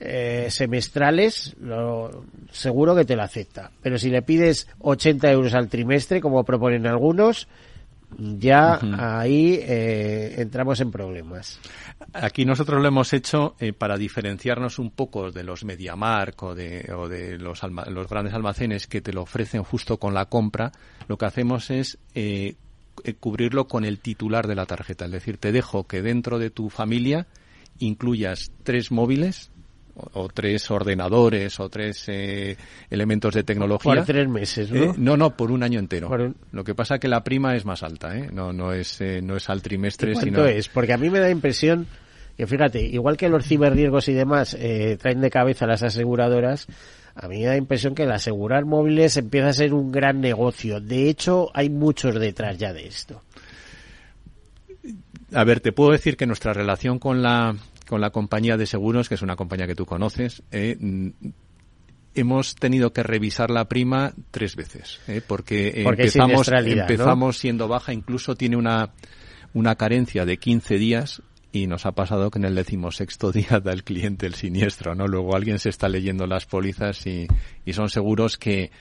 eh, 0.06 0.48
semestrales, 0.50 1.56
lo, 1.62 2.26
seguro 2.52 2.94
que 2.94 3.06
te 3.06 3.16
lo 3.16 3.24
acepta. 3.24 3.72
Pero 3.82 3.98
si 3.98 4.10
le 4.10 4.22
pides 4.22 4.68
80 4.80 5.32
euros 5.32 5.54
al 5.54 5.70
trimestre, 5.70 6.20
como 6.20 6.44
proponen 6.44 6.88
algunos, 6.88 7.48
ya 8.18 8.80
ahí 8.98 9.60
eh, 9.62 10.36
entramos 10.38 10.80
en 10.82 10.92
problemas. 10.92 11.60
Aquí 12.14 12.46
nosotros 12.46 12.82
lo 12.82 12.88
hemos 12.88 13.14
hecho 13.14 13.56
eh, 13.60 13.74
para 13.74 13.98
diferenciarnos 13.98 14.80
un 14.80 14.92
poco 14.92 15.32
de 15.32 15.44
los 15.44 15.64
MediaMark 15.64 16.42
o 16.44 16.56
de, 16.56 16.92
o 16.96 17.08
de 17.08 17.38
los, 17.38 17.64
alma- 17.64 17.86
los 17.86 18.08
grandes 18.10 18.34
almacenes 18.34 18.88
que 18.88 19.02
te 19.02 19.14
lo 19.14 19.22
ofrecen 19.24 19.64
justo 19.64 19.98
con 19.98 20.14
la 20.14 20.26
compra. 20.26 20.72
Lo 21.08 21.18
que 21.18 21.26
hacemos 21.26 21.70
es 21.70 21.98
eh, 22.16 22.56
eh, 23.04 23.14
cubrirlo 23.16 23.68
con 23.68 23.86
el 23.86 24.00
titular 24.00 24.48
de 24.48 24.56
la 24.56 24.66
tarjeta. 24.66 25.06
Es 25.06 25.12
decir, 25.12 25.38
te 25.38 25.52
dejo 25.52 25.86
que 25.88 26.02
dentro 26.02 26.40
de 26.40 26.50
tu 26.50 26.70
familia 26.70 27.28
incluyas 27.80 28.52
tres 28.64 28.92
móviles 28.92 29.50
o, 29.96 30.22
o 30.24 30.28
tres 30.30 30.70
ordenadores 30.72 31.60
o 31.60 31.70
tres 31.70 32.04
eh, 32.08 32.58
elementos 32.90 33.34
de 33.34 33.44
tecnología. 33.44 33.96
Por 33.96 34.06
tres 34.06 34.28
meses, 34.28 34.72
¿no? 34.72 34.84
Eh, 34.84 34.94
no, 34.98 35.18
no, 35.18 35.36
por 35.36 35.52
un 35.52 35.64
año 35.64 35.80
entero. 35.80 36.10
Un- 36.10 36.36
Lo 36.52 36.64
que 36.64 36.76
pasa 36.76 37.00
que 37.00 37.08
la 37.08 37.24
prima 37.24 37.56
es 37.56 37.66
más 37.66 37.84
alta, 37.84 38.18
¿eh? 38.18 38.30
No, 38.32 38.52
no 38.54 38.74
es, 38.74 39.00
eh, 39.02 39.22
no 39.22 39.36
es 39.36 39.50
al 39.50 39.62
trimestre, 39.62 40.12
¿Y 40.12 40.14
¿Cuánto 40.14 40.30
sino 40.30 40.46
es? 40.48 40.70
Porque 40.70 40.94
a 40.94 40.98
mí 40.98 41.10
me 41.10 41.20
da 41.20 41.30
impresión 41.30 41.88
que, 42.38 42.48
fíjate, 42.48 42.82
igual 42.82 43.16
que 43.18 43.30
los 43.30 43.46
ciberriesgos 43.46 44.08
y 44.10 44.14
demás 44.14 44.56
eh, 44.60 44.98
traen 45.00 45.22
de 45.22 45.30
cabeza 45.30 45.68
las 45.68 45.84
aseguradoras, 45.84 46.66
a 47.16 47.28
mí 47.28 47.40
me 47.42 47.46
da 47.46 47.58
impresión 47.58 47.94
que 47.94 48.04
el 48.04 48.12
asegurar 48.12 48.66
móviles 48.66 49.18
empieza 49.18 49.50
a 49.50 49.54
ser 49.54 49.72
un 49.76 49.92
gran 49.92 50.20
negocio. 50.20 50.82
De 50.82 51.10
hecho, 51.10 51.52
hay 51.54 51.70
muchos 51.70 52.20
detrás 52.20 52.58
ya 52.58 52.74
de 52.74 52.88
esto. 52.88 53.22
A 55.34 55.44
ver, 55.44 55.60
te 55.62 55.72
puedo 55.72 55.92
decir 55.92 56.18
que 56.18 56.26
nuestra 56.26 56.54
relación 56.54 57.00
con 57.00 57.22
la, 57.22 57.56
con 57.94 58.02
la 58.02 58.10
compañía 58.10 58.58
de 58.58 58.66
seguros, 58.66 59.08
que 59.08 59.14
es 59.14 59.22
una 59.22 59.36
compañía 59.36 59.68
que 59.68 59.76
tú 59.76 59.86
conoces, 59.86 60.42
eh, 60.50 60.76
mm, 60.80 61.10
hemos 62.16 62.56
tenido 62.56 62.92
que 62.92 63.04
revisar 63.04 63.52
la 63.52 63.66
prima 63.66 64.14
tres 64.32 64.56
veces, 64.56 65.00
eh, 65.08 65.22
porque, 65.22 65.68
eh, 65.68 65.84
Porque 65.84 66.06
empezamos, 66.06 66.48
empezamos 66.48 67.38
siendo 67.38 67.68
baja, 67.68 67.94
incluso 67.94 68.34
tiene 68.34 68.56
una, 68.56 68.94
una 69.54 69.76
carencia 69.76 70.26
de 70.26 70.38
15 70.38 70.80
días 70.80 71.22
y 71.52 71.68
nos 71.68 71.86
ha 71.86 71.92
pasado 71.92 72.32
que 72.32 72.40
en 72.40 72.46
el 72.46 72.56
decimosexto 72.56 73.32
día 73.32 73.60
da 73.64 73.72
el 73.72 73.84
cliente 73.84 74.26
el 74.26 74.34
siniestro, 74.34 74.96
¿no? 74.96 75.06
Luego 75.06 75.36
alguien 75.36 75.60
se 75.60 75.70
está 75.70 75.88
leyendo 75.88 76.26
las 76.26 76.48
pólizas 76.48 77.06
y, 77.06 77.28
y 77.64 77.74
son 77.74 77.90
seguros 77.90 78.40
que, 78.40 78.72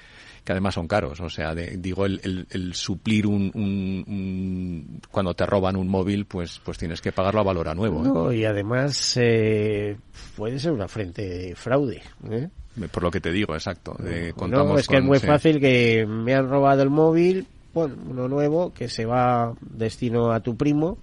que 0.45 0.53
además 0.53 0.75
son 0.75 0.89
caros. 0.89 1.21
O 1.21 1.29
sea, 1.31 1.55
de- 1.55 1.77
digo, 1.77 2.05
el, 2.07 2.21
el- 2.25 2.47
el 2.51 2.75
suplir 2.75 3.27
un, 3.27 3.51
un- 3.55 4.05
un- 4.09 5.01
cuando 5.11 5.35
te 5.35 5.47
roban 5.47 5.77
un 5.77 5.89
móvil, 5.89 6.25
pues, 6.27 6.61
pues 6.65 6.79
tienes 6.79 7.01
que 7.01 7.13
pagarlo 7.13 7.41
a 7.41 7.45
valor 7.45 7.69
a 7.69 7.75
nuevo. 7.75 8.31
¿eh? 8.33 8.39
Y 8.39 8.45
además 8.45 9.17
eh, 9.21 9.97
puede 10.37 10.59
ser 10.59 10.73
una 10.73 10.89
frente 10.89 11.23
de 11.29 11.55
fraude. 11.55 12.03
¿eh? 12.31 12.49
Por 12.91 13.03
lo 13.03 13.11
que 13.11 13.21
te 13.21 13.31
digo, 13.31 13.55
exacto. 13.55 13.95
De- 13.99 14.33
No, 14.49 14.79
es 14.79 14.89
que 14.89 14.97
es 14.97 15.05
muy 15.05 15.19
sí. 15.19 15.27
fácil 15.27 15.61
que 15.61 16.07
me 16.09 16.35
han 16.35 16.49
robado 16.49 16.83
el 16.83 16.91
móvil, 16.91 17.47
bueno, 17.75 17.95
uno 18.09 18.29
nuevo, 18.29 18.73
que 18.73 18.89
se 18.89 19.05
va 19.07 19.55
destino 19.61 20.33
a 20.33 20.41
tu 20.41 20.57
primo, 20.57 20.99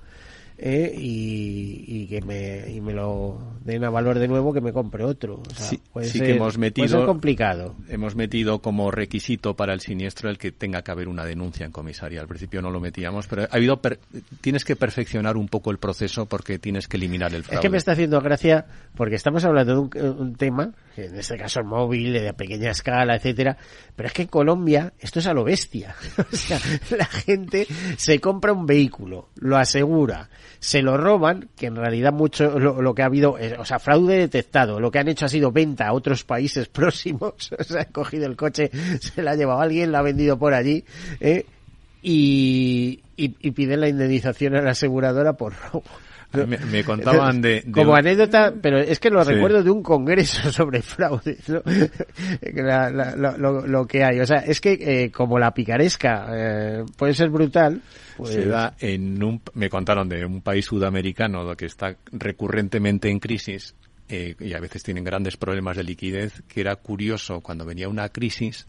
eh, 0.61 0.93
y, 0.97 1.85
y 1.87 2.07
que 2.07 2.21
me, 2.21 2.69
y 2.69 2.81
me 2.81 2.91
lo 2.93 3.39
den 3.63 3.83
a 3.85 3.89
valor 3.89 4.19
de 4.19 4.27
nuevo 4.27 4.51
que 4.53 4.61
me 4.61 4.73
compre 4.73 5.03
otro. 5.05 5.35
O 5.49 5.55
sea, 5.55 5.67
Sí, 5.67 5.79
puede 5.93 6.07
sí 6.07 6.17
ser- 6.17 6.27
que 6.27 6.33
hemos 6.35 6.57
puede 6.57 6.71
ser 6.71 6.81
metido 6.83 7.05
complicado. 7.05 7.75
hemos 7.87 8.15
metido 8.15 8.59
como 8.59 8.91
requisito 8.91 9.55
para 9.55 9.73
el 9.73 9.79
siniestro 9.79 10.29
el 10.29 10.37
que 10.37 10.51
tenga 10.51 10.81
que 10.81 10.91
haber 10.91 11.07
una 11.07 11.23
denuncia 11.23 11.65
en 11.65 11.71
comisaría. 11.71 12.19
Al 12.21 12.27
principio 12.27 12.61
no 12.61 12.71
lo 12.71 12.79
metíamos, 12.79 13.27
pero 13.27 13.43
ha 13.43 13.47
habido 13.55 13.81
per- 13.81 13.99
tienes 14.41 14.65
que 14.65 14.75
perfeccionar 14.75 15.37
un 15.37 15.47
poco 15.47 15.71
el 15.71 15.77
proceso 15.77 16.25
porque 16.25 16.59
tienes 16.59 16.87
que 16.87 16.97
eliminar 16.97 17.33
el 17.33 17.43
fraude. 17.43 17.55
Es 17.57 17.61
que 17.61 17.69
me 17.69 17.77
está 17.77 17.93
haciendo 17.93 18.19
gracia 18.21 18.65
porque 18.95 19.15
estamos 19.15 19.45
hablando 19.45 19.73
de 19.73 20.01
un, 20.03 20.17
un 20.19 20.35
tema 20.35 20.73
en 20.97 21.15
este 21.15 21.37
caso 21.37 21.61
el 21.61 21.65
móvil, 21.65 22.11
de 22.11 22.33
pequeña 22.33 22.71
escala, 22.71 23.15
etcétera. 23.15 23.55
Pero 23.95 24.07
es 24.07 24.13
que 24.13 24.23
en 24.23 24.27
Colombia 24.27 24.91
esto 24.99 25.19
es 25.19 25.27
a 25.27 25.33
lo 25.33 25.45
bestia. 25.45 25.95
o 26.17 26.35
sea, 26.35 26.59
la 26.97 27.05
gente 27.05 27.65
se 27.95 28.19
compra 28.19 28.51
un 28.51 28.65
vehículo, 28.65 29.29
lo 29.35 29.55
asegura, 29.55 30.29
se 30.59 30.81
lo 30.81 30.97
roban, 30.97 31.49
que 31.55 31.67
en 31.67 31.75
realidad 31.75 32.11
mucho 32.11 32.59
lo, 32.59 32.93
que 32.93 33.01
ha 33.01 33.05
habido, 33.05 33.37
o 33.57 33.65
sea, 33.65 33.79
fraude 33.79 34.17
detectado. 34.17 34.79
Lo 34.79 34.91
que 34.91 34.99
han 34.99 35.07
hecho 35.07 35.25
ha 35.25 35.29
sido 35.29 35.51
venta 35.51 35.87
a 35.87 35.93
otros 35.93 36.23
países 36.23 36.67
próximos. 36.69 37.51
o 37.57 37.63
sea, 37.63 37.81
han 37.81 37.91
cogido 37.91 38.25
el 38.25 38.35
coche, 38.35 38.71
se 38.99 39.21
lo 39.21 39.29
ha 39.29 39.35
llevado 39.35 39.61
alguien, 39.61 39.91
lo 39.91 39.97
ha 39.99 40.01
vendido 40.01 40.37
por 40.37 40.53
allí, 40.53 40.83
¿eh? 41.19 41.45
y, 42.01 43.01
piden 43.51 43.81
la 43.81 43.89
indemnización 43.89 44.55
a 44.55 44.61
la 44.61 44.71
aseguradora 44.71 45.33
por 45.33 45.53
robo. 45.53 45.83
Me, 46.31 46.83
contaban 46.83 47.41
de, 47.41 47.65
Como 47.71 47.95
anécdota, 47.95 48.53
pero 48.61 48.77
es 48.77 48.99
que 48.99 49.09
lo 49.09 49.23
recuerdo 49.23 49.63
de 49.63 49.71
un 49.71 49.81
congreso 49.81 50.51
sobre 50.51 50.83
fraude, 50.83 51.37
lo, 53.67 53.87
que 53.87 54.03
hay. 54.03 54.19
O 54.19 54.25
sea, 54.27 54.37
es 54.37 54.61
que 54.61 54.73
eh, 54.73 55.11
como 55.11 55.39
la 55.39 55.53
picaresca 55.53 56.27
eh, 56.31 56.85
puede 56.95 57.15
ser 57.15 57.29
brutal, 57.29 57.81
pues... 58.15 58.33
Se 58.33 58.45
da 58.45 58.75
en 58.79 59.23
un, 59.23 59.41
me 59.55 59.69
contaron 59.69 60.07
de 60.07 60.23
un 60.23 60.41
país 60.41 60.65
sudamericano 60.65 61.55
que 61.55 61.65
está 61.65 61.95
recurrentemente 62.11 63.09
en 63.09 63.19
crisis 63.19 63.73
eh, 64.07 64.35
y 64.39 64.53
a 64.53 64.59
veces 64.59 64.83
tienen 64.83 65.03
grandes 65.03 65.35
problemas 65.35 65.77
de 65.77 65.83
liquidez, 65.83 66.43
que 66.47 66.61
era 66.61 66.75
curioso 66.75 67.41
cuando 67.41 67.65
venía 67.65 67.89
una 67.89 68.09
crisis, 68.09 68.67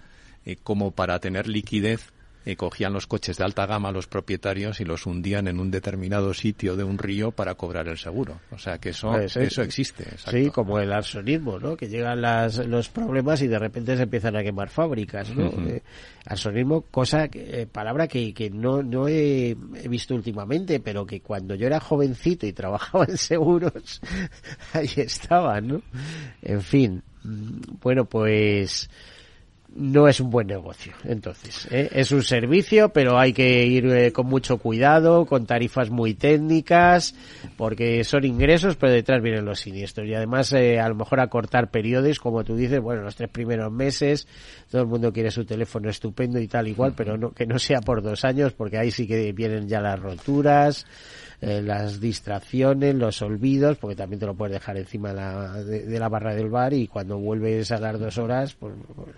como 0.62 0.92
para 0.92 1.18
tener 1.18 1.46
liquidez 1.46 2.11
y 2.45 2.57
cogían 2.57 2.93
los 2.93 3.07
coches 3.07 3.36
de 3.36 3.45
alta 3.45 3.66
gama 3.66 3.93
los 3.93 4.07
propietarios 4.07 4.80
y 4.80 4.84
los 4.84 5.07
hundían 5.07 5.47
en 5.49 5.61
un 5.61 5.70
determinado 5.70 6.32
sitio 6.32 6.76
de 6.76 6.84
un 6.84 6.99
río 6.99 7.32
para 7.32 7.55
cobrar 7.55 7.88
el 7.88 7.99
seguro. 7.99 8.41
O 8.51 8.59
sea 8.59 8.78
que 8.78 8.91
eso, 8.91 9.11
pues 9.11 9.36
eso 9.36 9.62
existe. 9.62 10.05
Sí, 10.30 10.51
como 10.51 10.78
el 10.78 10.93
arsonismo, 10.93 11.59
¿no? 11.59 11.76
Que 11.76 11.88
llegan 11.88 12.22
las, 12.22 12.59
los 12.66 12.88
problemas 12.88 13.43
y 13.43 13.47
de 13.47 13.59
repente 13.59 13.97
se 13.97 14.05
empiezan 14.05 14.36
a 14.36 14.43
quemar 14.43 14.70
fábricas, 14.70 15.30
¿no? 15.34 15.51
Eh, 15.68 15.82
arsonismo, 16.24 16.82
cosa, 16.82 17.28
eh, 17.32 17.66
palabra 17.70 18.09
que, 18.09 18.32
que 18.32 18.49
no, 18.49 18.82
no 18.82 19.07
he, 19.07 19.51
he, 19.51 19.88
visto 19.88 20.14
últimamente, 20.14 20.80
pero 20.80 21.05
que 21.05 21.20
cuando 21.20 21.55
yo 21.55 21.66
era 21.66 21.80
jovencito 21.80 22.47
y 22.47 22.53
trabajaba 22.53 23.05
en 23.05 23.18
seguros, 23.18 24.01
ahí 24.72 24.91
estaba, 24.97 25.61
¿no? 25.61 25.82
En 26.41 26.62
fin, 26.62 27.03
mm, 27.22 27.61
bueno, 27.82 28.07
pues 28.07 28.88
no 29.74 30.08
es 30.08 30.20
un 30.20 30.30
buen 30.30 30.46
negocio. 30.46 30.92
Entonces, 31.04 31.68
¿eh? 31.70 31.88
es 31.92 32.10
un 32.12 32.22
servicio, 32.22 32.90
pero 32.90 33.18
hay 33.18 33.32
que 33.32 33.64
ir 33.66 33.86
eh, 33.86 34.12
con 34.12 34.26
mucho 34.26 34.58
cuidado, 34.58 35.26
con 35.26 35.46
tarifas 35.46 35.90
muy 35.90 36.14
técnicas, 36.14 37.14
porque 37.56 38.02
son 38.04 38.24
ingresos, 38.24 38.76
pero 38.76 38.92
detrás 38.92 39.22
vienen 39.22 39.44
los 39.44 39.60
siniestros. 39.60 40.06
Y 40.08 40.14
además, 40.14 40.52
eh, 40.52 40.80
a 40.80 40.88
lo 40.88 40.94
mejor 40.94 41.20
acortar 41.20 41.70
periodos, 41.70 42.18
como 42.18 42.44
tú 42.44 42.56
dices, 42.56 42.80
bueno, 42.80 43.02
los 43.02 43.14
tres 43.14 43.30
primeros 43.30 43.72
meses, 43.72 44.26
todo 44.70 44.82
el 44.82 44.88
mundo 44.88 45.12
quiere 45.12 45.30
su 45.30 45.44
teléfono 45.44 45.88
estupendo 45.88 46.40
y 46.40 46.48
tal 46.48 46.68
igual, 46.68 46.94
pero 46.96 47.16
no, 47.16 47.30
que 47.32 47.46
no 47.46 47.58
sea 47.58 47.80
por 47.80 48.02
dos 48.02 48.24
años, 48.24 48.52
porque 48.52 48.78
ahí 48.78 48.90
sí 48.90 49.06
que 49.06 49.32
vienen 49.32 49.68
ya 49.68 49.80
las 49.80 49.98
roturas. 50.00 50.86
Eh, 51.43 51.62
las 51.62 52.01
distracciones, 52.01 52.95
los 52.95 53.22
olvidos, 53.22 53.78
porque 53.78 53.97
también 53.97 54.20
te 54.20 54.26
lo 54.26 54.34
puedes 54.34 54.53
dejar 54.53 54.76
encima 54.76 55.09
de 55.09 55.14
la, 55.14 55.55
de, 55.64 55.99
la 55.99 56.09
barra 56.11 56.34
del 56.34 56.51
bar 56.51 56.74
y 56.74 56.86
cuando 56.86 57.18
vuelves 57.18 57.70
a 57.72 57.78
las 57.78 57.99
dos 57.99 58.18
horas, 58.18 58.55
pues, 58.55 58.74
pues, 58.95 59.09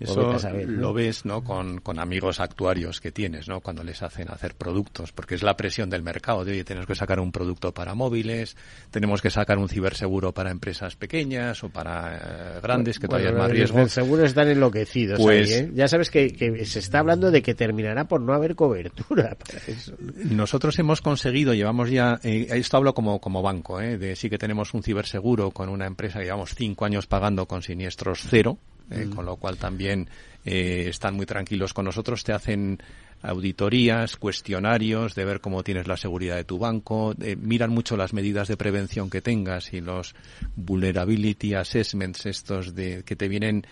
pues 0.00 0.10
Eso 0.10 0.36
lo 0.66 0.92
ves, 0.92 1.24
¿no? 1.24 1.44
Con, 1.44 1.78
con 1.78 2.00
amigos 2.00 2.40
actuarios 2.40 3.00
que 3.00 3.12
tienes, 3.12 3.46
¿no? 3.48 3.60
Cuando 3.60 3.84
les 3.84 4.02
hacen 4.02 4.28
hacer 4.30 4.56
productos, 4.56 5.12
porque 5.12 5.36
es 5.36 5.44
la 5.44 5.56
presión 5.56 5.90
del 5.90 6.02
mercado 6.02 6.44
de, 6.44 6.52
oye, 6.52 6.64
tenemos 6.64 6.88
que 6.88 6.96
sacar 6.96 7.20
un 7.20 7.30
producto 7.30 7.72
para 7.72 7.94
móviles, 7.94 8.56
tenemos 8.90 9.22
que 9.22 9.30
sacar 9.30 9.58
un 9.58 9.68
ciberseguro 9.68 10.32
para 10.32 10.50
empresas 10.50 10.96
pequeñas 10.96 11.62
o 11.62 11.68
para 11.68 12.16
eh, 12.16 12.60
grandes, 12.60 12.98
que 12.98 13.06
todavía 13.06 13.30
es 13.30 13.36
más 13.36 13.50
riesgo. 13.50 13.78
Los 13.78 13.92
seguros 13.92 14.24
están 14.26 14.48
enloquecidos 14.48 15.20
pues, 15.20 15.52
¿eh? 15.52 15.70
Ya 15.72 15.86
sabes 15.86 16.10
que, 16.10 16.32
que 16.32 16.64
se 16.64 16.80
está 16.80 16.98
hablando 16.98 17.30
de 17.30 17.42
que 17.42 17.54
terminará 17.54 18.08
por 18.08 18.20
no 18.20 18.32
haber 18.32 18.56
cobertura 18.56 19.36
para 19.38 19.60
eso. 19.68 19.94
Nosotros 20.00 20.76
hemos 20.80 21.00
conseguido 21.00 21.54
llevamos 21.60 21.90
ya, 21.90 22.18
eh, 22.22 22.46
esto 22.52 22.78
hablo 22.78 22.94
como, 22.94 23.20
como 23.20 23.42
banco, 23.42 23.82
eh, 23.82 23.98
de 23.98 24.16
sí 24.16 24.30
que 24.30 24.38
tenemos 24.38 24.72
un 24.72 24.82
ciberseguro 24.82 25.50
con 25.50 25.68
una 25.68 25.86
empresa 25.86 26.18
que 26.18 26.24
llevamos 26.24 26.54
cinco 26.54 26.86
años 26.86 27.06
pagando 27.06 27.44
con 27.46 27.62
siniestros 27.62 28.24
cero, 28.30 28.56
eh, 28.90 29.04
mm. 29.04 29.14
con 29.14 29.26
lo 29.26 29.36
cual 29.36 29.58
también 29.58 30.08
eh, 30.46 30.86
están 30.88 31.14
muy 31.14 31.26
tranquilos 31.26 31.74
con 31.74 31.84
nosotros, 31.84 32.24
te 32.24 32.32
hacen 32.32 32.82
auditorías, 33.20 34.16
cuestionarios 34.16 35.14
de 35.14 35.26
ver 35.26 35.42
cómo 35.42 35.62
tienes 35.62 35.86
la 35.86 35.98
seguridad 35.98 36.36
de 36.36 36.44
tu 36.44 36.58
banco, 36.58 37.14
miran 37.36 37.68
mucho 37.68 37.98
las 37.98 38.14
medidas 38.14 38.48
de 38.48 38.56
prevención 38.56 39.10
que 39.10 39.20
tengas 39.20 39.74
y 39.74 39.82
los 39.82 40.14
vulnerability 40.56 41.52
assessments 41.52 42.24
estos 42.24 42.74
de 42.74 43.02
que 43.04 43.16
te 43.16 43.28
vienen 43.28 43.66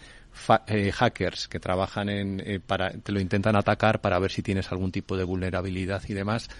hackers 0.92 1.48
que 1.48 1.58
trabajan 1.58 2.10
en 2.10 2.62
para 2.66 2.90
te 2.90 3.10
lo 3.10 3.20
intentan 3.20 3.56
atacar 3.56 4.02
para 4.02 4.18
ver 4.18 4.30
si 4.30 4.42
tienes 4.42 4.70
algún 4.70 4.92
tipo 4.92 5.16
de 5.16 5.24
vulnerabilidad 5.24 6.02
y 6.06 6.12
demás 6.12 6.50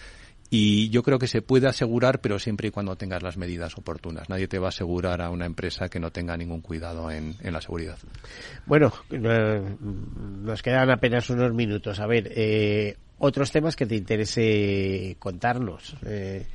y 0.51 0.89
yo 0.89 1.03
creo 1.03 1.19
que 1.19 1.27
se 1.27 1.43
puede 1.43 1.69
asegurar, 1.69 2.21
pero 2.21 2.39
siempre 2.39 2.69
y 2.69 2.71
cuando 2.71 2.97
tengas 2.97 3.23
las 3.23 3.37
medidas 3.37 3.77
oportunas. 3.77 4.29
Nadie 4.31 4.49
te 4.49 4.59
va 4.59 4.67
a 4.67 4.69
asegurar 4.71 5.21
a 5.21 5.31
una 5.31 5.45
empresa 5.45 5.89
que 5.89 6.01
no 6.01 6.11
tenga 6.11 6.37
ningún 6.37 6.63
cuidado 6.63 7.11
en, 7.11 7.37
la 7.43 7.61
seguridad. 7.61 7.99
Bueno, 8.65 8.93
nos 9.11 10.63
quedan 10.63 10.91
apenas 10.91 11.29
unos 11.29 11.53
minutos. 11.53 12.01
A 12.01 12.07
ver, 12.07 12.33
eh, 12.35 12.97
otros 13.19 13.53
temas 13.53 13.77
que 13.77 13.85
te 13.85 13.97
interese 13.97 15.17
contarnos 15.19 15.97
eh, 16.07 16.47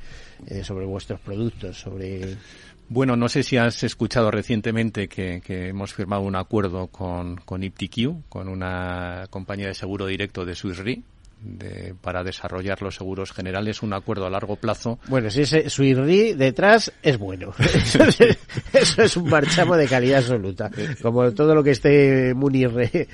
eh, 0.46 0.64
sobre 0.64 0.86
vuestros 0.86 1.20
productos, 1.20 1.78
sobre. 1.78 2.36
Bueno, 2.88 3.16
no 3.16 3.28
sé 3.28 3.42
si 3.42 3.56
has 3.56 3.82
escuchado 3.84 4.30
recientemente 4.30 5.08
que, 5.08 5.40
hemos 5.46 5.94
firmado 5.94 6.22
un 6.22 6.36
acuerdo 6.36 6.88
con, 6.88 7.36
con 7.36 7.62
IptiQ, 7.62 8.28
con 8.28 8.48
una 8.48 9.26
compañía 9.30 9.68
de 9.68 9.74
seguro 9.74 10.06
directo 10.06 10.44
de 10.44 10.54
Swiss 10.54 10.78
Re, 10.78 11.02
de, 11.44 11.94
para 12.00 12.24
desarrollar 12.24 12.80
los 12.82 12.96
seguros 12.96 13.32
generales, 13.32 13.82
un 13.82 13.92
acuerdo 13.92 14.26
a 14.26 14.30
largo 14.30 14.56
plazo. 14.56 14.98
Bueno, 15.08 15.30
si 15.30 15.42
ese 15.42 15.68
Suirri 15.68 16.32
detrás 16.32 16.92
es 17.02 17.18
bueno. 17.18 17.52
Eso 18.72 19.02
es 19.02 19.16
un 19.16 19.28
marchamo 19.28 19.76
de 19.76 19.86
calidad 19.86 20.18
absoluta. 20.18 20.70
Como 21.02 21.32
todo 21.32 21.54
lo 21.54 21.62
que 21.62 21.70
esté 21.72 22.34
Munir 22.34 22.70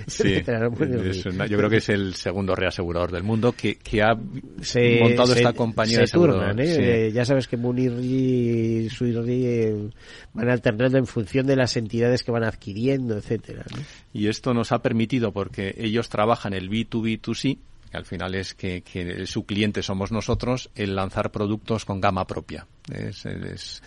sí, 0.07 0.43
yo 1.49 1.59
creo 1.59 1.71
que 1.71 1.79
es 1.79 1.89
el 1.89 2.15
segundo 2.15 2.55
reasegurador 2.55 3.11
del 3.13 3.23
mundo 3.23 3.53
que, 3.53 3.77
que 3.77 4.03
ha 4.03 4.15
montado 4.15 5.35
esta 5.35 5.53
compañía 5.53 5.99
se 5.99 6.03
de 6.03 6.09
turnan, 6.09 6.59
¿eh? 6.59 7.11
Ya 7.13 7.25
sabes 7.25 7.49
que 7.49 7.57
Munir 7.57 7.93
y 8.01 8.89
Suirri 8.91 9.47
eh, 9.47 9.91
van 10.33 10.49
alternando 10.49 10.99
en 10.99 11.07
función 11.07 11.47
de 11.47 11.57
las 11.57 11.77
entidades 11.77 12.23
que 12.23 12.31
van 12.31 12.45
adquiriendo, 12.45 13.17
etcétera. 13.17 13.65
Y 14.13 14.29
esto 14.29 14.55
nos 14.55 14.73
ha 14.73 14.81
permitido, 14.81 15.33
porque 15.33 15.75
ellos 15.79 16.09
trabajan 16.09 16.53
el 16.53 16.71
B2B2C, 16.71 17.59
que 17.91 17.97
al 17.97 18.05
final 18.05 18.35
es 18.35 18.55
que, 18.55 18.83
su 19.27 19.45
cliente 19.45 19.83
somos 19.83 20.13
nosotros, 20.13 20.71
el 20.75 20.95
lanzar 20.95 21.31
productos 21.31 21.85
con 21.85 22.01
gama 22.01 22.27
propia. 22.27 22.67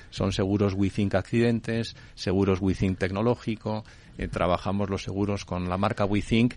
son 0.10 0.32
seguros 0.32 0.74
WeThink 0.74 1.16
accidentes, 1.16 1.96
seguros 2.16 2.60
WeThink 2.62 2.98
tecnológico, 2.98 3.86
eh, 4.18 4.28
trabajamos 4.28 4.90
los 4.90 5.04
seguros 5.04 5.46
con 5.46 5.70
la 5.70 5.78
marca 5.78 6.06
WeThink 6.06 6.56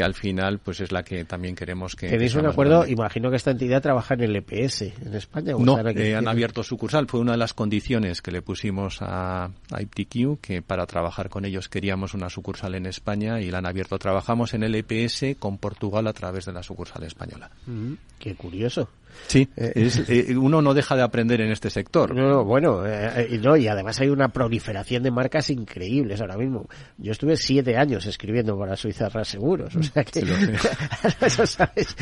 que 0.00 0.04
al 0.04 0.14
final 0.14 0.60
pues 0.60 0.80
es 0.80 0.92
la 0.92 1.02
que 1.02 1.26
también 1.26 1.54
queremos 1.54 1.94
que... 1.94 2.08
¿Tenéis 2.08 2.34
un 2.34 2.46
acuerdo? 2.46 2.86
Imagino 2.86 3.28
que 3.28 3.36
esta 3.36 3.50
entidad 3.50 3.82
trabaja 3.82 4.14
en 4.14 4.22
el 4.22 4.36
EPS 4.36 4.80
en 4.80 5.14
España. 5.14 5.52
no, 5.58 5.78
eh, 5.90 6.16
han 6.16 6.26
abierto 6.26 6.62
sucursal. 6.62 7.06
Fue 7.06 7.20
una 7.20 7.32
de 7.32 7.36
las 7.36 7.52
condiciones 7.52 8.22
que 8.22 8.30
le 8.30 8.40
pusimos 8.40 9.02
a, 9.02 9.44
a 9.44 9.82
IPTQ, 9.82 10.40
que 10.40 10.62
para 10.62 10.86
trabajar 10.86 11.28
con 11.28 11.44
ellos 11.44 11.68
queríamos 11.68 12.14
una 12.14 12.30
sucursal 12.30 12.76
en 12.76 12.86
España 12.86 13.42
y 13.42 13.50
la 13.50 13.58
han 13.58 13.66
abierto. 13.66 13.98
Trabajamos 13.98 14.54
en 14.54 14.62
el 14.62 14.74
EPS 14.74 15.36
con 15.38 15.58
Portugal 15.58 16.06
a 16.06 16.14
través 16.14 16.46
de 16.46 16.54
la 16.54 16.62
sucursal 16.62 17.02
española. 17.02 17.50
Mm, 17.66 17.92
qué 18.18 18.34
curioso. 18.36 18.88
Sí, 19.26 19.48
eh, 19.56 19.90
eh, 20.08 20.36
uno 20.36 20.62
no 20.62 20.74
deja 20.74 20.96
de 20.96 21.02
aprender 21.02 21.40
en 21.40 21.50
este 21.50 21.70
sector. 21.70 22.14
No, 22.14 22.44
bueno, 22.44 22.84
eh, 22.86 23.38
no, 23.42 23.56
y 23.56 23.68
además 23.68 24.00
hay 24.00 24.08
una 24.08 24.28
proliferación 24.28 25.02
de 25.02 25.10
marcas 25.10 25.50
increíbles 25.50 26.20
ahora 26.20 26.36
mismo. 26.36 26.68
Yo 26.98 27.12
estuve 27.12 27.36
siete 27.36 27.76
años 27.76 28.06
escribiendo 28.06 28.58
para 28.58 28.76
Suiza 28.76 29.08
Seguros, 29.24 29.76
o 29.76 29.82
sea 29.82 29.89
que 29.92 30.20
eso 31.26 31.46
sabes, 31.46 31.96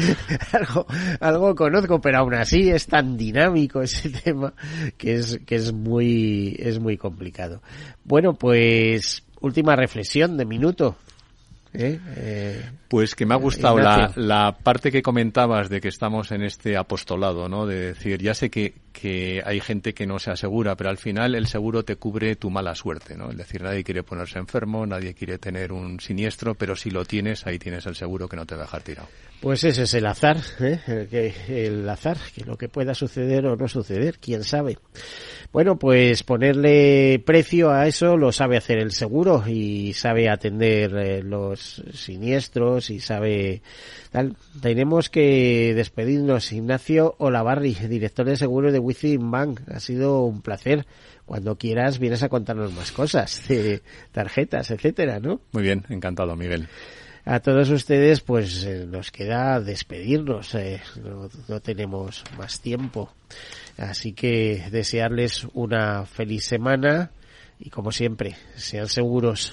algo, 0.53 0.87
algo 1.21 1.55
conozco, 1.55 2.01
pero 2.01 2.19
aún 2.19 2.35
así 2.35 2.71
es 2.71 2.87
tan 2.87 3.17
dinámico 3.17 3.83
ese 3.83 4.11
tema 4.25 4.53
que 4.97 5.15
es 5.15 5.41
que 5.47 5.57
es 5.57 5.73
muy 5.73 6.57
es 6.59 6.79
muy 6.79 6.97
complicado. 6.97 7.63
Bueno, 8.05 8.35
pues 8.35 9.23
última 9.41 9.77
reflexión 9.77 10.37
de 10.37 10.45
minuto. 10.45 10.97
¿Eh? 11.75 11.99
Eh, 12.17 12.65
pues 12.89 13.15
que 13.15 13.27
me 13.27 13.35
ha 13.35 13.37
gustado 13.37 13.79
la, 13.79 14.13
la, 14.17 14.57
parte 14.63 14.91
que 14.91 15.03
comentabas 15.03 15.69
de 15.69 15.81
que 15.81 15.89
estamos 15.89 16.33
en 16.33 16.43
este 16.43 16.77
apostolado, 16.77 17.49
¿no? 17.49 17.67
De 17.67 17.89
decir, 17.93 18.21
ya 18.23 18.33
sé 18.33 18.51
que, 18.51 18.75
que 18.99 19.43
hay 19.45 19.61
gente 19.61 19.95
que 19.95 20.07
no 20.07 20.19
se 20.19 20.31
asegura, 20.31 20.75
pero 20.75 20.91
al 20.91 20.97
final 20.97 21.35
el 21.35 21.47
seguro 21.47 21.85
te 21.85 21.97
cubre 21.97 22.35
tu 22.37 22.51
mala 22.51 22.75
suerte, 22.75 23.17
¿no? 23.17 23.31
Es 23.31 23.37
decir, 23.37 23.63
nadie 23.63 23.85
quiere 23.85 24.03
ponerse 24.03 24.39
enfermo, 24.39 24.87
nadie 24.87 25.15
quiere 25.15 25.39
tener 25.39 25.73
un 25.73 26.01
siniestro, 26.01 26.55
pero 26.55 26.75
si 26.75 26.91
lo 26.91 27.05
tienes, 27.05 27.47
ahí 27.47 27.59
tienes 27.59 27.87
el 27.87 27.95
seguro 27.95 28.29
que 28.29 28.37
no 28.37 28.47
te 28.47 28.55
va 28.55 28.63
a 28.63 28.65
dejar 28.65 28.83
tirado. 28.83 29.09
Pues 29.41 29.63
ese 29.63 29.85
es 29.85 29.95
el 29.95 30.05
azar, 30.07 30.39
¿eh? 30.59 30.81
el, 30.89 31.07
que, 31.07 31.33
el 31.49 31.89
azar, 31.89 32.17
que 32.35 32.45
lo 32.45 32.57
que 32.57 32.69
pueda 32.69 32.93
suceder 32.95 33.47
o 33.47 33.55
no 33.55 33.69
suceder, 33.69 34.19
quién 34.19 34.43
sabe. 34.43 34.79
Bueno, 35.53 35.79
pues 35.79 36.25
ponerle 36.25 37.23
precio 37.25 37.71
a 37.71 37.87
eso 37.87 38.17
lo 38.17 38.33
sabe 38.33 38.57
hacer 38.57 38.79
el 38.79 38.91
seguro 38.91 39.45
y 39.47 39.93
sabe 39.93 40.29
atender 40.29 40.95
eh, 40.97 41.23
los 41.23 41.83
siniestros 41.95 42.78
y 42.91 43.01
sabe 43.01 43.63
tal. 44.11 44.37
Tenemos 44.61 45.11
que 45.11 45.75
despedirnos. 45.75 46.53
Ignacio 46.53 47.15
Olavarri, 47.19 47.75
director 47.75 48.27
de 48.27 48.37
seguros 48.37 48.73
de 48.73 48.79
Within 48.79 49.31
Bank. 49.31 49.61
Ha 49.73 49.81
sido 49.81 50.25
un 50.25 50.43
placer. 50.43 50.87
Cuando 51.27 51.57
quieras 51.57 51.99
vienes 51.99 52.23
a 52.23 52.31
contarnos 52.31 52.73
más 52.73 52.91
cosas 52.91 53.47
de 53.49 53.83
tarjetas, 54.13 54.71
etcétera, 54.71 55.21
¿no? 55.21 55.41
Muy 55.53 55.63
bien, 55.63 55.85
encantado, 55.91 56.35
Miguel 56.37 56.69
a 57.29 57.41
todos 57.41 57.69
ustedes 57.69 58.23
pues 58.23 58.65
eh, 58.65 58.87
nos 58.89 59.11
queda 59.11 59.61
despedirnos 59.61 60.55
eh, 60.55 60.81
no, 61.05 61.29
no, 61.47 61.61
tenemos 61.61 62.25
más 62.39 62.59
tiempo 62.63 63.13
así 63.77 64.15
que 64.15 64.65
desearles 64.71 65.47
una 65.53 66.07
feliz 66.07 66.47
semana 66.47 67.11
y 67.59 67.69
como 67.69 67.93
siempre 67.93 68.37
sean 68.57 68.89
seguros 68.89 69.53